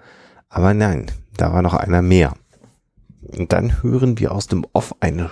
Aber 0.49 0.75
nein, 0.75 1.07
da 1.37 1.53
war 1.53 1.63
noch 1.63 1.75
einer 1.75 2.03
mehr. 2.03 2.35
Und 3.23 3.53
dann 3.53 3.83
hören 3.83 4.19
wir 4.19 4.33
aus 4.33 4.47
dem 4.47 4.65
Off 4.73 4.95
eine 5.01 5.31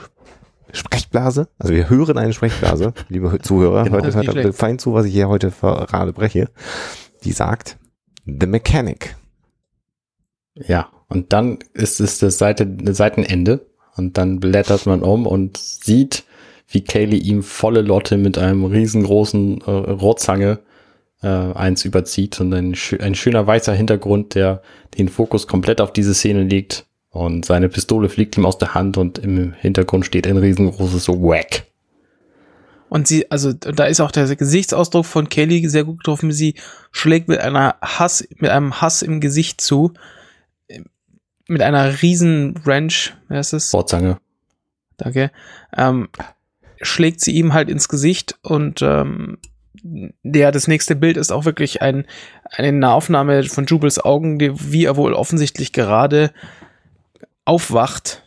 Sprechblase. 0.73 1.49
Also 1.59 1.75
wir 1.75 1.89
hören 1.89 2.19
eine 2.19 2.33
Sprechblase, 2.33 2.95
liebe 3.09 3.39
Zuhörer. 3.41 3.85
Genau, 3.85 3.99
heute 3.99 4.15
hört 4.15 4.55
fein 4.55 4.79
zu, 4.79 4.95
was 4.95 5.07
ich 5.07 5.13
hier 5.13 5.29
heute 5.29 5.51
gerade 5.51 6.13
breche. 6.13 6.49
Die 7.25 7.33
sagt, 7.33 7.79
The 8.25 8.47
Mechanic. 8.47 9.17
Ja, 10.55 10.89
und 11.09 11.33
dann 11.33 11.59
ist 11.75 12.01
es 12.01 12.19
das 12.19 12.39
Seite, 12.39 12.67
Seitenende. 12.93 13.67
Und 13.97 14.17
dann 14.17 14.41
blättert 14.41 14.87
man 14.87 15.03
um 15.03 15.27
und 15.27 15.59
sieht, 15.59 16.25
wie 16.67 16.83
Kaylee 16.83 17.19
ihm 17.19 17.43
volle 17.43 17.83
Lotte 17.83 18.17
mit 18.17 18.39
einem 18.39 18.65
riesengroßen 18.65 19.61
äh, 19.61 19.71
Rohrzange 19.71 20.61
äh, 21.23 21.27
eins 21.27 21.85
überzieht 21.85 22.41
und 22.41 22.53
ein, 22.53 22.75
schöner 22.75 23.47
weißer 23.47 23.73
Hintergrund, 23.73 24.35
der 24.35 24.63
den 24.99 25.09
Fokus 25.09 25.47
komplett 25.47 25.81
auf 25.81 25.93
diese 25.93 26.15
Szene 26.15 26.43
legt 26.43 26.87
Und 27.11 27.45
seine 27.45 27.69
Pistole 27.69 28.09
fliegt 28.09 28.37
ihm 28.37 28.47
aus 28.47 28.59
der 28.59 28.75
Hand 28.75 28.97
und 28.97 29.19
im 29.19 29.53
Hintergrund 29.53 30.07
steht 30.07 30.27
ein 30.27 30.37
riesengroßes 30.37 31.09
Whack. 31.09 31.65
Und 32.89 33.09
sie, 33.09 33.31
also 33.31 33.55
da 33.55 33.85
ist 33.85 34.01
auch 34.01 34.11
der 34.11 34.37
Gesichtsausdruck 34.37 35.07
von 35.07 35.31
Kelly 35.31 35.67
sehr 35.67 35.85
gut 35.85 36.01
getroffen. 36.01 36.31
Sie 36.31 36.57
schlägt 36.91 37.27
mit 37.27 37.39
einer 37.39 37.77
Hass, 37.81 38.27
mit 38.37 38.51
einem 38.51 38.83
Hass 38.83 39.01
im 39.01 39.21
Gesicht 39.21 39.63
zu. 39.63 39.95
Mit 41.49 41.63
einer 41.63 42.03
riesen 42.03 42.55
Wrench, 42.67 43.15
wer 43.29 43.41
ist 43.41 43.55
es? 43.55 43.73
Wortzange. 43.73 44.19
Danke. 44.99 45.31
Ähm, 45.75 46.11
schlägt 46.83 47.23
sie 47.23 47.33
ihm 47.33 47.55
halt 47.55 47.71
ins 47.71 47.89
Gesicht 47.89 48.39
und 48.43 48.83
ähm, 48.83 49.39
ja, 50.23 50.51
das 50.51 50.69
nächste 50.69 50.95
Bild 50.95 51.17
ist 51.17 51.33
auch 51.33 51.45
wirklich 51.45 51.83
ein, 51.83 52.07
eine 52.51 52.73
Nahaufnahme 52.73 53.45
von 53.45 53.67
Jubels 53.67 53.99
Augen, 53.99 54.39
die, 54.39 54.53
wie 54.73 54.85
er 54.85 54.97
wohl 54.97 55.15
offensichtlich 55.15 55.73
gerade 55.73 56.31
aufwacht 57.45 58.23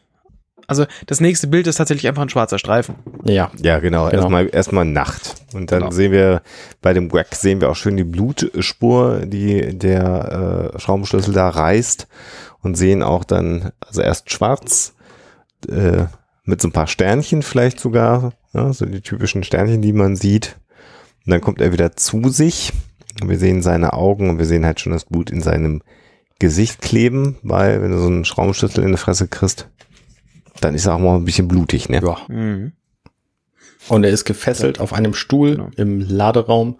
also 0.67 0.85
das 1.05 1.21
nächste 1.21 1.47
Bild 1.47 1.67
ist 1.67 1.75
tatsächlich 1.75 2.07
einfach 2.07 2.21
ein 2.21 2.29
schwarzer 2.29 2.59
Streifen. 2.59 2.95
Ja. 3.23 3.51
Ja, 3.61 3.79
genau. 3.79 4.05
genau. 4.05 4.09
Erstmal, 4.09 4.49
erstmal 4.51 4.85
Nacht. 4.85 5.35
Und 5.53 5.71
dann 5.71 5.81
genau. 5.81 5.91
sehen 5.91 6.11
wir, 6.11 6.41
bei 6.81 6.93
dem 6.93 7.11
Wack 7.11 7.35
sehen 7.35 7.61
wir 7.61 7.69
auch 7.69 7.75
schön 7.75 7.97
die 7.97 8.03
Blutspur, 8.03 9.21
die 9.25 9.77
der 9.77 10.71
äh, 10.73 10.79
Schraubenschlüssel 10.79 11.33
da 11.33 11.49
reißt 11.49 12.07
und 12.61 12.75
sehen 12.75 13.03
auch 13.03 13.23
dann, 13.23 13.71
also 13.79 14.01
erst 14.01 14.31
schwarz, 14.31 14.95
äh, 15.69 16.05
mit 16.43 16.61
so 16.61 16.67
ein 16.67 16.73
paar 16.73 16.87
Sternchen 16.87 17.41
vielleicht 17.41 17.79
sogar, 17.79 18.33
ja, 18.53 18.71
so 18.71 18.85
die 18.85 19.01
typischen 19.01 19.43
Sternchen, 19.43 19.81
die 19.81 19.93
man 19.93 20.15
sieht. 20.15 20.57
Und 21.25 21.31
dann 21.31 21.41
kommt 21.41 21.61
er 21.61 21.71
wieder 21.73 21.95
zu 21.95 22.29
sich. 22.29 22.71
Und 23.21 23.29
wir 23.29 23.39
sehen 23.39 23.61
seine 23.61 23.93
Augen 23.93 24.29
und 24.29 24.39
wir 24.39 24.45
sehen 24.45 24.65
halt 24.65 24.79
schon 24.79 24.91
das 24.91 25.05
Blut 25.05 25.29
in 25.29 25.41
seinem 25.41 25.81
Gesicht 26.39 26.81
kleben, 26.81 27.37
weil 27.43 27.81
wenn 27.81 27.91
du 27.91 27.99
so 27.99 28.07
einen 28.07 28.25
Schraubenschlüssel 28.25 28.83
in 28.83 28.91
die 28.91 28.97
Fresse 28.97 29.27
kriegst, 29.27 29.69
dann 30.59 30.75
ist 30.75 30.85
er 30.85 30.95
auch 30.95 30.99
mal 30.99 31.15
ein 31.15 31.25
bisschen 31.25 31.47
blutig, 31.47 31.87
ne? 31.89 32.01
Ja. 32.03 32.17
Mhm. 32.27 32.73
Und 33.87 34.03
er 34.03 34.09
ist 34.09 34.25
gefesselt 34.25 34.77
ja. 34.77 34.83
auf 34.83 34.93
einem 34.93 35.13
Stuhl 35.13 35.55
genau. 35.55 35.69
im 35.77 36.01
Laderaum 36.01 36.77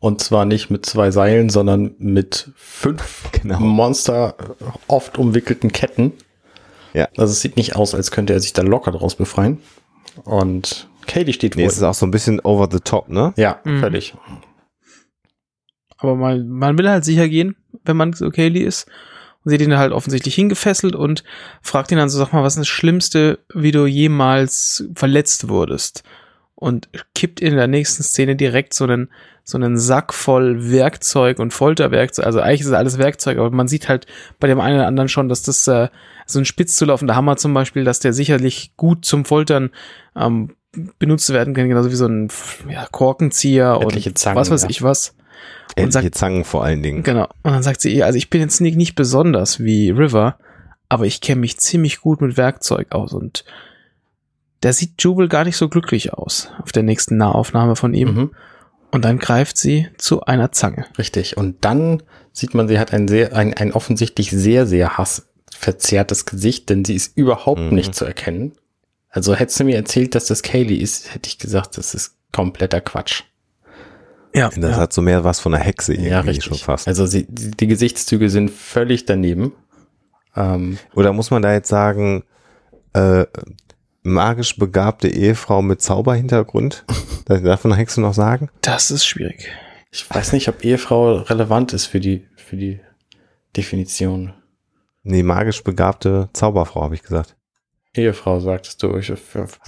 und 0.00 0.20
zwar 0.20 0.44
nicht 0.44 0.70
mit 0.70 0.86
zwei 0.86 1.10
Seilen, 1.10 1.48
sondern 1.48 1.94
mit 1.98 2.50
fünf 2.56 3.30
genau. 3.32 3.60
Monster 3.60 4.36
oft 4.86 5.18
umwickelten 5.18 5.72
Ketten. 5.72 6.12
Ja. 6.94 7.08
Also 7.16 7.32
es 7.32 7.40
sieht 7.40 7.56
nicht 7.56 7.76
aus, 7.76 7.94
als 7.94 8.10
könnte 8.10 8.32
er 8.32 8.40
sich 8.40 8.52
da 8.52 8.62
locker 8.62 8.92
draus 8.92 9.14
befreien. 9.14 9.58
Und 10.24 10.88
Katie 11.08 11.32
steht 11.32 11.56
nee, 11.56 11.62
vor. 11.62 11.70
Es 11.70 11.76
ist 11.76 11.82
auch 11.82 11.94
so 11.94 12.06
ein 12.06 12.12
bisschen 12.12 12.38
over 12.40 12.68
the 12.70 12.80
top, 12.80 13.08
ne? 13.08 13.32
Ja, 13.36 13.60
mhm. 13.64 13.80
völlig. 13.80 14.14
Aber 15.96 16.14
man, 16.14 16.48
man 16.48 16.78
will 16.78 16.88
halt 16.88 17.04
sicher 17.04 17.28
gehen, 17.28 17.56
wenn 17.84 17.96
man 17.96 18.12
so 18.12 18.30
Kaylee 18.30 18.62
ist 18.62 18.86
und 19.44 19.50
sie 19.50 19.54
hat 19.54 19.62
ihn 19.62 19.78
halt 19.78 19.92
offensichtlich 19.92 20.34
hingefesselt 20.34 20.94
und 20.94 21.24
fragt 21.62 21.90
ihn 21.90 21.98
dann 21.98 22.08
so, 22.08 22.18
sag 22.18 22.32
mal, 22.32 22.42
was 22.42 22.54
ist 22.54 22.60
das 22.60 22.68
Schlimmste, 22.68 23.38
wie 23.54 23.72
du 23.72 23.86
jemals 23.86 24.88
verletzt 24.94 25.48
wurdest? 25.48 26.02
Und 26.54 26.88
kippt 27.14 27.40
in 27.40 27.54
der 27.54 27.68
nächsten 27.68 28.02
Szene 28.02 28.34
direkt 28.34 28.74
so 28.74 28.84
einen, 28.84 29.10
so 29.44 29.56
einen 29.56 29.78
Sack 29.78 30.12
voll 30.12 30.70
Werkzeug 30.70 31.38
und 31.38 31.52
Folterwerkzeug. 31.52 32.26
Also 32.26 32.40
eigentlich 32.40 32.62
ist 32.62 32.66
es 32.66 32.72
alles 32.72 32.98
Werkzeug, 32.98 33.38
aber 33.38 33.50
man 33.50 33.68
sieht 33.68 33.88
halt 33.88 34.06
bei 34.40 34.48
dem 34.48 34.60
einen 34.60 34.76
oder 34.76 34.88
anderen 34.88 35.08
schon, 35.08 35.28
dass 35.28 35.42
das 35.42 35.66
äh, 35.68 35.88
so 36.26 36.40
ein 36.40 36.44
spitz 36.44 36.76
zulaufender 36.76 37.14
Hammer 37.14 37.36
zum 37.36 37.54
Beispiel, 37.54 37.84
dass 37.84 38.00
der 38.00 38.12
sicherlich 38.12 38.76
gut 38.76 39.04
zum 39.04 39.24
Foltern 39.24 39.70
ähm, 40.16 40.50
benutzt 40.98 41.30
werden 41.30 41.54
kann, 41.54 41.68
genauso 41.68 41.90
wie 41.90 41.96
so 41.96 42.06
ein 42.06 42.28
ja, 42.68 42.86
Korkenzieher 42.90 43.78
Etliche 43.82 44.10
und 44.10 44.18
Zangen, 44.18 44.36
was 44.36 44.50
weiß 44.50 44.62
ja. 44.62 44.70
ich 44.70 44.82
was. 44.82 45.14
Und 45.76 45.92
sagt, 45.92 46.14
Zangen 46.14 46.44
vor 46.44 46.64
allen 46.64 46.82
Dingen. 46.82 47.02
Genau. 47.02 47.28
Und 47.42 47.52
dann 47.52 47.62
sagt 47.62 47.80
sie, 47.80 48.02
also 48.02 48.16
ich 48.16 48.30
bin 48.30 48.40
jetzt 48.40 48.60
nicht, 48.60 48.76
nicht 48.76 48.96
besonders 48.96 49.60
wie 49.60 49.90
River, 49.90 50.38
aber 50.88 51.06
ich 51.06 51.20
kenne 51.20 51.40
mich 51.40 51.58
ziemlich 51.58 52.00
gut 52.00 52.20
mit 52.20 52.36
Werkzeug 52.36 52.92
aus 52.92 53.12
und 53.12 53.44
da 54.60 54.72
sieht 54.72 55.02
Jubel 55.02 55.28
gar 55.28 55.44
nicht 55.44 55.56
so 55.56 55.68
glücklich 55.68 56.12
aus 56.12 56.50
auf 56.60 56.72
der 56.72 56.82
nächsten 56.82 57.16
Nahaufnahme 57.16 57.76
von 57.76 57.94
ihm. 57.94 58.14
Mhm. 58.14 58.30
Und 58.90 59.04
dann 59.04 59.18
greift 59.18 59.56
sie 59.58 59.88
zu 59.98 60.24
einer 60.24 60.50
Zange. 60.50 60.86
Richtig. 60.96 61.36
Und 61.36 61.64
dann 61.64 62.02
sieht 62.32 62.54
man, 62.54 62.68
sie 62.68 62.78
hat 62.78 62.92
ein 62.92 63.06
sehr, 63.06 63.34
ein, 63.36 63.54
ein 63.54 63.72
offensichtlich 63.72 64.30
sehr, 64.30 64.66
sehr 64.66 64.96
hassverzerrtes 64.96 66.24
Gesicht, 66.24 66.70
denn 66.70 66.84
sie 66.84 66.94
ist 66.94 67.16
überhaupt 67.16 67.60
mhm. 67.60 67.74
nicht 67.74 67.94
zu 67.94 68.04
erkennen. 68.04 68.52
Also 69.10 69.34
hättest 69.34 69.58
du 69.60 69.64
mir 69.64 69.76
erzählt, 69.76 70.14
dass 70.14 70.26
das 70.26 70.42
Kaylee 70.42 70.76
ist, 70.76 71.14
hätte 71.14 71.28
ich 71.28 71.38
gesagt, 71.38 71.78
das 71.78 71.94
ist 71.94 72.16
kompletter 72.32 72.80
Quatsch. 72.80 73.22
Ja. 74.34 74.50
Das 74.50 74.58
ja. 74.72 74.76
hat 74.76 74.92
so 74.92 75.02
mehr 75.02 75.24
was 75.24 75.40
von 75.40 75.54
einer 75.54 75.64
Hexe 75.64 75.94
irgendwie 75.94 76.10
ja, 76.10 76.20
richtig. 76.20 76.44
schon 76.44 76.58
fast. 76.58 76.86
Also 76.86 77.06
sie, 77.06 77.26
die 77.28 77.66
Gesichtszüge 77.66 78.28
sind 78.30 78.50
völlig 78.50 79.06
daneben. 79.06 79.52
Ähm, 80.36 80.78
Oder 80.94 81.12
muss 81.12 81.30
man 81.30 81.42
da 81.42 81.52
jetzt 81.52 81.68
sagen, 81.68 82.24
äh, 82.92 83.24
magisch 84.02 84.56
begabte 84.56 85.08
Ehefrau 85.08 85.62
mit 85.62 85.80
Zauberhintergrund? 85.80 86.84
Darf 87.26 87.64
man 87.64 87.74
Hexe 87.74 88.00
noch 88.00 88.14
sagen? 88.14 88.50
Das 88.60 88.90
ist 88.90 89.06
schwierig. 89.06 89.50
Ich 89.90 90.08
weiß 90.08 90.32
nicht, 90.32 90.48
ob 90.48 90.64
Ehefrau 90.64 91.16
relevant 91.16 91.72
ist 91.72 91.86
für 91.86 92.00
die, 92.00 92.26
für 92.36 92.56
die 92.56 92.80
Definition. 93.56 94.34
Nee, 95.02 95.22
magisch 95.22 95.64
begabte 95.64 96.28
Zauberfrau, 96.34 96.82
habe 96.82 96.94
ich 96.94 97.02
gesagt. 97.02 97.37
Ehefrau, 97.94 98.40
sagtest 98.40 98.82
du. 98.82 98.96
Ich 98.96 99.12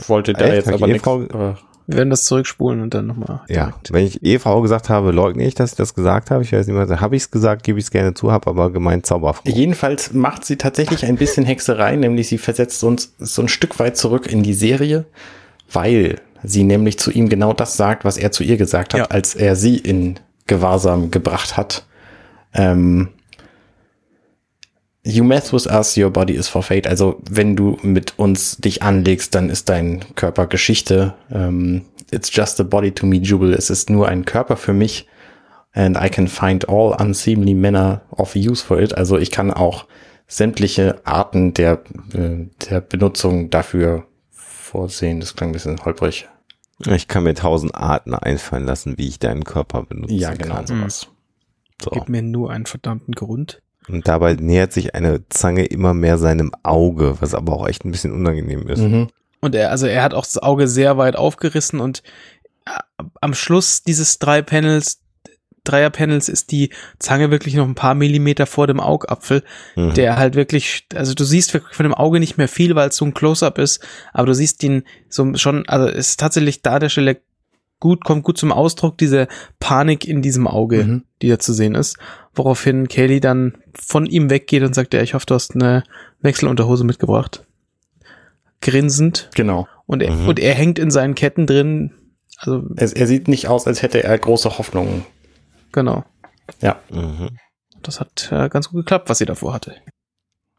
wollte 0.08 0.32
da 0.32 0.46
Echt? 0.46 0.66
jetzt 0.66 0.68
aber 0.68 0.86
nichts. 0.86 1.06
Wir 1.06 1.96
werden 1.96 2.10
das 2.10 2.24
zurückspulen 2.24 2.82
und 2.82 2.94
dann 2.94 3.08
nochmal. 3.08 3.40
Ja, 3.48 3.72
wenn 3.90 4.06
ich 4.06 4.22
Ehefrau 4.22 4.60
gesagt 4.60 4.88
habe, 4.88 5.10
leugne 5.10 5.44
ich, 5.44 5.56
dass 5.56 5.72
ich 5.72 5.76
das 5.76 5.92
gesagt 5.92 6.30
habe. 6.30 6.44
Ich 6.44 6.52
weiß 6.52 6.68
nicht 6.68 6.76
mehr, 6.76 7.00
habe 7.00 7.16
ich 7.16 7.22
es 7.22 7.30
gesagt, 7.32 7.64
gebe 7.64 7.80
ich 7.80 7.86
es 7.86 7.90
gerne 7.90 8.14
zu, 8.14 8.30
habe 8.30 8.48
aber 8.48 8.70
gemeint 8.70 9.06
Zauberfrau. 9.06 9.50
Jedenfalls 9.50 10.12
macht 10.12 10.44
sie 10.44 10.56
tatsächlich 10.56 11.04
ein 11.04 11.16
bisschen 11.16 11.44
Hexerei, 11.44 11.96
nämlich 11.96 12.28
sie 12.28 12.38
versetzt 12.38 12.84
uns 12.84 13.14
so 13.18 13.42
ein 13.42 13.48
Stück 13.48 13.80
weit 13.80 13.96
zurück 13.96 14.28
in 14.28 14.44
die 14.44 14.54
Serie, 14.54 15.04
weil 15.72 16.20
sie 16.44 16.62
nämlich 16.62 16.96
zu 16.96 17.10
ihm 17.10 17.28
genau 17.28 17.52
das 17.52 17.76
sagt, 17.76 18.04
was 18.04 18.16
er 18.16 18.30
zu 18.30 18.44
ihr 18.44 18.56
gesagt 18.56 18.94
hat, 18.94 19.00
ja. 19.00 19.06
als 19.06 19.34
er 19.34 19.56
sie 19.56 19.76
in 19.76 20.20
Gewahrsam 20.46 21.10
gebracht 21.10 21.56
hat. 21.56 21.86
Ähm, 22.54 23.08
You 25.02 25.24
mess 25.24 25.52
with 25.52 25.66
us, 25.66 25.96
your 25.96 26.10
body 26.10 26.34
is 26.34 26.48
for 26.48 26.62
fate. 26.62 26.86
Also 26.86 27.20
wenn 27.30 27.56
du 27.56 27.78
mit 27.82 28.18
uns 28.18 28.58
dich 28.58 28.82
anlegst, 28.82 29.34
dann 29.34 29.48
ist 29.48 29.68
dein 29.68 30.04
Körper 30.14 30.46
Geschichte. 30.46 31.14
Um, 31.30 31.86
it's 32.10 32.30
just 32.34 32.60
a 32.60 32.64
body 32.64 32.92
to 32.92 33.06
me, 33.06 33.16
Jubel. 33.16 33.54
Es 33.54 33.70
ist 33.70 33.88
nur 33.88 34.08
ein 34.08 34.24
Körper 34.24 34.56
für 34.56 34.74
mich. 34.74 35.06
And 35.72 35.96
I 35.96 36.10
can 36.10 36.28
find 36.28 36.68
all 36.68 36.94
unseemly 37.00 37.54
manner 37.54 38.02
of 38.10 38.34
use 38.34 38.64
for 38.64 38.78
it. 38.78 38.96
Also 38.96 39.16
ich 39.16 39.30
kann 39.30 39.50
auch 39.50 39.86
sämtliche 40.26 41.00
Arten 41.04 41.54
der, 41.54 41.82
äh, 42.12 42.46
der 42.68 42.80
Benutzung 42.82 43.48
dafür 43.48 44.06
vorsehen. 44.30 45.20
Das 45.20 45.34
klang 45.34 45.50
ein 45.50 45.52
bisschen 45.52 45.82
holprig. 45.84 46.28
Ich 46.86 47.08
kann 47.08 47.24
mir 47.24 47.34
tausend 47.34 47.74
Arten 47.74 48.14
einfallen 48.14 48.64
lassen, 48.64 48.98
wie 48.98 49.08
ich 49.08 49.18
deinen 49.18 49.44
Körper 49.44 49.82
benutzen 49.82 50.14
ja, 50.14 50.34
genau, 50.34 50.56
kann. 50.56 50.66
Sowas. 50.66 51.08
So. 51.82 51.90
Gib 51.90 52.08
mir 52.08 52.22
nur 52.22 52.50
einen 52.50 52.66
verdammten 52.66 53.14
Grund. 53.14 53.62
Und 53.92 54.08
dabei 54.08 54.34
nähert 54.34 54.72
sich 54.72 54.94
eine 54.94 55.28
Zange 55.28 55.64
immer 55.64 55.94
mehr 55.94 56.18
seinem 56.18 56.52
Auge, 56.62 57.16
was 57.20 57.34
aber 57.34 57.54
auch 57.54 57.68
echt 57.68 57.84
ein 57.84 57.90
bisschen 57.90 58.12
unangenehm 58.12 58.68
ist. 58.68 58.80
Mhm. 58.80 59.08
Und 59.40 59.54
er, 59.54 59.70
also 59.70 59.86
er 59.86 60.02
hat 60.02 60.14
auch 60.14 60.24
das 60.24 60.38
Auge 60.38 60.68
sehr 60.68 60.98
weit 60.98 61.16
aufgerissen 61.16 61.80
und 61.80 62.02
äh, 62.66 63.02
am 63.20 63.34
Schluss 63.34 63.82
dieses 63.82 64.18
drei 64.18 64.42
Panels, 64.42 65.00
Dreierpanels 65.64 66.28
ist 66.28 66.52
die 66.52 66.70
Zange 66.98 67.30
wirklich 67.30 67.54
noch 67.54 67.66
ein 67.66 67.74
paar 67.74 67.94
Millimeter 67.94 68.46
vor 68.46 68.66
dem 68.66 68.80
Augapfel, 68.80 69.44
mhm. 69.76 69.94
der 69.94 70.16
halt 70.16 70.34
wirklich, 70.34 70.86
also 70.94 71.14
du 71.14 71.24
siehst 71.24 71.52
wirklich 71.52 71.74
von 71.74 71.84
dem 71.84 71.94
Auge 71.94 72.18
nicht 72.18 72.38
mehr 72.38 72.48
viel, 72.48 72.74
weil 72.74 72.88
es 72.88 72.96
so 72.96 73.04
ein 73.04 73.14
Close-up 73.14 73.58
ist, 73.58 73.80
aber 74.12 74.26
du 74.26 74.34
siehst 74.34 74.62
ihn 74.62 74.84
so 75.08 75.34
schon, 75.34 75.68
also 75.68 75.86
ist 75.86 76.18
tatsächlich 76.18 76.62
da 76.62 76.78
der 76.78 76.88
Stelle 76.88 77.20
gut, 77.78 78.04
kommt 78.04 78.24
gut 78.24 78.38
zum 78.38 78.52
Ausdruck, 78.52 78.98
diese 78.98 79.28
Panik 79.58 80.06
in 80.06 80.22
diesem 80.22 80.46
Auge, 80.46 80.84
mhm. 80.84 81.04
die 81.22 81.28
da 81.28 81.38
zu 81.38 81.52
sehen 81.52 81.74
ist. 81.74 81.96
Woraufhin 82.34 82.88
Kaylee 82.88 83.20
dann 83.20 83.58
von 83.74 84.06
ihm 84.06 84.30
weggeht 84.30 84.62
und 84.62 84.74
sagt, 84.74 84.94
ja, 84.94 85.02
ich 85.02 85.14
hoffe, 85.14 85.26
du 85.26 85.34
hast 85.34 85.54
eine 85.54 85.82
Wechselunterhose 86.20 86.84
mitgebracht. 86.84 87.44
Grinsend. 88.60 89.30
Genau. 89.34 89.66
Und 89.86 90.02
er, 90.02 90.12
mhm. 90.12 90.28
und 90.28 90.38
er 90.38 90.54
hängt 90.54 90.78
in 90.78 90.90
seinen 90.90 91.14
Ketten 91.14 91.46
drin. 91.46 91.92
Also. 92.38 92.64
Er, 92.76 92.96
er 92.96 93.06
sieht 93.06 93.26
nicht 93.26 93.48
aus, 93.48 93.66
als 93.66 93.82
hätte 93.82 94.04
er 94.04 94.16
große 94.16 94.58
Hoffnungen. 94.58 95.04
Genau. 95.72 96.04
Ja. 96.60 96.80
Mhm. 96.90 97.30
Das 97.82 98.00
hat 98.00 98.28
äh, 98.30 98.48
ganz 98.48 98.68
gut 98.68 98.84
geklappt, 98.84 99.08
was 99.08 99.18
sie 99.18 99.26
davor 99.26 99.54
hatte. 99.54 99.74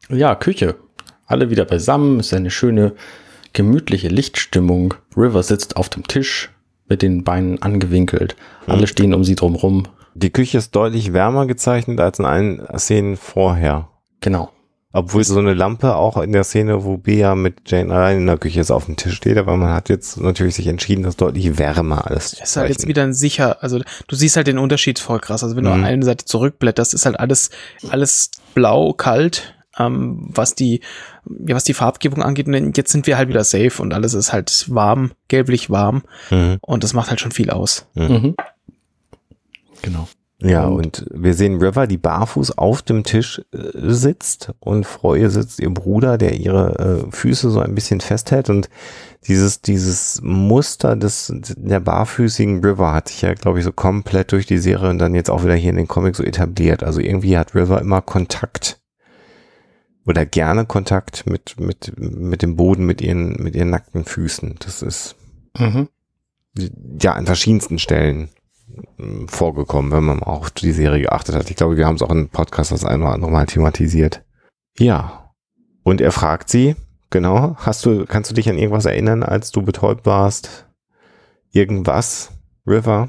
Ja, 0.08 0.34
Küche. 0.34 0.76
Alle 1.26 1.50
wieder 1.50 1.64
beisammen. 1.64 2.20
Ist 2.20 2.34
eine 2.34 2.50
schöne, 2.50 2.94
gemütliche 3.52 4.08
Lichtstimmung. 4.08 4.94
River 5.16 5.42
sitzt 5.42 5.76
auf 5.76 5.88
dem 5.88 6.06
Tisch, 6.06 6.50
mit 6.88 7.02
den 7.02 7.24
Beinen 7.24 7.62
angewinkelt. 7.62 8.36
Alle 8.66 8.82
mhm. 8.82 8.86
stehen 8.86 9.14
um 9.14 9.24
sie 9.24 9.36
drum 9.36 9.54
rum. 9.54 9.88
Die 10.14 10.30
Küche 10.30 10.58
ist 10.58 10.74
deutlich 10.76 11.12
wärmer 11.12 11.46
gezeichnet 11.46 12.00
als 12.00 12.18
in 12.18 12.24
allen 12.24 12.62
Szenen 12.78 13.16
vorher. 13.16 13.88
Genau. 14.20 14.50
Obwohl 14.94 15.24
so 15.24 15.38
eine 15.38 15.54
Lampe 15.54 15.96
auch 15.96 16.18
in 16.18 16.32
der 16.32 16.44
Szene, 16.44 16.84
wo 16.84 16.98
Bea 16.98 17.34
mit 17.34 17.70
Jane 17.70 17.94
allein 17.94 18.18
in 18.18 18.26
der 18.26 18.36
Küche 18.36 18.60
ist, 18.60 18.70
auf 18.70 18.84
dem 18.84 18.96
Tisch 18.96 19.14
steht, 19.14 19.38
aber 19.38 19.56
man 19.56 19.72
hat 19.72 19.88
jetzt 19.88 20.20
natürlich 20.20 20.54
sich 20.54 20.66
entschieden, 20.66 21.02
das 21.02 21.16
deutlich 21.16 21.58
wärmer 21.58 22.06
alles 22.06 22.32
zu 22.32 22.42
ist 22.42 22.56
halt 22.56 22.68
jetzt 22.68 22.86
wieder 22.86 23.02
ein 23.02 23.14
sicher, 23.14 23.62
also 23.62 23.78
du 23.78 24.16
siehst 24.16 24.36
halt 24.36 24.48
den 24.48 24.58
Unterschied 24.58 24.98
voll 24.98 25.18
krass. 25.18 25.42
Also 25.42 25.56
wenn 25.56 25.64
mhm. 25.64 25.80
du 25.80 25.86
eine 25.86 26.04
Seite 26.04 26.26
zurückblätterst, 26.26 26.92
ist 26.92 27.06
halt 27.06 27.18
alles, 27.18 27.48
alles 27.88 28.30
blau, 28.52 28.92
kalt 28.92 29.54
ähm, 29.78 30.28
was 30.28 30.54
die, 30.54 30.80
ja, 31.24 31.54
was 31.54 31.64
die 31.64 31.74
Farbgebung 31.74 32.22
angeht. 32.22 32.46
Und 32.46 32.76
jetzt 32.76 32.92
sind 32.92 33.06
wir 33.06 33.16
halt 33.16 33.28
wieder 33.28 33.44
safe 33.44 33.80
und 33.80 33.94
alles 33.94 34.14
ist 34.14 34.32
halt 34.32 34.66
warm, 34.68 35.12
gelblich 35.28 35.70
warm. 35.70 36.02
Mhm. 36.30 36.58
Und 36.60 36.84
das 36.84 36.94
macht 36.94 37.10
halt 37.10 37.20
schon 37.20 37.32
viel 37.32 37.50
aus. 37.50 37.86
Mhm. 37.94 38.34
Genau. 39.82 40.08
Ja, 40.44 40.66
und, 40.66 41.02
und, 41.02 41.06
wir 41.12 41.34
sehen 41.34 41.62
River, 41.62 41.86
die 41.86 41.98
barfuß 41.98 42.58
auf 42.58 42.82
dem 42.82 43.04
Tisch 43.04 43.40
äh, 43.52 43.58
sitzt 43.74 44.52
und 44.58 44.86
vor 44.86 45.16
ihr 45.16 45.30
sitzt 45.30 45.60
ihr 45.60 45.70
Bruder, 45.70 46.18
der 46.18 46.34
ihre 46.34 47.04
äh, 47.06 47.10
Füße 47.12 47.50
so 47.50 47.60
ein 47.60 47.76
bisschen 47.76 48.00
festhält 48.00 48.50
und 48.50 48.68
dieses, 49.28 49.62
dieses 49.62 50.20
Muster 50.22 50.96
des, 50.96 51.32
der 51.32 51.78
barfüßigen 51.78 52.64
River 52.64 52.92
hat 52.92 53.08
sich 53.08 53.22
ja, 53.22 53.34
glaube 53.34 53.60
ich, 53.60 53.64
so 53.64 53.70
komplett 53.70 54.32
durch 54.32 54.46
die 54.46 54.58
Serie 54.58 54.90
und 54.90 54.98
dann 54.98 55.14
jetzt 55.14 55.30
auch 55.30 55.44
wieder 55.44 55.54
hier 55.54 55.70
in 55.70 55.76
den 55.76 55.86
Comics 55.86 56.18
so 56.18 56.24
etabliert. 56.24 56.82
Also 56.82 57.00
irgendwie 57.00 57.38
hat 57.38 57.54
River 57.54 57.80
immer 57.80 58.02
Kontakt 58.02 58.80
oder 60.06 60.26
gerne 60.26 60.66
Kontakt 60.66 61.24
mit, 61.26 61.60
mit, 61.60 61.92
mit 61.96 62.42
dem 62.42 62.56
Boden, 62.56 62.84
mit 62.84 63.00
ihren, 63.00 63.40
mit 63.40 63.54
ihren 63.54 63.70
nackten 63.70 64.04
Füßen. 64.04 64.56
Das 64.58 64.82
ist, 64.82 65.14
mhm. 65.56 65.88
ja, 67.00 67.12
an 67.12 67.26
verschiedensten 67.26 67.78
Stellen 67.78 68.28
vorgekommen, 69.26 69.92
wenn 69.92 70.04
man 70.04 70.22
auch 70.22 70.48
die 70.48 70.72
Serie 70.72 71.02
geachtet 71.02 71.34
hat. 71.34 71.50
Ich 71.50 71.56
glaube, 71.56 71.76
wir 71.76 71.86
haben 71.86 71.96
es 71.96 72.02
auch 72.02 72.10
im 72.10 72.28
Podcast 72.28 72.72
das 72.72 72.84
ein 72.84 73.02
oder 73.02 73.12
andere 73.12 73.30
Mal 73.30 73.46
thematisiert. 73.46 74.24
Ja. 74.78 75.34
Und 75.82 76.00
er 76.00 76.12
fragt 76.12 76.48
sie, 76.48 76.76
genau, 77.10 77.56
hast 77.58 77.84
du, 77.84 78.06
kannst 78.06 78.30
du 78.30 78.34
dich 78.34 78.48
an 78.48 78.58
irgendwas 78.58 78.86
erinnern, 78.86 79.22
als 79.22 79.50
du 79.50 79.62
betäubt 79.62 80.06
warst? 80.06 80.68
Irgendwas, 81.50 82.32
River? 82.66 83.08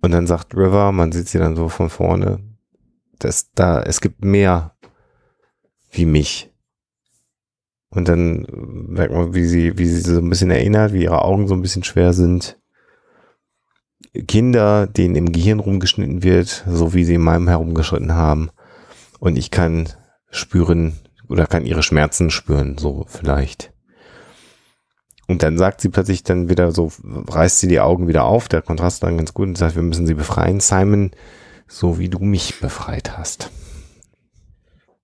Und 0.00 0.12
dann 0.12 0.26
sagt 0.26 0.54
River, 0.54 0.92
man 0.92 1.12
sieht 1.12 1.28
sie 1.28 1.38
dann 1.38 1.56
so 1.56 1.68
von 1.68 1.90
vorne, 1.90 2.40
dass 3.18 3.52
da, 3.52 3.82
es 3.82 4.00
gibt 4.00 4.24
mehr 4.24 4.76
wie 5.90 6.06
mich. 6.06 6.52
Und 7.90 8.08
dann 8.08 8.46
merkt 8.88 9.12
man, 9.12 9.34
wie 9.34 9.44
sie, 9.44 9.78
wie 9.78 9.86
sie 9.86 10.00
so 10.00 10.20
ein 10.20 10.28
bisschen 10.28 10.50
erinnert, 10.50 10.92
wie 10.92 11.04
ihre 11.04 11.22
Augen 11.22 11.48
so 11.48 11.54
ein 11.54 11.62
bisschen 11.62 11.84
schwer 11.84 12.12
sind. 12.12 12.58
Kinder, 14.26 14.86
denen 14.86 15.16
im 15.16 15.32
Gehirn 15.32 15.60
rumgeschnitten 15.60 16.22
wird, 16.22 16.64
so 16.68 16.94
wie 16.94 17.04
sie 17.04 17.14
in 17.14 17.22
meinem 17.22 17.48
herumgeschnitten 17.48 18.14
haben. 18.14 18.50
Und 19.18 19.36
ich 19.36 19.50
kann 19.50 19.88
spüren 20.30 20.98
oder 21.28 21.46
kann 21.46 21.66
ihre 21.66 21.82
Schmerzen 21.82 22.30
spüren, 22.30 22.78
so 22.78 23.04
vielleicht. 23.08 23.72
Und 25.26 25.42
dann 25.42 25.58
sagt 25.58 25.82
sie 25.82 25.90
plötzlich 25.90 26.22
dann 26.22 26.48
wieder 26.48 26.72
so, 26.72 26.90
reißt 27.04 27.60
sie 27.60 27.68
die 27.68 27.80
Augen 27.80 28.08
wieder 28.08 28.24
auf, 28.24 28.48
der 28.48 28.62
Kontrast 28.62 29.02
dann 29.02 29.18
ganz 29.18 29.34
gut 29.34 29.48
und 29.48 29.58
sagt, 29.58 29.76
wir 29.76 29.82
müssen 29.82 30.06
sie 30.06 30.14
befreien, 30.14 30.60
Simon, 30.60 31.10
so 31.66 31.98
wie 31.98 32.08
du 32.08 32.18
mich 32.18 32.60
befreit 32.60 33.18
hast. 33.18 33.50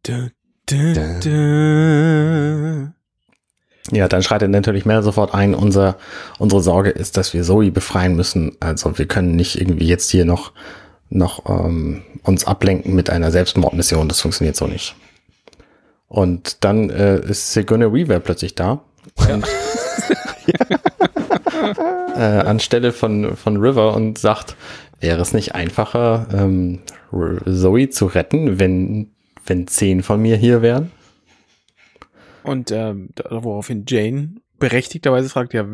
Da, 0.03 0.29
da, 0.67 0.93
da. 1.21 2.94
Ja, 3.91 4.09
dann 4.09 4.23
schreitet 4.23 4.51
natürlich 4.51 4.87
Mel 4.87 5.03
sofort 5.03 5.35
ein, 5.35 5.55
unser, 5.55 5.97
unsere 6.39 6.63
Sorge 6.63 6.91
ist, 6.91 7.17
dass 7.17 7.35
wir 7.35 7.43
Zoe 7.43 7.71
befreien 7.71 8.17
müssen. 8.17 8.57
Also 8.61 8.97
wir 8.99 9.07
können 9.07 9.37
nicht 9.37 9.61
irgendwie 9.61 9.87
jetzt 9.87 10.11
hier 10.11 10.25
noch, 10.25 10.53
noch 11.11 11.49
ähm, 11.49 12.03
uns 12.23 12.47
ablenken 12.47 12.95
mit 12.95 13.11
einer 13.11 13.31
Selbstmordmission. 13.31 14.09
Das 14.09 14.23
funktioniert 14.23 14.57
so 14.57 14.67
nicht. 14.67 14.97
Und 16.09 16.65
dann 16.65 16.91
äh, 16.91 17.21
ist 17.21 17.53
Sigourney 17.53 17.93
Weaver 17.93 18.21
plötzlich 18.21 18.55
da. 18.55 18.81
Und 19.17 19.45
äh, 22.17 22.21
anstelle 22.21 22.93
von, 22.93 23.37
von 23.37 23.59
River 23.59 23.95
und 23.95 24.19
sagt, 24.19 24.57
wäre 25.01 25.21
es 25.21 25.35
nicht 25.35 25.55
einfacher, 25.55 26.27
ähm, 26.33 26.81
Zoe 27.11 27.91
zu 27.91 28.07
retten, 28.07 28.59
wenn, 28.59 29.11
wenn 29.47 29.67
zehn 29.67 30.03
von 30.03 30.23
mir 30.23 30.37
hier 30.37 30.63
wären? 30.63 30.91
Und 32.45 32.71
ähm, 32.71 33.11
woraufhin 33.29 33.85
Jane 33.87 34.37
berechtigterweise 34.59 35.29
fragt, 35.29 35.55
ja, 35.55 35.67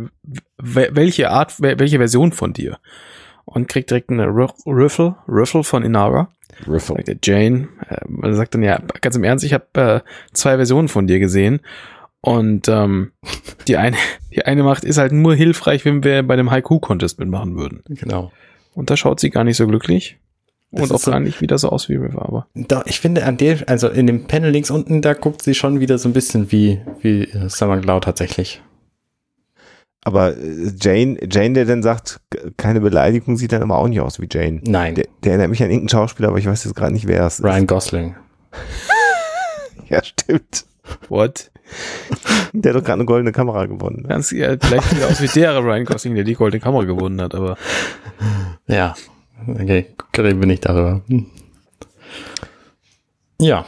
welche 0.58 1.30
Art, 1.30 1.60
welche 1.60 1.98
Version 1.98 2.32
von 2.32 2.52
dir? 2.52 2.78
Und 3.44 3.68
kriegt 3.68 3.90
direkt 3.90 4.10
eine 4.10 4.26
Riffle, 4.26 5.16
Riffle 5.28 5.64
von 5.64 5.82
Inara. 5.82 6.30
Riffle. 6.66 6.96
Sagt 6.96 7.08
der 7.08 7.16
Jane, 7.22 7.68
äh, 7.88 8.32
sagt 8.32 8.54
dann, 8.54 8.62
ja, 8.62 8.80
ganz 9.00 9.16
im 9.16 9.24
Ernst, 9.24 9.44
ich 9.44 9.52
habe 9.52 9.66
äh, 9.74 10.00
zwei 10.32 10.56
Versionen 10.56 10.88
von 10.88 11.06
dir 11.06 11.18
gesehen. 11.18 11.60
Und 12.20 12.68
ähm, 12.68 13.12
die 13.68 13.76
eine, 13.76 13.96
die 14.32 14.44
eine 14.44 14.62
Macht 14.62 14.84
ist 14.84 14.98
halt 14.98 15.12
nur 15.12 15.34
hilfreich, 15.34 15.84
wenn 15.84 16.04
wir 16.04 16.22
bei 16.22 16.36
dem 16.36 16.50
Haiku-Contest 16.50 17.18
mitmachen 17.18 17.56
würden. 17.56 17.82
Genau. 17.88 18.32
Und 18.74 18.90
da 18.90 18.96
schaut 18.96 19.20
sie 19.20 19.30
gar 19.30 19.44
nicht 19.44 19.56
so 19.56 19.66
glücklich. 19.66 20.18
Das 20.72 20.88
und 20.88 20.94
auch 20.96 21.00
so, 21.00 21.10
gar 21.10 21.20
nicht 21.20 21.40
wieder 21.40 21.58
so 21.58 21.68
aus 21.68 21.88
wie 21.88 21.96
River, 21.96 22.22
aber. 22.22 22.46
Da, 22.54 22.82
ich 22.86 23.00
finde 23.00 23.24
an 23.24 23.36
der, 23.36 23.68
also 23.68 23.88
in 23.88 24.06
dem 24.06 24.26
Panel 24.26 24.50
links 24.50 24.70
unten, 24.70 25.02
da 25.02 25.14
guckt 25.14 25.42
sie 25.42 25.54
schon 25.54 25.80
wieder 25.80 25.98
so 25.98 26.08
ein 26.08 26.12
bisschen 26.12 26.52
wie, 26.52 26.80
wie 27.00 27.28
Summer 27.48 27.78
Glau 27.78 27.98
tatsächlich. 27.98 28.62
Aber 30.02 30.36
äh, 30.36 30.72
Jane, 30.80 31.18
Jane, 31.30 31.54
der 31.54 31.64
dann 31.64 31.82
sagt, 31.82 32.20
keine 32.56 32.80
Beleidigung, 32.80 33.36
sieht 33.36 33.52
dann 33.52 33.62
aber 33.62 33.78
auch 33.78 33.88
nicht 33.88 34.00
aus 34.00 34.20
wie 34.20 34.28
Jane. 34.30 34.60
Nein. 34.62 34.94
Der, 34.94 35.06
der 35.24 35.32
erinnert 35.32 35.50
mich 35.50 35.62
an 35.62 35.70
irgendeinen 35.70 35.88
Schauspieler, 35.90 36.28
aber 36.28 36.38
ich 36.38 36.46
weiß 36.46 36.64
jetzt 36.64 36.74
gerade 36.74 36.92
nicht, 36.92 37.06
wer 37.06 37.26
es 37.26 37.40
ist. 37.40 37.44
Ryan 37.44 37.66
Gosling. 37.66 38.16
ja, 39.88 40.02
stimmt. 40.02 40.64
What? 41.08 41.50
Der 42.52 42.72
hat 42.72 42.80
doch 42.80 42.84
gerade 42.84 42.94
eine 42.94 43.04
goldene 43.04 43.30
Kamera 43.30 43.66
gewonnen. 43.66 44.04
Ganz, 44.08 44.32
ja, 44.32 44.56
vielleicht 44.60 44.90
sieht 44.90 45.04
aus 45.04 45.22
wie 45.22 45.28
der 45.28 45.56
Ryan 45.58 45.84
Gosling, 45.84 46.16
der 46.16 46.24
die 46.24 46.34
goldene 46.34 46.60
Kamera 46.60 46.84
gewonnen 46.84 47.20
hat, 47.20 47.34
aber. 47.34 47.56
Ja. 48.66 48.94
Okay, 49.46 49.86
reden 50.16 50.40
wir 50.40 50.46
nicht 50.46 50.64
darüber. 50.64 51.02
Hm. 51.08 51.26
Ja. 53.40 53.64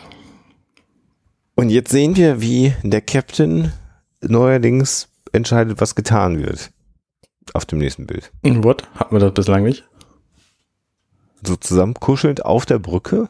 Und 1.54 1.70
jetzt 1.70 1.90
sehen 1.90 2.16
wir, 2.16 2.40
wie 2.40 2.74
der 2.82 3.00
Captain 3.00 3.72
neuerdings 4.20 5.08
entscheidet, 5.32 5.80
was 5.80 5.94
getan 5.94 6.42
wird. 6.42 6.70
Auf 7.54 7.64
dem 7.64 7.78
nächsten 7.78 8.06
Bild. 8.06 8.30
What? 8.42 8.88
Hatten 8.94 9.14
wir 9.14 9.20
das 9.20 9.34
bislang 9.34 9.64
nicht? 9.64 9.84
So 11.44 11.56
zusammen 11.56 11.94
kuschelnd 11.94 12.44
auf 12.44 12.66
der 12.66 12.78
Brücke? 12.78 13.28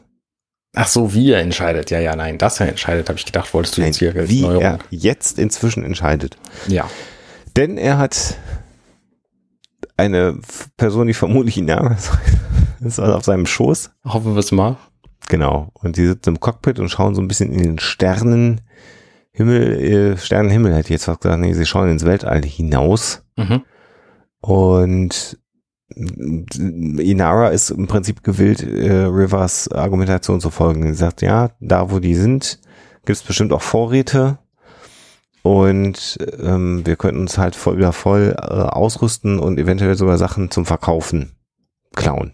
Ach 0.75 0.87
so, 0.87 1.13
wie 1.13 1.31
er 1.31 1.39
entscheidet. 1.39 1.91
Ja, 1.91 1.99
ja, 1.99 2.15
nein, 2.15 2.37
dass 2.37 2.59
er 2.59 2.67
entscheidet, 2.67 3.09
habe 3.09 3.17
ich 3.19 3.25
gedacht, 3.25 3.53
wolltest 3.53 3.77
du 3.77 3.81
nein, 3.81 3.89
jetzt 3.89 3.99
hier 3.99 4.29
Wie 4.29 4.41
Neuerung. 4.41 4.61
er 4.61 4.79
jetzt 4.89 5.39
inzwischen 5.39 5.83
entscheidet. 5.83 6.37
Ja. 6.67 6.89
Denn 7.55 7.77
er 7.77 7.97
hat 7.97 8.37
eine 9.97 10.39
Person, 10.77 11.07
die 11.07 11.13
vermutlich 11.13 11.57
ihn 11.57 11.65
Name 11.65 11.95
ist, 12.81 12.99
auf 12.99 13.23
seinem 13.23 13.45
Schoß. 13.45 13.91
Hoffen 14.05 14.33
wir 14.33 14.39
es 14.39 14.51
mal. 14.51 14.77
Genau. 15.29 15.69
Und 15.73 15.97
die 15.97 16.07
sitzen 16.07 16.31
im 16.31 16.39
Cockpit 16.39 16.79
und 16.79 16.89
schauen 16.89 17.15
so 17.15 17.21
ein 17.21 17.27
bisschen 17.27 17.51
in 17.51 17.63
den 17.63 17.79
Sternen, 17.79 18.61
Himmel, 19.31 20.13
äh, 20.13 20.17
Sternenhimmel 20.17 20.73
hätte 20.73 20.87
ich 20.87 20.91
jetzt 20.91 21.05
fast 21.05 21.21
gesagt. 21.21 21.41
Nee, 21.41 21.53
sie 21.53 21.65
schauen 21.65 21.89
ins 21.89 22.05
Weltall 22.05 22.43
hinaus. 22.43 23.25
Mhm. 23.35 23.63
Und 24.41 25.39
Inara 25.95 27.49
ist 27.49 27.71
im 27.71 27.87
Prinzip 27.87 28.23
gewillt, 28.23 28.61
äh, 28.63 29.05
Rivers 29.05 29.71
Argumentation 29.71 30.39
zu 30.39 30.49
folgen. 30.49 30.87
Sie 30.87 30.93
sagt, 30.93 31.21
ja, 31.21 31.51
da 31.59 31.91
wo 31.91 31.99
die 31.99 32.15
sind, 32.15 32.59
gibt 33.05 33.17
es 33.17 33.23
bestimmt 33.23 33.53
auch 33.53 33.61
Vorräte 33.61 34.39
und 35.43 36.17
ähm, 36.39 36.85
wir 36.85 36.95
könnten 36.95 37.21
uns 37.21 37.37
halt 37.37 37.55
voll, 37.55 37.77
wieder 37.77 37.91
voll 37.91 38.33
äh, 38.37 38.43
ausrüsten 38.43 39.39
und 39.39 39.59
eventuell 39.59 39.95
sogar 39.95 40.17
Sachen 40.17 40.49
zum 40.49 40.65
Verkaufen 40.65 41.33
klauen. 41.95 42.31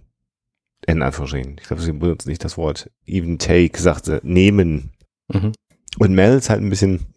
In 0.86 1.02
Anführungsstrichen. 1.02 1.58
Ich 1.60 1.68
glaube, 1.68 1.82
sie 1.82 1.92
benutzt 1.92 2.28
nicht 2.28 2.44
das 2.44 2.56
Wort 2.56 2.90
even 3.06 3.40
take, 3.40 3.80
sagt 3.80 4.06
sie, 4.06 4.20
nehmen. 4.22 4.92
Mhm. 5.28 5.54
Und 5.98 6.14
Mel 6.14 6.38
ist 6.38 6.52
halt 6.52 6.62
ein 6.62 6.70
bisschen 6.70 7.08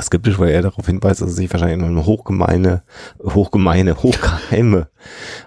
skeptisch, 0.00 0.38
weil 0.40 0.50
er 0.50 0.62
darauf 0.62 0.86
hinweist, 0.86 1.22
dass 1.22 1.30
es 1.30 1.36
sich 1.36 1.52
wahrscheinlich 1.52 1.86
eine 1.86 2.04
hochgemeine, 2.04 2.82
hochgemeine, 3.22 4.02
hochgeheime 4.02 4.88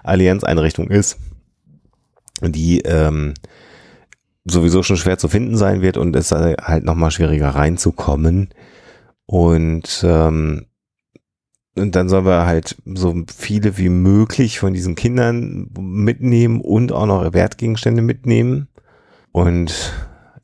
Allianzeinrichtung 0.02 0.88
ist, 0.88 1.18
die 2.42 2.80
ähm, 2.80 3.34
sowieso 4.46 4.82
schon 4.82 4.96
schwer 4.96 5.18
zu 5.18 5.28
finden 5.28 5.56
sein 5.56 5.82
wird 5.82 5.96
und 5.96 6.16
es 6.16 6.32
halt 6.32 6.84
nochmal 6.84 7.10
schwieriger 7.10 7.50
reinzukommen. 7.50 8.48
Und, 9.26 10.04
ähm, 10.04 10.66
und 11.74 11.94
dann 11.94 12.08
sollen 12.08 12.24
wir 12.24 12.46
halt 12.46 12.76
so 12.86 13.14
viele 13.36 13.76
wie 13.76 13.88
möglich 13.88 14.58
von 14.58 14.72
diesen 14.72 14.94
Kindern 14.94 15.68
mitnehmen 15.78 16.60
und 16.60 16.92
auch 16.92 17.06
noch 17.06 17.32
Wertgegenstände 17.32 18.02
mitnehmen. 18.02 18.68
Und 19.32 19.92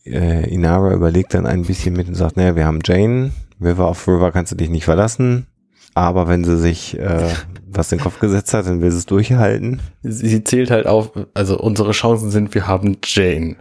äh, 0.05 0.53
Inara 0.53 0.93
überlegt 0.93 1.35
dann 1.35 1.47
ein 1.47 1.63
bisschen 1.63 1.95
mit 1.95 2.09
und 2.09 2.15
sagt, 2.15 2.37
naja, 2.37 2.57
wir 2.57 2.67
haben 2.67 2.81
Jane, 2.85 3.33
River 3.61 3.89
of 3.89 4.07
River 4.07 4.33
kannst 4.33 4.53
du 4.53 4.57
dich 4.57 4.69
nicht 4.69 4.85
verlassen. 4.85 5.47
Aber 5.95 6.29
wenn 6.29 6.45
sie 6.45 6.59
sich 6.59 6.99
äh, 6.99 7.29
was 7.67 7.93
in 7.93 7.99
den 7.99 8.05
Kopf 8.05 8.19
gesetzt 8.19 8.53
hat, 8.53 8.67
dann 8.67 8.83
will 8.83 8.91
sie 8.91 8.99
es 8.99 9.07
durchhalten. 9.07 9.81
Sie 10.03 10.45
zählt 10.45 10.71
halt 10.71 10.87
auf, 10.87 11.13
also 11.35 11.59
unsere 11.59 11.93
Chancen 11.93 12.31
sind, 12.31 12.55
wir 12.55 12.67
haben 12.67 12.99
Jane. 13.05 13.57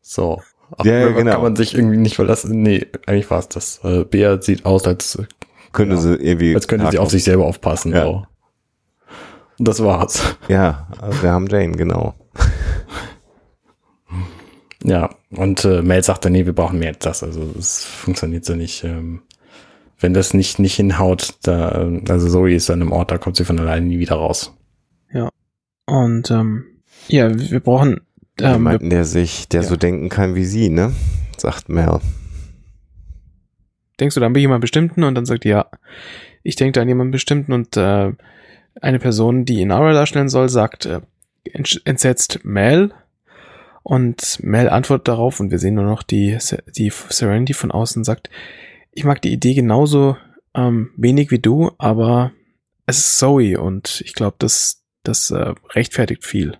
So. 0.00 0.40
Ja, 0.84 1.06
River 1.06 1.12
genau. 1.14 1.32
kann 1.32 1.42
man 1.42 1.56
sich 1.56 1.74
irgendwie 1.74 1.96
nicht 1.96 2.16
verlassen. 2.16 2.62
Nee, 2.62 2.86
eigentlich 3.06 3.30
war 3.30 3.40
es 3.40 3.48
das. 3.48 3.80
Äh, 3.82 4.04
Bea 4.04 4.40
sieht 4.40 4.64
aus, 4.64 4.86
als 4.86 5.18
könnte 5.72 5.96
ja, 5.96 6.00
sie 6.00 6.14
irgendwie. 6.14 6.54
Als 6.54 6.68
könnte 6.68 6.90
sie 6.90 6.98
auf 6.98 7.10
sich 7.10 7.24
selber 7.24 7.46
aufpassen. 7.46 7.92
Ja. 7.92 8.04
So. 8.04 8.26
Und 9.58 9.68
das 9.68 9.82
war's. 9.82 10.36
Ja, 10.48 10.88
also 11.00 11.22
wir 11.22 11.30
haben 11.30 11.46
Jane, 11.48 11.72
genau. 11.72 12.14
Ja, 14.82 15.10
und 15.30 15.64
äh, 15.64 15.82
Mel 15.82 16.02
sagt 16.02 16.24
dann, 16.24 16.32
nee, 16.32 16.46
wir 16.46 16.54
brauchen 16.54 16.78
mehr 16.78 16.90
als 16.90 17.00
das. 17.00 17.22
Also 17.22 17.42
es 17.58 17.84
funktioniert 17.84 18.44
so 18.44 18.54
nicht. 18.54 18.82
Ähm, 18.84 19.22
wenn 19.98 20.14
das 20.14 20.32
nicht, 20.32 20.58
nicht 20.58 20.76
hinhaut, 20.76 21.34
da, 21.42 21.90
also 22.08 22.28
Zoe 22.28 22.54
ist 22.54 22.70
dann 22.70 22.80
im 22.80 22.92
Ort, 22.92 23.10
da 23.10 23.18
kommt 23.18 23.36
sie 23.36 23.44
von 23.44 23.58
alleine 23.58 23.84
nie 23.86 23.98
wieder 23.98 24.14
raus. 24.14 24.56
Ja. 25.12 25.28
Und 25.84 26.30
ähm, 26.30 26.64
ja, 27.08 27.28
wir 27.38 27.60
brauchen 27.60 28.00
ähm, 28.40 28.52
jemanden, 28.52 28.90
der 28.90 29.04
sich, 29.04 29.48
der 29.48 29.62
ja. 29.62 29.68
so 29.68 29.76
denken 29.76 30.08
kann 30.08 30.34
wie 30.34 30.44
sie, 30.44 30.68
ne? 30.68 30.92
Sagt 31.36 31.68
Mel. 31.68 32.00
Denkst 33.98 34.14
du 34.14 34.20
da 34.20 34.26
an 34.26 34.34
jemanden 34.34 34.60
bestimmten? 34.60 35.04
Und 35.04 35.14
dann 35.14 35.26
sagt 35.26 35.44
ja, 35.44 35.66
ich 36.42 36.56
denke 36.56 36.80
an 36.80 36.88
jemanden 36.88 37.10
bestimmten 37.10 37.52
und 37.52 37.76
äh, 37.76 38.12
eine 38.80 38.98
Person, 38.98 39.44
die 39.44 39.60
Inara 39.60 39.92
darstellen 39.92 40.28
soll, 40.28 40.48
sagt 40.48 40.86
äh, 40.86 41.00
entsetzt 41.84 42.40
Mel 42.44 42.92
und 43.82 44.38
Mel 44.42 44.68
antwortet 44.68 45.08
darauf 45.08 45.40
und 45.40 45.50
wir 45.50 45.58
sehen 45.58 45.74
nur 45.74 45.84
noch 45.84 46.02
die, 46.02 46.38
die 46.76 46.90
Serenity 46.90 47.54
von 47.54 47.70
außen 47.70 48.04
sagt, 48.04 48.30
ich 48.92 49.04
mag 49.04 49.22
die 49.22 49.32
Idee 49.32 49.54
genauso 49.54 50.16
ähm, 50.54 50.90
wenig 50.96 51.30
wie 51.30 51.38
du, 51.38 51.70
aber 51.78 52.32
es 52.86 52.98
ist 52.98 53.18
Zoe 53.18 53.60
und 53.60 54.02
ich 54.04 54.14
glaube, 54.14 54.36
das, 54.38 54.82
das 55.02 55.30
äh, 55.30 55.54
rechtfertigt 55.74 56.24
viel. 56.24 56.58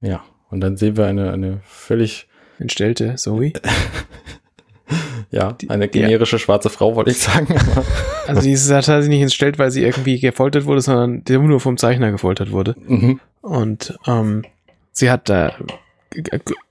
Ja, 0.00 0.24
und 0.50 0.60
dann 0.60 0.76
sehen 0.76 0.96
wir 0.96 1.06
eine, 1.06 1.32
eine 1.32 1.60
völlig 1.64 2.28
entstellte 2.58 3.14
Zoe. 3.16 3.52
ja, 5.30 5.56
eine 5.68 5.88
generische 5.88 6.36
ja. 6.36 6.40
schwarze 6.40 6.70
Frau, 6.70 6.96
wollte 6.96 7.10
ich 7.10 7.18
sagen. 7.18 7.54
also 8.26 8.42
die 8.42 8.52
ist 8.52 8.68
tatsächlich 8.68 9.08
nicht 9.08 9.22
entstellt, 9.22 9.58
weil 9.58 9.70
sie 9.70 9.82
irgendwie 9.82 10.18
gefoltert 10.18 10.64
wurde, 10.64 10.80
sondern 10.80 11.24
die 11.24 11.38
nur 11.38 11.60
vom 11.60 11.76
Zeichner 11.76 12.10
gefoltert 12.10 12.52
wurde. 12.52 12.76
Mhm. 12.86 13.20
Und 13.40 13.98
ähm, 14.06 14.44
sie 14.92 15.10
hat 15.10 15.28
da 15.28 15.54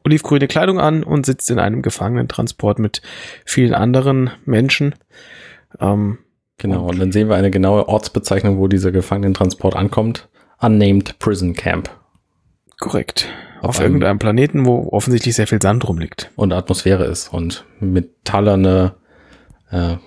olivgrüne 0.03 0.47
Kleidung 0.47 0.79
an 0.79 1.03
und 1.03 1.25
sitzt 1.25 1.49
in 1.49 1.59
einem 1.59 1.81
Gefangenentransport 1.81 2.79
mit 2.79 3.01
vielen 3.45 3.73
anderen 3.73 4.31
Menschen. 4.45 4.95
Ähm, 5.79 6.19
genau, 6.57 6.87
und 6.89 6.99
dann 6.99 7.11
sehen 7.11 7.29
wir 7.29 7.35
eine 7.35 7.51
genaue 7.51 7.87
Ortsbezeichnung, 7.87 8.57
wo 8.57 8.67
dieser 8.67 8.91
Gefangenentransport 8.91 9.75
ankommt. 9.75 10.27
Unnamed 10.59 11.19
Prison 11.19 11.53
Camp. 11.53 11.89
Korrekt. 12.79 13.27
Auf, 13.59 13.69
Auf 13.69 13.79
irgendeinem 13.81 14.19
Planeten, 14.19 14.65
wo 14.65 14.87
offensichtlich 14.91 15.35
sehr 15.35 15.47
viel 15.47 15.61
Sand 15.61 15.87
rumliegt. 15.87 16.31
Und 16.35 16.53
Atmosphäre 16.53 17.05
ist 17.05 17.33
und 17.33 17.65
metallerne, 17.79 18.95
äh, 19.69 19.97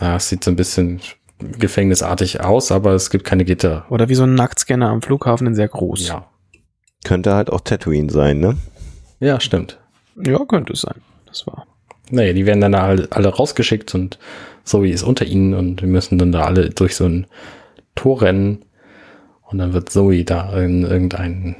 ja, 0.00 0.16
es 0.16 0.30
sieht 0.30 0.42
so 0.42 0.50
ein 0.50 0.56
bisschen 0.56 1.00
gefängnisartig 1.38 2.40
aus, 2.40 2.72
aber 2.72 2.92
es 2.92 3.10
gibt 3.10 3.24
keine 3.24 3.44
Gitter. 3.44 3.84
Oder 3.90 4.08
wie 4.08 4.14
so 4.14 4.22
ein 4.22 4.34
Nacktscanner 4.34 4.88
am 4.88 5.02
Flughafen 5.02 5.46
in 5.46 5.54
sehr 5.54 5.68
groß. 5.68 6.08
Ja. 6.08 6.28
Könnte 7.04 7.34
halt 7.34 7.50
auch 7.50 7.60
Tatooine 7.60 8.10
sein, 8.10 8.38
ne? 8.38 8.56
Ja, 9.20 9.40
stimmt. 9.40 9.78
Ja, 10.16 10.38
könnte 10.46 10.72
es 10.72 10.82
sein. 10.82 11.00
Das 11.26 11.46
war. 11.46 11.66
Naja, 12.10 12.32
die 12.32 12.46
werden 12.46 12.60
dann 12.60 12.74
alle, 12.74 13.08
alle 13.10 13.28
rausgeschickt 13.28 13.94
und 13.94 14.18
Zoe 14.64 14.90
ist 14.90 15.02
unter 15.02 15.24
ihnen 15.24 15.54
und 15.54 15.82
wir 15.82 15.88
müssen 15.88 16.18
dann 16.18 16.32
da 16.32 16.44
alle 16.44 16.70
durch 16.70 16.94
so 16.96 17.06
ein 17.06 17.26
Tor 17.94 18.22
rennen. 18.22 18.64
Und 19.42 19.58
dann 19.58 19.72
wird 19.72 19.90
Zoe 19.90 20.24
da 20.24 20.58
in 20.58 20.82
irgendein, 20.82 21.56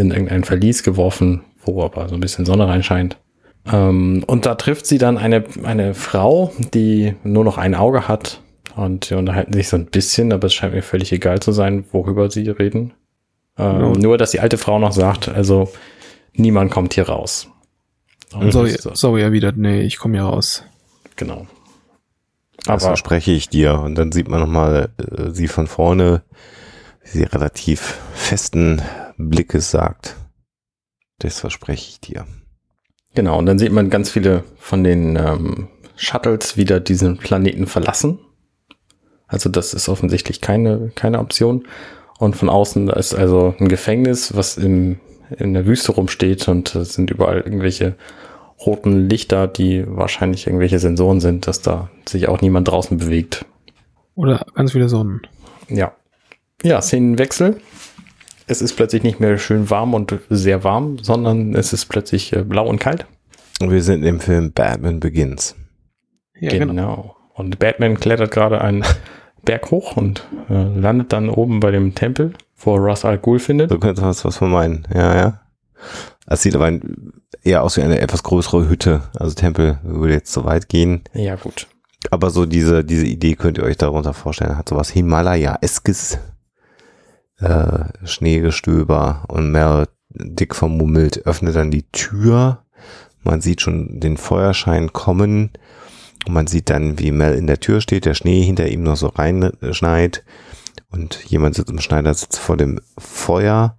in 0.00 0.10
irgendein 0.10 0.44
Verlies 0.44 0.82
geworfen, 0.82 1.42
wo 1.64 1.82
aber 1.82 2.08
so 2.08 2.14
ein 2.14 2.20
bisschen 2.20 2.46
Sonne 2.46 2.68
reinscheint. 2.68 3.18
Ähm, 3.70 4.24
und 4.26 4.46
da 4.46 4.54
trifft 4.54 4.86
sie 4.86 4.98
dann 4.98 5.18
eine, 5.18 5.44
eine 5.64 5.94
Frau, 5.94 6.52
die 6.74 7.14
nur 7.22 7.44
noch 7.44 7.58
ein 7.58 7.74
Auge 7.74 8.08
hat. 8.08 8.40
Und 8.76 9.10
die 9.10 9.14
unterhalten 9.14 9.52
sich 9.52 9.68
so 9.68 9.76
ein 9.76 9.86
bisschen, 9.86 10.32
aber 10.32 10.46
es 10.46 10.54
scheint 10.54 10.74
mir 10.74 10.82
völlig 10.82 11.12
egal 11.12 11.40
zu 11.40 11.52
sein, 11.52 11.84
worüber 11.90 12.30
sie 12.30 12.48
reden. 12.48 12.92
Ähm, 13.58 13.78
no. 13.78 13.92
Nur, 13.92 14.18
dass 14.18 14.30
die 14.30 14.40
alte 14.40 14.56
Frau 14.56 14.78
noch 14.78 14.92
sagt, 14.92 15.28
also 15.28 15.68
niemand 16.32 16.70
kommt 16.70 16.94
hier 16.94 17.08
raus. 17.08 17.48
Und 18.32 18.52
so, 18.52 18.66
so 18.66 19.16
erwidert, 19.16 19.56
nee, 19.56 19.80
ich 19.80 19.98
komme 19.98 20.18
hier 20.18 20.24
raus. 20.24 20.64
Genau. 21.16 21.46
Das 22.58 22.68
Aber 22.68 22.80
verspreche 22.80 23.32
ich 23.32 23.48
dir. 23.48 23.80
Und 23.80 23.94
dann 23.96 24.12
sieht 24.12 24.28
man 24.28 24.40
nochmal 24.40 24.90
äh, 24.98 25.30
sie 25.30 25.48
von 25.48 25.66
vorne, 25.66 26.22
wie 27.02 27.18
sie 27.18 27.24
relativ 27.24 27.98
festen 28.14 28.82
Blickes 29.18 29.70
sagt. 29.70 30.16
Das 31.18 31.40
verspreche 31.40 31.90
ich 31.90 32.00
dir. 32.00 32.26
Genau, 33.14 33.38
und 33.38 33.46
dann 33.46 33.58
sieht 33.58 33.72
man 33.72 33.90
ganz 33.90 34.10
viele 34.10 34.44
von 34.58 34.84
den 34.84 35.16
ähm, 35.16 35.68
Shuttles 35.96 36.56
wieder 36.56 36.80
diesen 36.80 37.18
Planeten 37.18 37.66
verlassen. 37.66 38.18
Also 39.26 39.50
das 39.50 39.74
ist 39.74 39.88
offensichtlich 39.88 40.40
keine, 40.40 40.90
keine 40.94 41.18
Option. 41.18 41.66
Und 42.18 42.36
von 42.36 42.48
außen 42.48 42.88
ist 42.90 43.14
also 43.14 43.54
ein 43.58 43.68
Gefängnis, 43.68 44.34
was 44.34 44.56
im 44.56 45.00
in 45.36 45.54
der 45.54 45.66
Wüste 45.66 45.92
rumsteht 45.92 46.48
und 46.48 46.74
es 46.74 46.94
sind 46.94 47.10
überall 47.10 47.40
irgendwelche 47.40 47.96
roten 48.64 49.08
Lichter, 49.08 49.46
die 49.46 49.84
wahrscheinlich 49.86 50.46
irgendwelche 50.46 50.78
Sensoren 50.78 51.20
sind, 51.20 51.46
dass 51.46 51.60
da 51.62 51.90
sich 52.08 52.28
auch 52.28 52.40
niemand 52.40 52.68
draußen 52.68 52.98
bewegt. 52.98 53.44
Oder 54.14 54.46
ganz 54.54 54.72
viele 54.72 54.88
Sonnen. 54.88 55.22
Ja. 55.68 55.92
Ja, 56.62 56.82
Szenenwechsel. 56.82 57.60
Es 58.48 58.62
ist 58.62 58.74
plötzlich 58.74 59.02
nicht 59.02 59.20
mehr 59.20 59.38
schön 59.38 59.70
warm 59.70 59.94
und 59.94 60.18
sehr 60.30 60.64
warm, 60.64 60.98
sondern 60.98 61.54
es 61.54 61.72
ist 61.72 61.86
plötzlich 61.86 62.32
äh, 62.32 62.42
blau 62.42 62.66
und 62.66 62.78
kalt. 62.78 63.06
Und 63.60 63.70
wir 63.70 63.82
sind 63.82 64.04
im 64.04 64.20
Film 64.20 64.52
Batman 64.52 65.00
Begins. 65.00 65.54
Ja, 66.40 66.50
genau. 66.50 66.66
genau. 66.66 67.16
Und 67.34 67.58
Batman 67.58 67.98
klettert 67.98 68.30
gerade 68.30 68.60
einen 68.60 68.84
Berg 69.44 69.70
hoch 69.70 69.96
und 69.96 70.26
äh, 70.48 70.78
landet 70.78 71.12
dann 71.12 71.28
oben 71.28 71.60
bei 71.60 71.70
dem 71.70 71.94
Tempel 71.94 72.32
wo 72.58 72.76
Russ 72.76 73.04
Al 73.04 73.18
Ghul 73.18 73.38
findet. 73.38 73.70
So 73.70 73.78
könnte 73.78 74.02
was, 74.02 74.24
was 74.24 74.36
von 74.36 74.50
meinen, 74.50 74.86
ja, 74.92 75.16
ja. 75.16 75.40
Es 76.26 76.42
sieht 76.42 76.54
aber 76.54 76.66
ein, 76.66 77.12
eher 77.42 77.62
aus 77.62 77.76
wie 77.76 77.82
eine 77.82 78.00
etwas 78.00 78.22
größere 78.22 78.68
Hütte. 78.68 79.02
Also 79.18 79.34
Tempel 79.34 79.78
würde 79.82 80.14
jetzt 80.14 80.32
so 80.32 80.44
weit 80.44 80.68
gehen. 80.68 81.02
Ja, 81.14 81.36
gut. 81.36 81.66
Aber 82.10 82.30
so 82.30 82.46
diese, 82.46 82.84
diese 82.84 83.06
Idee 83.06 83.34
könnt 83.34 83.58
ihr 83.58 83.64
euch 83.64 83.76
darunter 83.76 84.12
vorstellen. 84.12 84.58
Hat 84.58 84.68
sowas 84.68 84.90
Himalaya-eskes. 84.90 86.18
Äh, 87.38 87.84
Schneegestöber 88.04 89.24
und 89.28 89.52
mehr 89.52 89.88
dick 90.10 90.54
vermummelt, 90.54 91.26
öffnet 91.26 91.54
dann 91.54 91.70
die 91.70 91.90
Tür. 91.92 92.64
Man 93.22 93.40
sieht 93.40 93.60
schon 93.60 94.00
den 94.00 94.16
Feuerschein 94.16 94.92
kommen. 94.92 95.50
Und 96.26 96.34
man 96.34 96.46
sieht 96.46 96.68
dann, 96.70 96.98
wie 96.98 97.12
Mel 97.12 97.34
in 97.34 97.46
der 97.46 97.60
Tür 97.60 97.80
steht, 97.80 98.04
der 98.04 98.14
Schnee 98.14 98.42
hinter 98.42 98.68
ihm 98.68 98.82
noch 98.82 98.96
so 98.96 99.06
reinschneit 99.08 100.24
und 100.90 101.24
jemand 101.24 101.54
sitzt 101.54 101.70
im 101.70 101.80
Schneidersitz 101.80 102.38
vor 102.38 102.56
dem 102.56 102.80
Feuer 102.96 103.78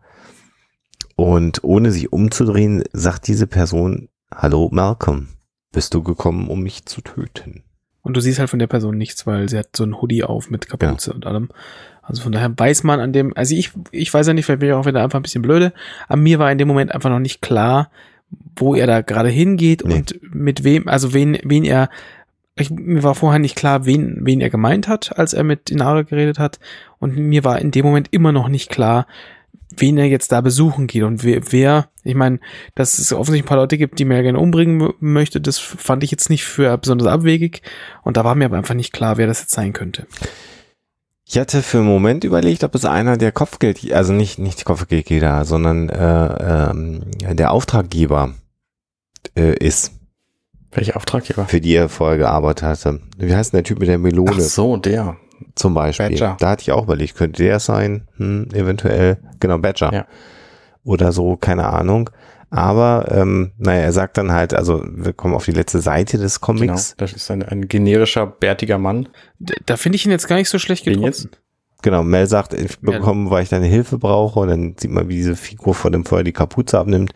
und 1.16 1.64
ohne 1.64 1.92
sich 1.92 2.14
umzudrehen, 2.14 2.84
sagt 2.94 3.28
diese 3.28 3.48
Person, 3.48 4.10
hallo 4.34 4.70
Malcolm, 4.72 5.28
bist 5.72 5.94
du 5.94 6.04
gekommen, 6.04 6.48
um 6.48 6.62
mich 6.62 6.86
zu 6.86 7.02
töten? 7.02 7.64
Und 8.02 8.16
du 8.16 8.22
siehst 8.22 8.40
halt 8.40 8.50
von 8.50 8.60
der 8.60 8.68
Person 8.68 8.98
nichts, 8.98 9.28
weil 9.28 9.50
sie 9.50 9.58
hat 9.58 9.76
so 9.76 9.84
ein 9.84 10.02
Hoodie 10.02 10.24
auf 10.24 10.50
mit 10.50 10.70
Kapuze 10.70 11.10
ja. 11.12 11.16
und 11.16 11.26
allem. 11.26 11.50
Also 12.10 12.24
von 12.24 12.32
daher 12.32 12.52
weiß 12.58 12.84
man 12.84 13.00
an 13.00 13.14
dem, 13.14 13.38
also 13.38 13.56
ich, 13.56 13.72
ich 13.92 14.12
weiß 14.12 14.28
ja 14.28 14.34
nicht, 14.34 14.46
vielleicht 14.46 14.60
bin 14.60 14.70
ich 14.70 14.76
auch 14.76 14.86
wieder 14.86 15.04
einfach 15.04 15.20
ein 15.20 15.24
bisschen 15.24 15.44
blöde. 15.44 15.74
An 16.08 16.22
mir 16.22 16.40
war 16.40 16.52
in 16.52 16.58
dem 16.58 16.68
Moment 16.68 16.92
einfach 16.92 17.12
noch 17.12 17.20
nicht 17.20 17.42
klar, 17.42 17.92
wo 18.56 18.74
er 18.74 18.88
da 18.88 19.02
gerade 19.02 19.30
hingeht 19.30 19.84
nee. 19.86 19.94
und 19.94 20.20
mit 20.34 20.64
wem, 20.64 20.88
also 20.88 21.14
wen, 21.14 21.38
wen 21.44 21.64
er 21.64 21.90
ich, 22.56 22.72
mir 22.72 23.04
war 23.04 23.16
vorher 23.16 23.40
nicht 23.40 23.56
klar, 23.56 23.86
wen, 23.86 24.18
wen 24.22 24.42
er 24.42 24.50
gemeint 24.50 24.88
hat, 24.88 25.18
als 25.18 25.34
er 25.34 25.44
mit 25.44 25.70
Inara 25.70 26.02
geredet 26.02 26.40
hat. 26.40 26.60
Und 26.98 27.16
mir 27.16 27.46
war 27.46 27.60
in 27.60 27.72
dem 27.72 27.86
Moment 27.86 28.10
immer 28.12 28.34
noch 28.34 28.50
nicht 28.50 28.70
klar, 28.70 29.08
wen 29.78 29.98
er 29.98 30.08
jetzt 30.08 30.32
da 30.32 30.42
besuchen 30.42 30.88
geht 30.88 31.04
und 31.04 31.24
wer, 31.24 31.42
wer 31.52 31.90
ich 32.04 32.16
meine, 32.16 32.40
dass 32.76 32.98
es 32.98 33.14
offensichtlich 33.14 33.44
ein 33.46 33.48
paar 33.48 33.58
Leute 33.58 33.78
gibt, 33.78 34.00
die 34.00 34.06
mir 34.06 34.22
gerne 34.24 34.40
umbringen 34.40 34.94
möchte, 35.00 35.40
das 35.40 35.60
fand 35.60 36.04
ich 36.04 36.12
jetzt 36.12 36.30
nicht 36.30 36.44
für 36.44 36.76
besonders 36.78 37.08
abwegig. 37.08 37.62
Und 38.04 38.18
da 38.18 38.26
war 38.26 38.36
mir 38.36 38.46
aber 38.46 38.58
einfach 38.58 38.74
nicht 38.74 38.94
klar, 38.94 39.18
wer 39.18 39.28
das 39.28 39.42
jetzt 39.42 39.52
sein 39.52 39.74
könnte. 39.74 40.08
Ich 41.32 41.38
hatte 41.38 41.62
für 41.62 41.78
einen 41.78 41.88
Moment 41.88 42.24
überlegt, 42.24 42.64
ob 42.64 42.74
es 42.74 42.86
einer 42.86 43.16
der 43.16 43.32
Kopfgeld, 43.32 43.94
also 43.94 44.14
nicht, 44.14 44.40
nicht 44.40 44.66
Kopfgeldjäger, 44.66 45.46
sondern 45.46 45.88
äh, 45.88 46.72
ähm, 46.72 47.02
der 47.22 47.52
Auftraggeber 47.52 48.34
äh, 49.38 49.54
ist 49.64 49.92
welcher 50.72 50.98
Auftraggeber? 50.98 51.46
Für 51.46 51.62
die 51.62 51.76
er 51.76 51.88
vorher 51.88 52.18
gearbeitet 52.18 52.64
hatte. 52.64 53.00
Wie 53.18 53.36
heißt 53.36 53.54
denn 53.54 53.60
der 53.60 53.64
Typ 53.64 53.80
mit 53.80 53.90
der 53.90 54.00
Melone? 54.00 54.32
Ach 54.36 54.40
so, 54.40 54.78
der. 54.78 55.18
Zum 55.54 55.76
Beispiel. 55.76 56.10
Badger. 56.10 56.38
Da 56.40 56.50
hatte 56.50 56.64
ich 56.64 56.72
auch 56.72 56.84
überlegt, 56.84 57.16
könnte 57.16 57.44
der 57.44 57.60
sein? 57.60 58.08
Hm, 58.18 58.48
eventuell. 58.54 59.18
Genau, 59.40 59.60
Badger. 59.60 59.94
Ja. 59.94 60.06
Oder 60.84 61.12
so, 61.12 61.38
keine 61.38 61.68
Ahnung. 61.68 62.10
Aber, 62.52 63.08
ähm, 63.12 63.52
naja, 63.58 63.82
er 63.82 63.92
sagt 63.92 64.18
dann 64.18 64.32
halt, 64.32 64.54
also 64.54 64.84
wir 64.90 65.14
kommen 65.14 65.36
auf 65.36 65.46
die 65.46 65.52
letzte 65.52 65.82
Seite 65.82 66.18
des 66.18 66.42
Comics. 66.42 66.96
Genau, 66.96 66.98
das 66.98 67.14
ist 67.14 67.30
ein, 67.30 67.44
ein 67.44 67.68
generischer, 67.68 68.26
bärtiger 68.26 68.78
Mann. 68.78 69.10
Da, 69.40 69.54
da 69.66 69.78
finde 69.78 69.98
ich 69.98 70.06
ihn 70.06 70.12
jetzt 70.12 70.28
gar 70.28 70.36
nicht 70.36 70.50
so 70.50 70.58
schlecht 70.58 70.86
getroffen. 70.86 71.30
Genau, 71.82 72.04
Mel 72.04 72.28
sagt, 72.28 72.54
ich 72.54 72.80
bekomme, 72.80 73.30
weil 73.30 73.44
ich 73.44 73.50
deine 73.50 73.68
Hilfe 73.68 73.98
brauche. 73.98 74.40
Und 74.40 74.50
dann 74.50 74.76
sieht 74.78 74.92
man, 74.92 75.08
wie 75.08 75.16
diese 75.16 75.36
Figur 75.36 75.74
vor 75.74 75.92
dem 75.92 76.06
Feuer 76.06 76.24
die 76.24 76.34
Kapuze 76.34 76.78
abnimmt, 76.78 77.14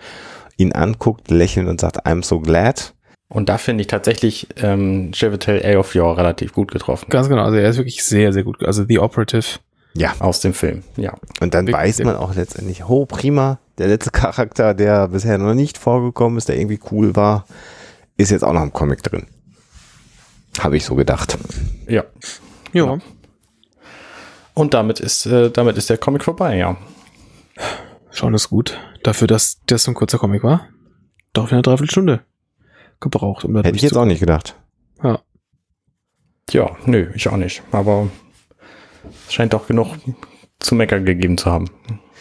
ihn 0.57 0.71
anguckt, 0.71 1.31
lächelt 1.31 1.67
und 1.67 1.81
sagt, 1.81 2.05
I'm 2.05 2.23
so 2.23 2.39
glad. 2.39 2.93
Und 3.27 3.49
da 3.49 3.57
finde 3.57 3.81
ich 3.81 3.87
tatsächlich 3.87 4.47
ähm, 4.57 5.11
Chivetel 5.11 5.65
Aofior 5.65 6.17
relativ 6.17 6.53
gut 6.53 6.71
getroffen. 6.71 7.07
Ganz 7.09 7.27
genau, 7.27 7.43
also 7.43 7.57
er 7.57 7.69
ist 7.69 7.77
wirklich 7.77 8.03
sehr, 8.03 8.31
sehr 8.31 8.43
gut. 8.43 8.63
Also 8.63 8.85
The 8.87 8.99
Operative 8.99 9.59
Ja. 9.95 10.13
Aus 10.19 10.39
dem 10.39 10.53
Film, 10.53 10.83
ja. 10.97 11.13
Und 11.39 11.53
dann 11.53 11.71
weiß 11.71 12.03
man 12.03 12.15
auch 12.15 12.33
letztendlich, 12.35 12.83
oh 12.85 13.05
prima, 13.05 13.59
der 13.77 13.87
letzte 13.87 14.11
Charakter, 14.11 14.73
der 14.73 15.07
bisher 15.09 15.37
noch 15.37 15.53
nicht 15.53 15.77
vorgekommen 15.77 16.37
ist, 16.37 16.49
der 16.49 16.57
irgendwie 16.57 16.79
cool 16.91 17.15
war, 17.15 17.45
ist 18.17 18.31
jetzt 18.31 18.43
auch 18.43 18.53
noch 18.53 18.63
im 18.63 18.73
Comic 18.73 19.03
drin. 19.03 19.27
Habe 20.59 20.77
ich 20.77 20.85
so 20.85 20.95
gedacht. 20.95 21.37
Ja. 21.87 22.03
Ja. 22.73 22.85
Ja. 22.85 22.97
Und 24.55 24.73
damit 24.73 24.99
ist, 24.99 25.25
äh, 25.25 25.49
damit 25.49 25.77
ist 25.77 25.89
der 25.89 25.97
Comic 25.97 26.23
vorbei, 26.23 26.57
ja. 26.57 26.77
Schon 28.11 28.33
ist 28.33 28.49
gut. 28.49 28.79
Dafür, 29.03 29.27
dass 29.27 29.59
das 29.65 29.83
so 29.83 29.91
ein 29.91 29.95
kurzer 29.95 30.19
Comic 30.19 30.43
war. 30.43 30.67
Doch 31.33 31.51
eine 31.51 31.63
Dreiviertelstunde 31.63 32.21
gebraucht, 32.99 33.43
um 33.45 33.55
Hätte 33.55 33.75
ich 33.75 33.81
jetzt 33.81 33.97
auch 33.97 34.05
nicht 34.05 34.19
gedacht. 34.19 34.55
Ja. 35.03 35.19
Ja, 36.51 36.75
nö, 36.85 37.11
ich 37.15 37.27
auch 37.27 37.37
nicht. 37.37 37.63
Aber 37.71 38.09
scheint 39.29 39.53
doch 39.53 39.67
genug 39.67 39.87
zu 40.59 40.75
meckern 40.75 41.05
gegeben 41.05 41.37
zu 41.37 41.51
haben. 41.51 41.69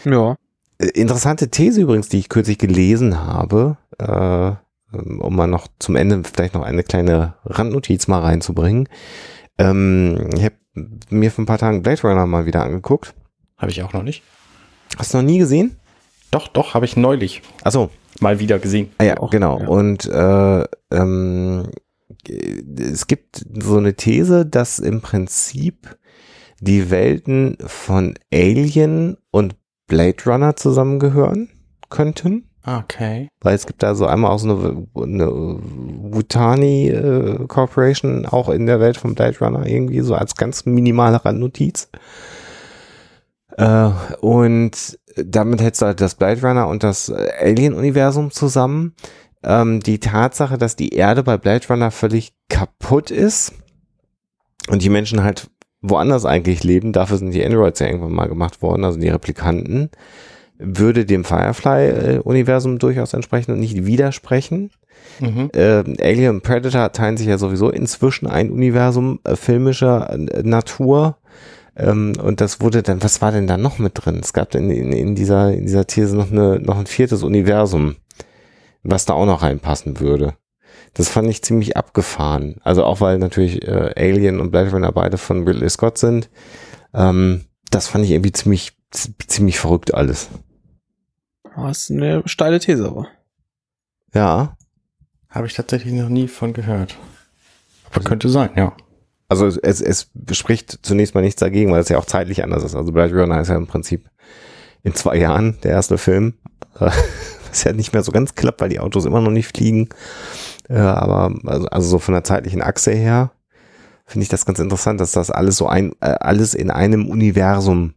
Ja. 0.05 0.35
Äh, 0.79 0.87
Interessante 0.87 1.49
These 1.49 1.81
übrigens, 1.81 2.09
die 2.09 2.19
ich 2.19 2.29
kürzlich 2.29 2.57
gelesen 2.57 3.25
habe, 3.25 3.77
äh, 3.99 4.51
um 4.95 5.35
mal 5.35 5.47
noch 5.47 5.67
zum 5.79 5.95
Ende 5.95 6.21
vielleicht 6.23 6.53
noch 6.53 6.63
eine 6.63 6.83
kleine 6.83 7.35
Randnotiz 7.45 8.07
mal 8.07 8.19
reinzubringen. 8.19 8.87
Ähm, 9.57 10.29
ich 10.35 10.43
habe 10.43 10.55
mir 11.09 11.31
vor 11.31 11.43
ein 11.43 11.47
paar 11.47 11.57
Tagen 11.57 11.83
Blade 11.83 12.01
Runner 12.01 12.25
mal 12.25 12.45
wieder 12.45 12.63
angeguckt. 12.63 13.13
Habe 13.57 13.71
ich 13.71 13.81
auch 13.83 13.93
noch 13.93 14.03
nicht. 14.03 14.23
Hast 14.97 15.13
du 15.13 15.17
noch 15.17 15.25
nie 15.25 15.39
gesehen? 15.39 15.77
Doch, 16.31 16.47
doch, 16.47 16.73
habe 16.73 16.85
ich 16.85 16.97
neulich 16.97 17.41
Achso, 17.63 17.89
mal 18.19 18.39
wieder 18.39 18.59
gesehen. 18.59 18.91
Ah 18.97 19.03
ja, 19.03 19.17
Auch, 19.17 19.29
genau. 19.29 19.59
ja. 19.59 19.67
Und 19.67 20.05
äh, 20.05 20.63
ähm, 20.91 21.69
es 22.77 23.07
gibt 23.07 23.45
so 23.53 23.77
eine 23.77 23.95
These, 23.95 24.45
dass 24.45 24.79
im 24.79 25.01
Prinzip 25.01 25.95
die 26.63 26.89
Welten 26.89 27.57
von 27.65 28.15
Alien 28.33 29.17
und 29.31 29.55
Blade 29.87 30.17
Runner 30.25 30.55
zusammengehören 30.55 31.49
könnten. 31.89 32.49
Okay. 32.65 33.27
Weil 33.41 33.55
es 33.55 33.65
gibt 33.65 33.83
da 33.83 33.93
so 33.93 34.05
einmal 34.05 34.31
auch 34.31 34.39
so 34.39 34.49
eine, 34.49 34.87
eine 34.95 35.29
Wutani 35.29 36.87
äh, 36.87 37.45
Corporation 37.47 38.25
auch 38.25 38.47
in 38.47 38.65
der 38.65 38.79
Welt 38.79 38.95
von 38.95 39.15
Blade 39.15 39.37
Runner 39.39 39.65
irgendwie 39.67 39.99
so 39.99 40.15
als 40.15 40.35
ganz 40.35 40.65
minimale 40.65 41.23
Randnotiz. 41.23 41.89
Äh, 43.57 43.89
und 44.21 44.97
damit 45.17 45.61
hältst 45.61 45.81
du 45.81 45.87
halt 45.87 45.99
das 45.99 46.15
Blade 46.15 46.41
Runner 46.41 46.69
und 46.69 46.83
das 46.83 47.11
Alien-Universum 47.11 48.31
zusammen. 48.31 48.95
Ähm, 49.43 49.81
die 49.81 49.99
Tatsache, 49.99 50.57
dass 50.57 50.77
die 50.77 50.95
Erde 50.95 51.23
bei 51.23 51.37
Blade 51.37 51.67
Runner 51.67 51.91
völlig 51.91 52.33
kaputt 52.47 53.11
ist 53.11 53.53
und 54.69 54.81
die 54.81 54.89
Menschen 54.89 55.23
halt 55.23 55.49
woanders 55.83 56.25
eigentlich 56.25 56.63
leben, 56.63 56.93
dafür 56.93 57.17
sind 57.17 57.33
die 57.33 57.45
Androids 57.45 57.79
ja 57.79 57.87
irgendwann 57.87 58.13
mal 58.13 58.27
gemacht 58.27 58.61
worden, 58.61 58.83
also 58.83 58.99
die 58.99 59.09
Replikanten, 59.09 59.91
würde 60.57 61.05
dem 61.05 61.25
Firefly-Universum 61.25 62.79
durchaus 62.79 63.13
entsprechen 63.13 63.51
und 63.51 63.59
nicht 63.59 63.85
widersprechen. 63.85 64.71
Mhm. 65.19 65.49
Äh, 65.53 65.83
Alien 66.01 66.35
und 66.35 66.43
Predator 66.43 66.91
teilen 66.91 67.17
sich 67.17 67.27
ja 67.27 67.37
sowieso 67.37 67.69
inzwischen 67.69 68.27
ein 68.27 68.49
Universum 68.49 69.19
äh, 69.25 69.35
filmischer 69.35 70.09
äh, 70.09 70.43
Natur. 70.43 71.17
Ähm, 71.75 72.13
und 72.21 72.39
das 72.39 72.61
wurde 72.61 72.81
dann, 72.81 73.03
was 73.03 73.21
war 73.21 73.31
denn 73.31 73.47
da 73.47 73.57
noch 73.57 73.77
mit 73.77 73.93
drin? 73.95 74.21
Es 74.23 74.31
gab 74.31 74.55
in, 74.55 74.69
in, 74.69 74.93
in, 74.93 75.15
dieser, 75.15 75.53
in 75.53 75.65
dieser 75.65 75.85
These 75.85 76.15
noch, 76.15 76.31
eine, 76.31 76.59
noch 76.59 76.77
ein 76.77 76.85
viertes 76.85 77.23
Universum, 77.23 77.95
was 78.83 79.05
da 79.05 79.13
auch 79.13 79.25
noch 79.25 79.41
reinpassen 79.41 79.99
würde. 79.99 80.35
Das 80.93 81.09
fand 81.09 81.29
ich 81.29 81.41
ziemlich 81.41 81.75
abgefahren. 81.75 82.57
Also 82.63 82.83
auch 82.83 83.01
weil 83.01 83.17
natürlich 83.17 83.67
äh, 83.67 83.93
Alien 83.95 84.39
und 84.39 84.51
Blade 84.51 84.71
Runner 84.71 84.91
beide 84.91 85.17
von 85.17 85.47
Ridley 85.47 85.69
Scott 85.69 85.97
sind. 85.97 86.29
Ähm, 86.93 87.45
das 87.71 87.87
fand 87.87 88.05
ich 88.05 88.11
irgendwie 88.11 88.31
ziemlich, 88.31 88.73
ziemlich 88.91 89.59
verrückt 89.59 89.93
alles. 89.93 90.29
Das 91.55 91.89
ist 91.89 91.91
eine 91.91 92.23
steile 92.25 92.59
These, 92.59 92.87
aber. 92.87 93.07
Ja, 94.13 94.55
Habe 95.29 95.47
ich 95.47 95.53
tatsächlich 95.53 95.93
noch 95.93 96.09
nie 96.09 96.27
von 96.27 96.53
gehört. 96.53 96.97
Aber 97.91 98.03
könnte 98.03 98.29
sein, 98.29 98.51
ja. 98.55 98.75
Also 99.27 99.47
es, 99.47 99.57
es, 99.57 99.81
es 99.81 100.37
spricht 100.37 100.79
zunächst 100.83 101.15
mal 101.15 101.21
nichts 101.21 101.39
dagegen, 101.39 101.71
weil 101.71 101.81
es 101.81 101.89
ja 101.89 101.97
auch 101.97 102.05
zeitlich 102.05 102.43
anders 102.43 102.63
ist. 102.63 102.75
Also 102.75 102.91
Blade 102.91 103.19
Runner 103.19 103.41
ist 103.41 103.47
ja 103.47 103.55
im 103.55 103.65
Prinzip 103.65 104.07
in 104.83 104.93
zwei 104.93 105.15
Jahren 105.17 105.57
der 105.63 105.71
erste 105.71 105.97
Film. 105.97 106.35
Was 107.53 107.63
ja 107.65 107.71
nicht 107.73 107.93
mehr 107.93 108.01
so 108.01 108.11
ganz 108.11 108.33
klappt, 108.33 108.61
weil 108.61 108.69
die 108.69 108.79
Autos 108.79 109.05
immer 109.05 109.21
noch 109.21 109.29
nicht 109.29 109.47
fliegen. 109.55 109.89
Äh, 110.69 110.77
aber 110.77 111.31
also, 111.45 111.67
also 111.67 111.87
so 111.87 111.99
von 111.99 112.15
der 112.15 112.23
zeitlichen 112.23 112.63
Achse 112.63 112.91
her 112.91 113.31
finde 114.07 114.23
ich 114.23 114.29
das 114.29 114.47
ganz 114.47 114.57
interessant, 114.57 114.99
dass 114.99 115.11
das 115.11 115.29
alles 115.29 115.57
so 115.57 115.67
ein, 115.67 115.91
äh, 116.01 116.15
alles 116.19 116.55
in 116.55 116.71
einem 116.71 117.07
Universum 117.07 117.93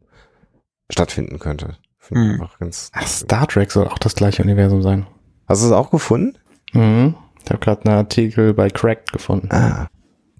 stattfinden 0.91 1.39
könnte. 1.39 1.77
Hm. 2.09 2.47
Ach, 2.93 3.07
Star 3.07 3.49
Trek 3.49 3.73
soll 3.73 3.89
auch 3.89 3.99
das 3.99 4.15
gleiche 4.15 4.43
Universum 4.43 4.83
sein. 4.83 5.07
Hast 5.49 5.63
du 5.63 5.67
es 5.69 5.73
auch 5.73 5.91
gefunden? 5.91 6.37
Mhm. 6.75 7.15
Ich 7.43 7.51
habe 7.51 7.61
gerade 7.61 7.87
einen 7.87 7.97
Artikel 7.97 8.53
bei 8.53 8.69
Cracked 8.69 9.11
gefunden. 9.11 9.49
Ah. 9.51 9.89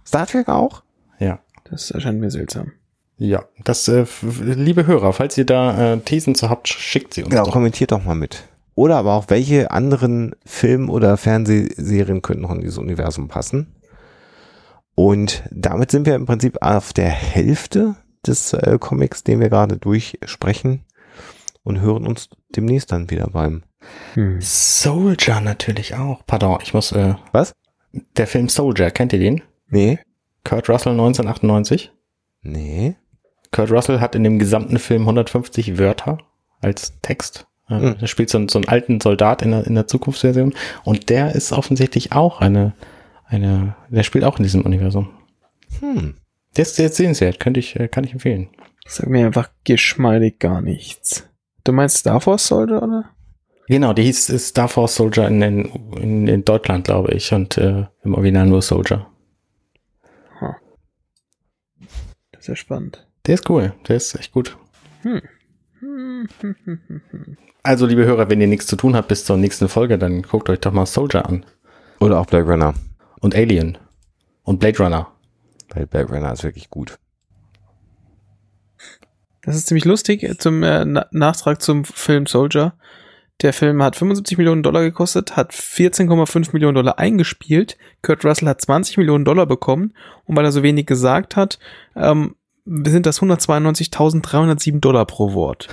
Star 0.07 0.27
Trek 0.27 0.49
auch? 0.51 0.83
Ja. 1.19 1.39
Das 1.71 1.91
erscheint 1.91 2.21
mir 2.21 2.31
seltsam. 2.31 2.73
Ja, 3.17 3.45
das, 3.64 3.89
äh, 3.89 4.05
liebe 4.23 4.87
Hörer, 4.87 5.14
falls 5.14 5.39
ihr 5.39 5.47
da 5.47 5.95
äh, 5.95 5.99
Thesen 6.01 6.35
zu 6.35 6.51
habt, 6.51 6.69
schickt 6.69 7.14
sie 7.14 7.23
uns 7.23 7.31
Genau, 7.31 7.45
doch. 7.47 7.53
kommentiert 7.53 7.91
doch 7.93 8.05
mal 8.05 8.14
mit. 8.14 8.45
Oder 8.77 8.97
aber 8.97 9.14
auch, 9.14 9.24
welche 9.29 9.70
anderen 9.70 10.37
Film- 10.45 10.91
oder 10.91 11.16
Fernsehserien 11.16 12.20
könnten 12.20 12.43
noch 12.43 12.53
in 12.53 12.61
dieses 12.61 12.77
Universum 12.79 13.27
passen? 13.27 13.74
Und 14.95 15.43
damit 15.51 15.91
sind 15.91 16.07
wir 16.07 16.14
im 16.14 16.27
Prinzip 16.27 16.59
auf 16.61 16.93
der 16.93 17.09
Hälfte 17.09 17.97
des 18.27 18.53
äh, 18.53 18.77
Comics, 18.79 19.24
den 19.24 19.41
wir 19.41 19.49
gerade 19.49 19.79
durchsprechen 19.79 20.85
und 21.62 21.81
hören 21.81 22.07
uns 22.07 22.29
demnächst 22.55 22.93
dann 22.93 23.11
wieder 23.11 23.29
beim. 23.29 23.62
Hm. 24.12 24.41
Soldier 24.41 25.41
natürlich 25.41 25.95
auch. 25.95 26.20
Pardon, 26.27 26.59
ich 26.62 26.74
muss, 26.74 26.93
äh, 26.93 27.14
Was? 27.33 27.55
der 28.16 28.27
Film 28.27 28.51
Soldier, 28.51 28.91
kennt 28.91 29.14
ihr 29.14 29.18
den? 29.18 29.43
Nee? 29.68 29.99
Kurt 30.45 30.68
Russell 30.68 30.93
1998. 30.93 31.93
Nee? 32.43 32.97
Kurt 33.53 33.70
Russell 33.70 34.01
hat 34.01 34.14
in 34.14 34.22
dem 34.22 34.39
gesamten 34.39 34.79
Film 34.79 35.03
150 35.03 35.79
Wörter 35.79 36.18
als 36.61 36.93
Text. 37.01 37.47
Äh, 37.69 37.81
Hm. 37.81 37.97
Er 38.01 38.07
spielt 38.07 38.31
so, 38.31 38.39
einen- 38.39 38.49
so 38.49 38.59
einen 38.59 38.69
alten 38.69 39.01
Soldat 39.01 39.43
in 39.43 39.51
der, 39.51 39.67
in 39.67 39.75
der 39.75 39.87
Zukunftsversion. 39.87 40.55
Und 40.85 41.09
der 41.11 41.35
ist 41.35 41.53
offensichtlich 41.53 42.12
auch 42.12 42.41
eine, 42.41 42.75
eine, 43.27 43.75
der 43.89 44.03
spielt 44.05 44.25
auch 44.25 44.39
in 44.39 44.43
diesem 44.45 44.62
Universum. 44.62 45.11
Hm. 45.81 46.17
Der 46.57 46.62
ist 46.62 46.77
sehr 46.77 46.89
sehenswert, 46.91 47.41
könnte 47.41 47.61
ich, 47.61 47.79
äh, 47.79 47.89
kann 47.89 48.05
ich 48.05 48.12
empfehlen. 48.12 48.49
Sag 48.87 49.09
mir 49.09 49.27
einfach 49.27 49.51
geschmeidig 49.64 50.39
gar 50.39 50.61
nichts. 50.62 51.29
Du 51.64 51.73
meinst 51.73 51.97
Star 51.99 52.21
Force 52.21 52.47
Soldier, 52.47 52.83
oder? 52.83 53.11
Genau, 53.69 53.93
die 53.93 54.05
hieß 54.05 54.27
Star 54.49 54.69
Force 54.69 54.95
Soldier 54.95 55.27
in, 55.27 55.43
in, 55.43 55.64
in, 56.01 56.29
in 56.29 56.45
Deutschland, 56.45 56.85
glaube 56.85 57.12
ich, 57.14 57.33
und 57.33 57.59
äh, 57.59 57.87
im 58.05 58.14
Original 58.14 58.47
nur 58.47 58.62
Soldier. 58.62 59.09
Das 62.33 62.43
ist 62.43 62.47
ja 62.49 62.57
spannend. 62.57 63.07
Der 63.27 63.35
ist 63.35 63.51
cool, 63.51 63.75
der 63.89 63.97
ist 63.97 64.14
echt 64.14 64.33
gut. 64.33 64.57
Hm. 65.03 65.21
Also, 67.62 67.85
liebe 67.85 68.05
Hörer, 68.05 68.31
wenn 68.31 68.41
ihr 68.41 68.47
nichts 68.47 68.68
zu 68.68 68.77
tun 68.77 68.95
habt 68.95 69.09
bis 69.09 69.24
zur 69.24 69.37
nächsten 69.37 69.68
Folge, 69.68 69.99
dann 69.99 70.22
guckt 70.22 70.49
euch 70.49 70.61
doch 70.61 70.70
mal 70.70 70.87
Soldier 70.87 71.27
an. 71.27 71.45
Oder 71.99 72.20
auch 72.20 72.27
Blade 72.27 72.47
Runner. 72.47 72.74
Und 73.20 73.35
Alien. 73.35 73.77
Und 74.45 74.61
Blade 74.61 74.79
Runner. 74.79 75.09
Weil 75.70 75.89
Blade 75.89 76.14
Runner 76.14 76.33
ist 76.33 76.45
wirklich 76.45 76.70
gut. 76.70 76.97
Das 79.43 79.57
ist 79.57 79.66
ziemlich 79.66 79.85
lustig 79.85 80.29
zum 80.39 80.62
äh, 80.62 80.85
Na 80.85 81.07
Nachtrag 81.11 81.61
zum 81.61 81.85
Film 81.85 82.27
Soldier. 82.27 82.74
Der 83.43 83.53
Film 83.53 83.83
hat 83.83 83.97
75 83.97 84.39
Millionen 84.39 84.62
Dollar 84.62 84.83
gekostet, 84.83 85.37
hat 85.37 85.53
14,5 85.53 86.51
Millionen 86.53 86.74
Dollar 86.74 86.99
eingespielt. 86.99 87.77
Kurt 88.01 88.24
Russell 88.24 88.49
hat 88.49 88.61
20 88.61 88.97
Millionen 88.97 89.24
Dollar 89.24 89.47
bekommen 89.47 89.93
und 90.24 90.37
weil 90.37 90.45
er 90.45 90.53
so 90.53 90.62
wenig 90.62 90.87
gesagt 90.87 91.37
hat, 91.37 91.59
ähm, 91.95 92.37
sind 92.67 93.07
das 93.07 93.21
192.307 93.21 94.81
Dollar 94.81 95.07
pro 95.07 95.33
Wort. 95.35 95.69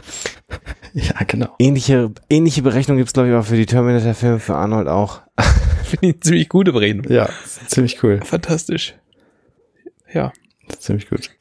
Ja, 0.93 1.15
genau. 1.27 1.55
Ähnliche, 1.59 2.11
ähnliche 2.29 2.61
Berechnung 2.61 2.97
gibt's 2.97 3.13
glaube 3.13 3.29
ich, 3.29 3.35
auch 3.35 3.45
für 3.45 3.55
die 3.55 3.65
Terminator-Filme, 3.65 4.39
für 4.39 4.55
Arnold 4.55 4.87
auch. 4.87 5.21
Finde 5.83 6.07
ich 6.09 6.21
ziemlich 6.21 6.49
gute 6.49 6.71
Berechnung. 6.71 7.05
Ja, 7.11 7.29
ziemlich 7.67 8.03
cool. 8.03 8.21
Fantastisch. 8.23 8.95
Ja. 10.13 10.31
Ziemlich 10.79 11.09
gut. 11.09 11.31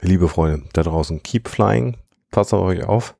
Liebe 0.00 0.28
Freunde 0.28 0.62
da 0.72 0.82
draußen, 0.82 1.22
keep 1.22 1.48
flying. 1.48 1.96
Passt 2.30 2.54
auf 2.54 2.62
euch 2.62 2.84
auf. 2.84 3.16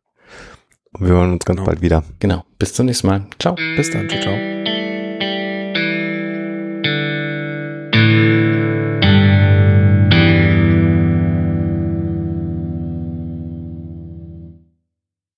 Und 0.93 1.07
wir 1.07 1.15
hören 1.15 1.33
uns 1.33 1.45
ganz 1.45 1.59
Genau. 1.59 1.67
bald 1.67 1.83
wieder. 1.83 2.05
Genau. 2.21 2.45
Bis 2.59 2.73
zum 2.73 2.87
nächsten 2.87 3.07
Mal. 3.09 3.27
Ciao. 3.39 3.55
Bis 3.77 3.91
dann. 3.91 4.09
Ciao, 4.09 4.21
ciao. 4.23 4.80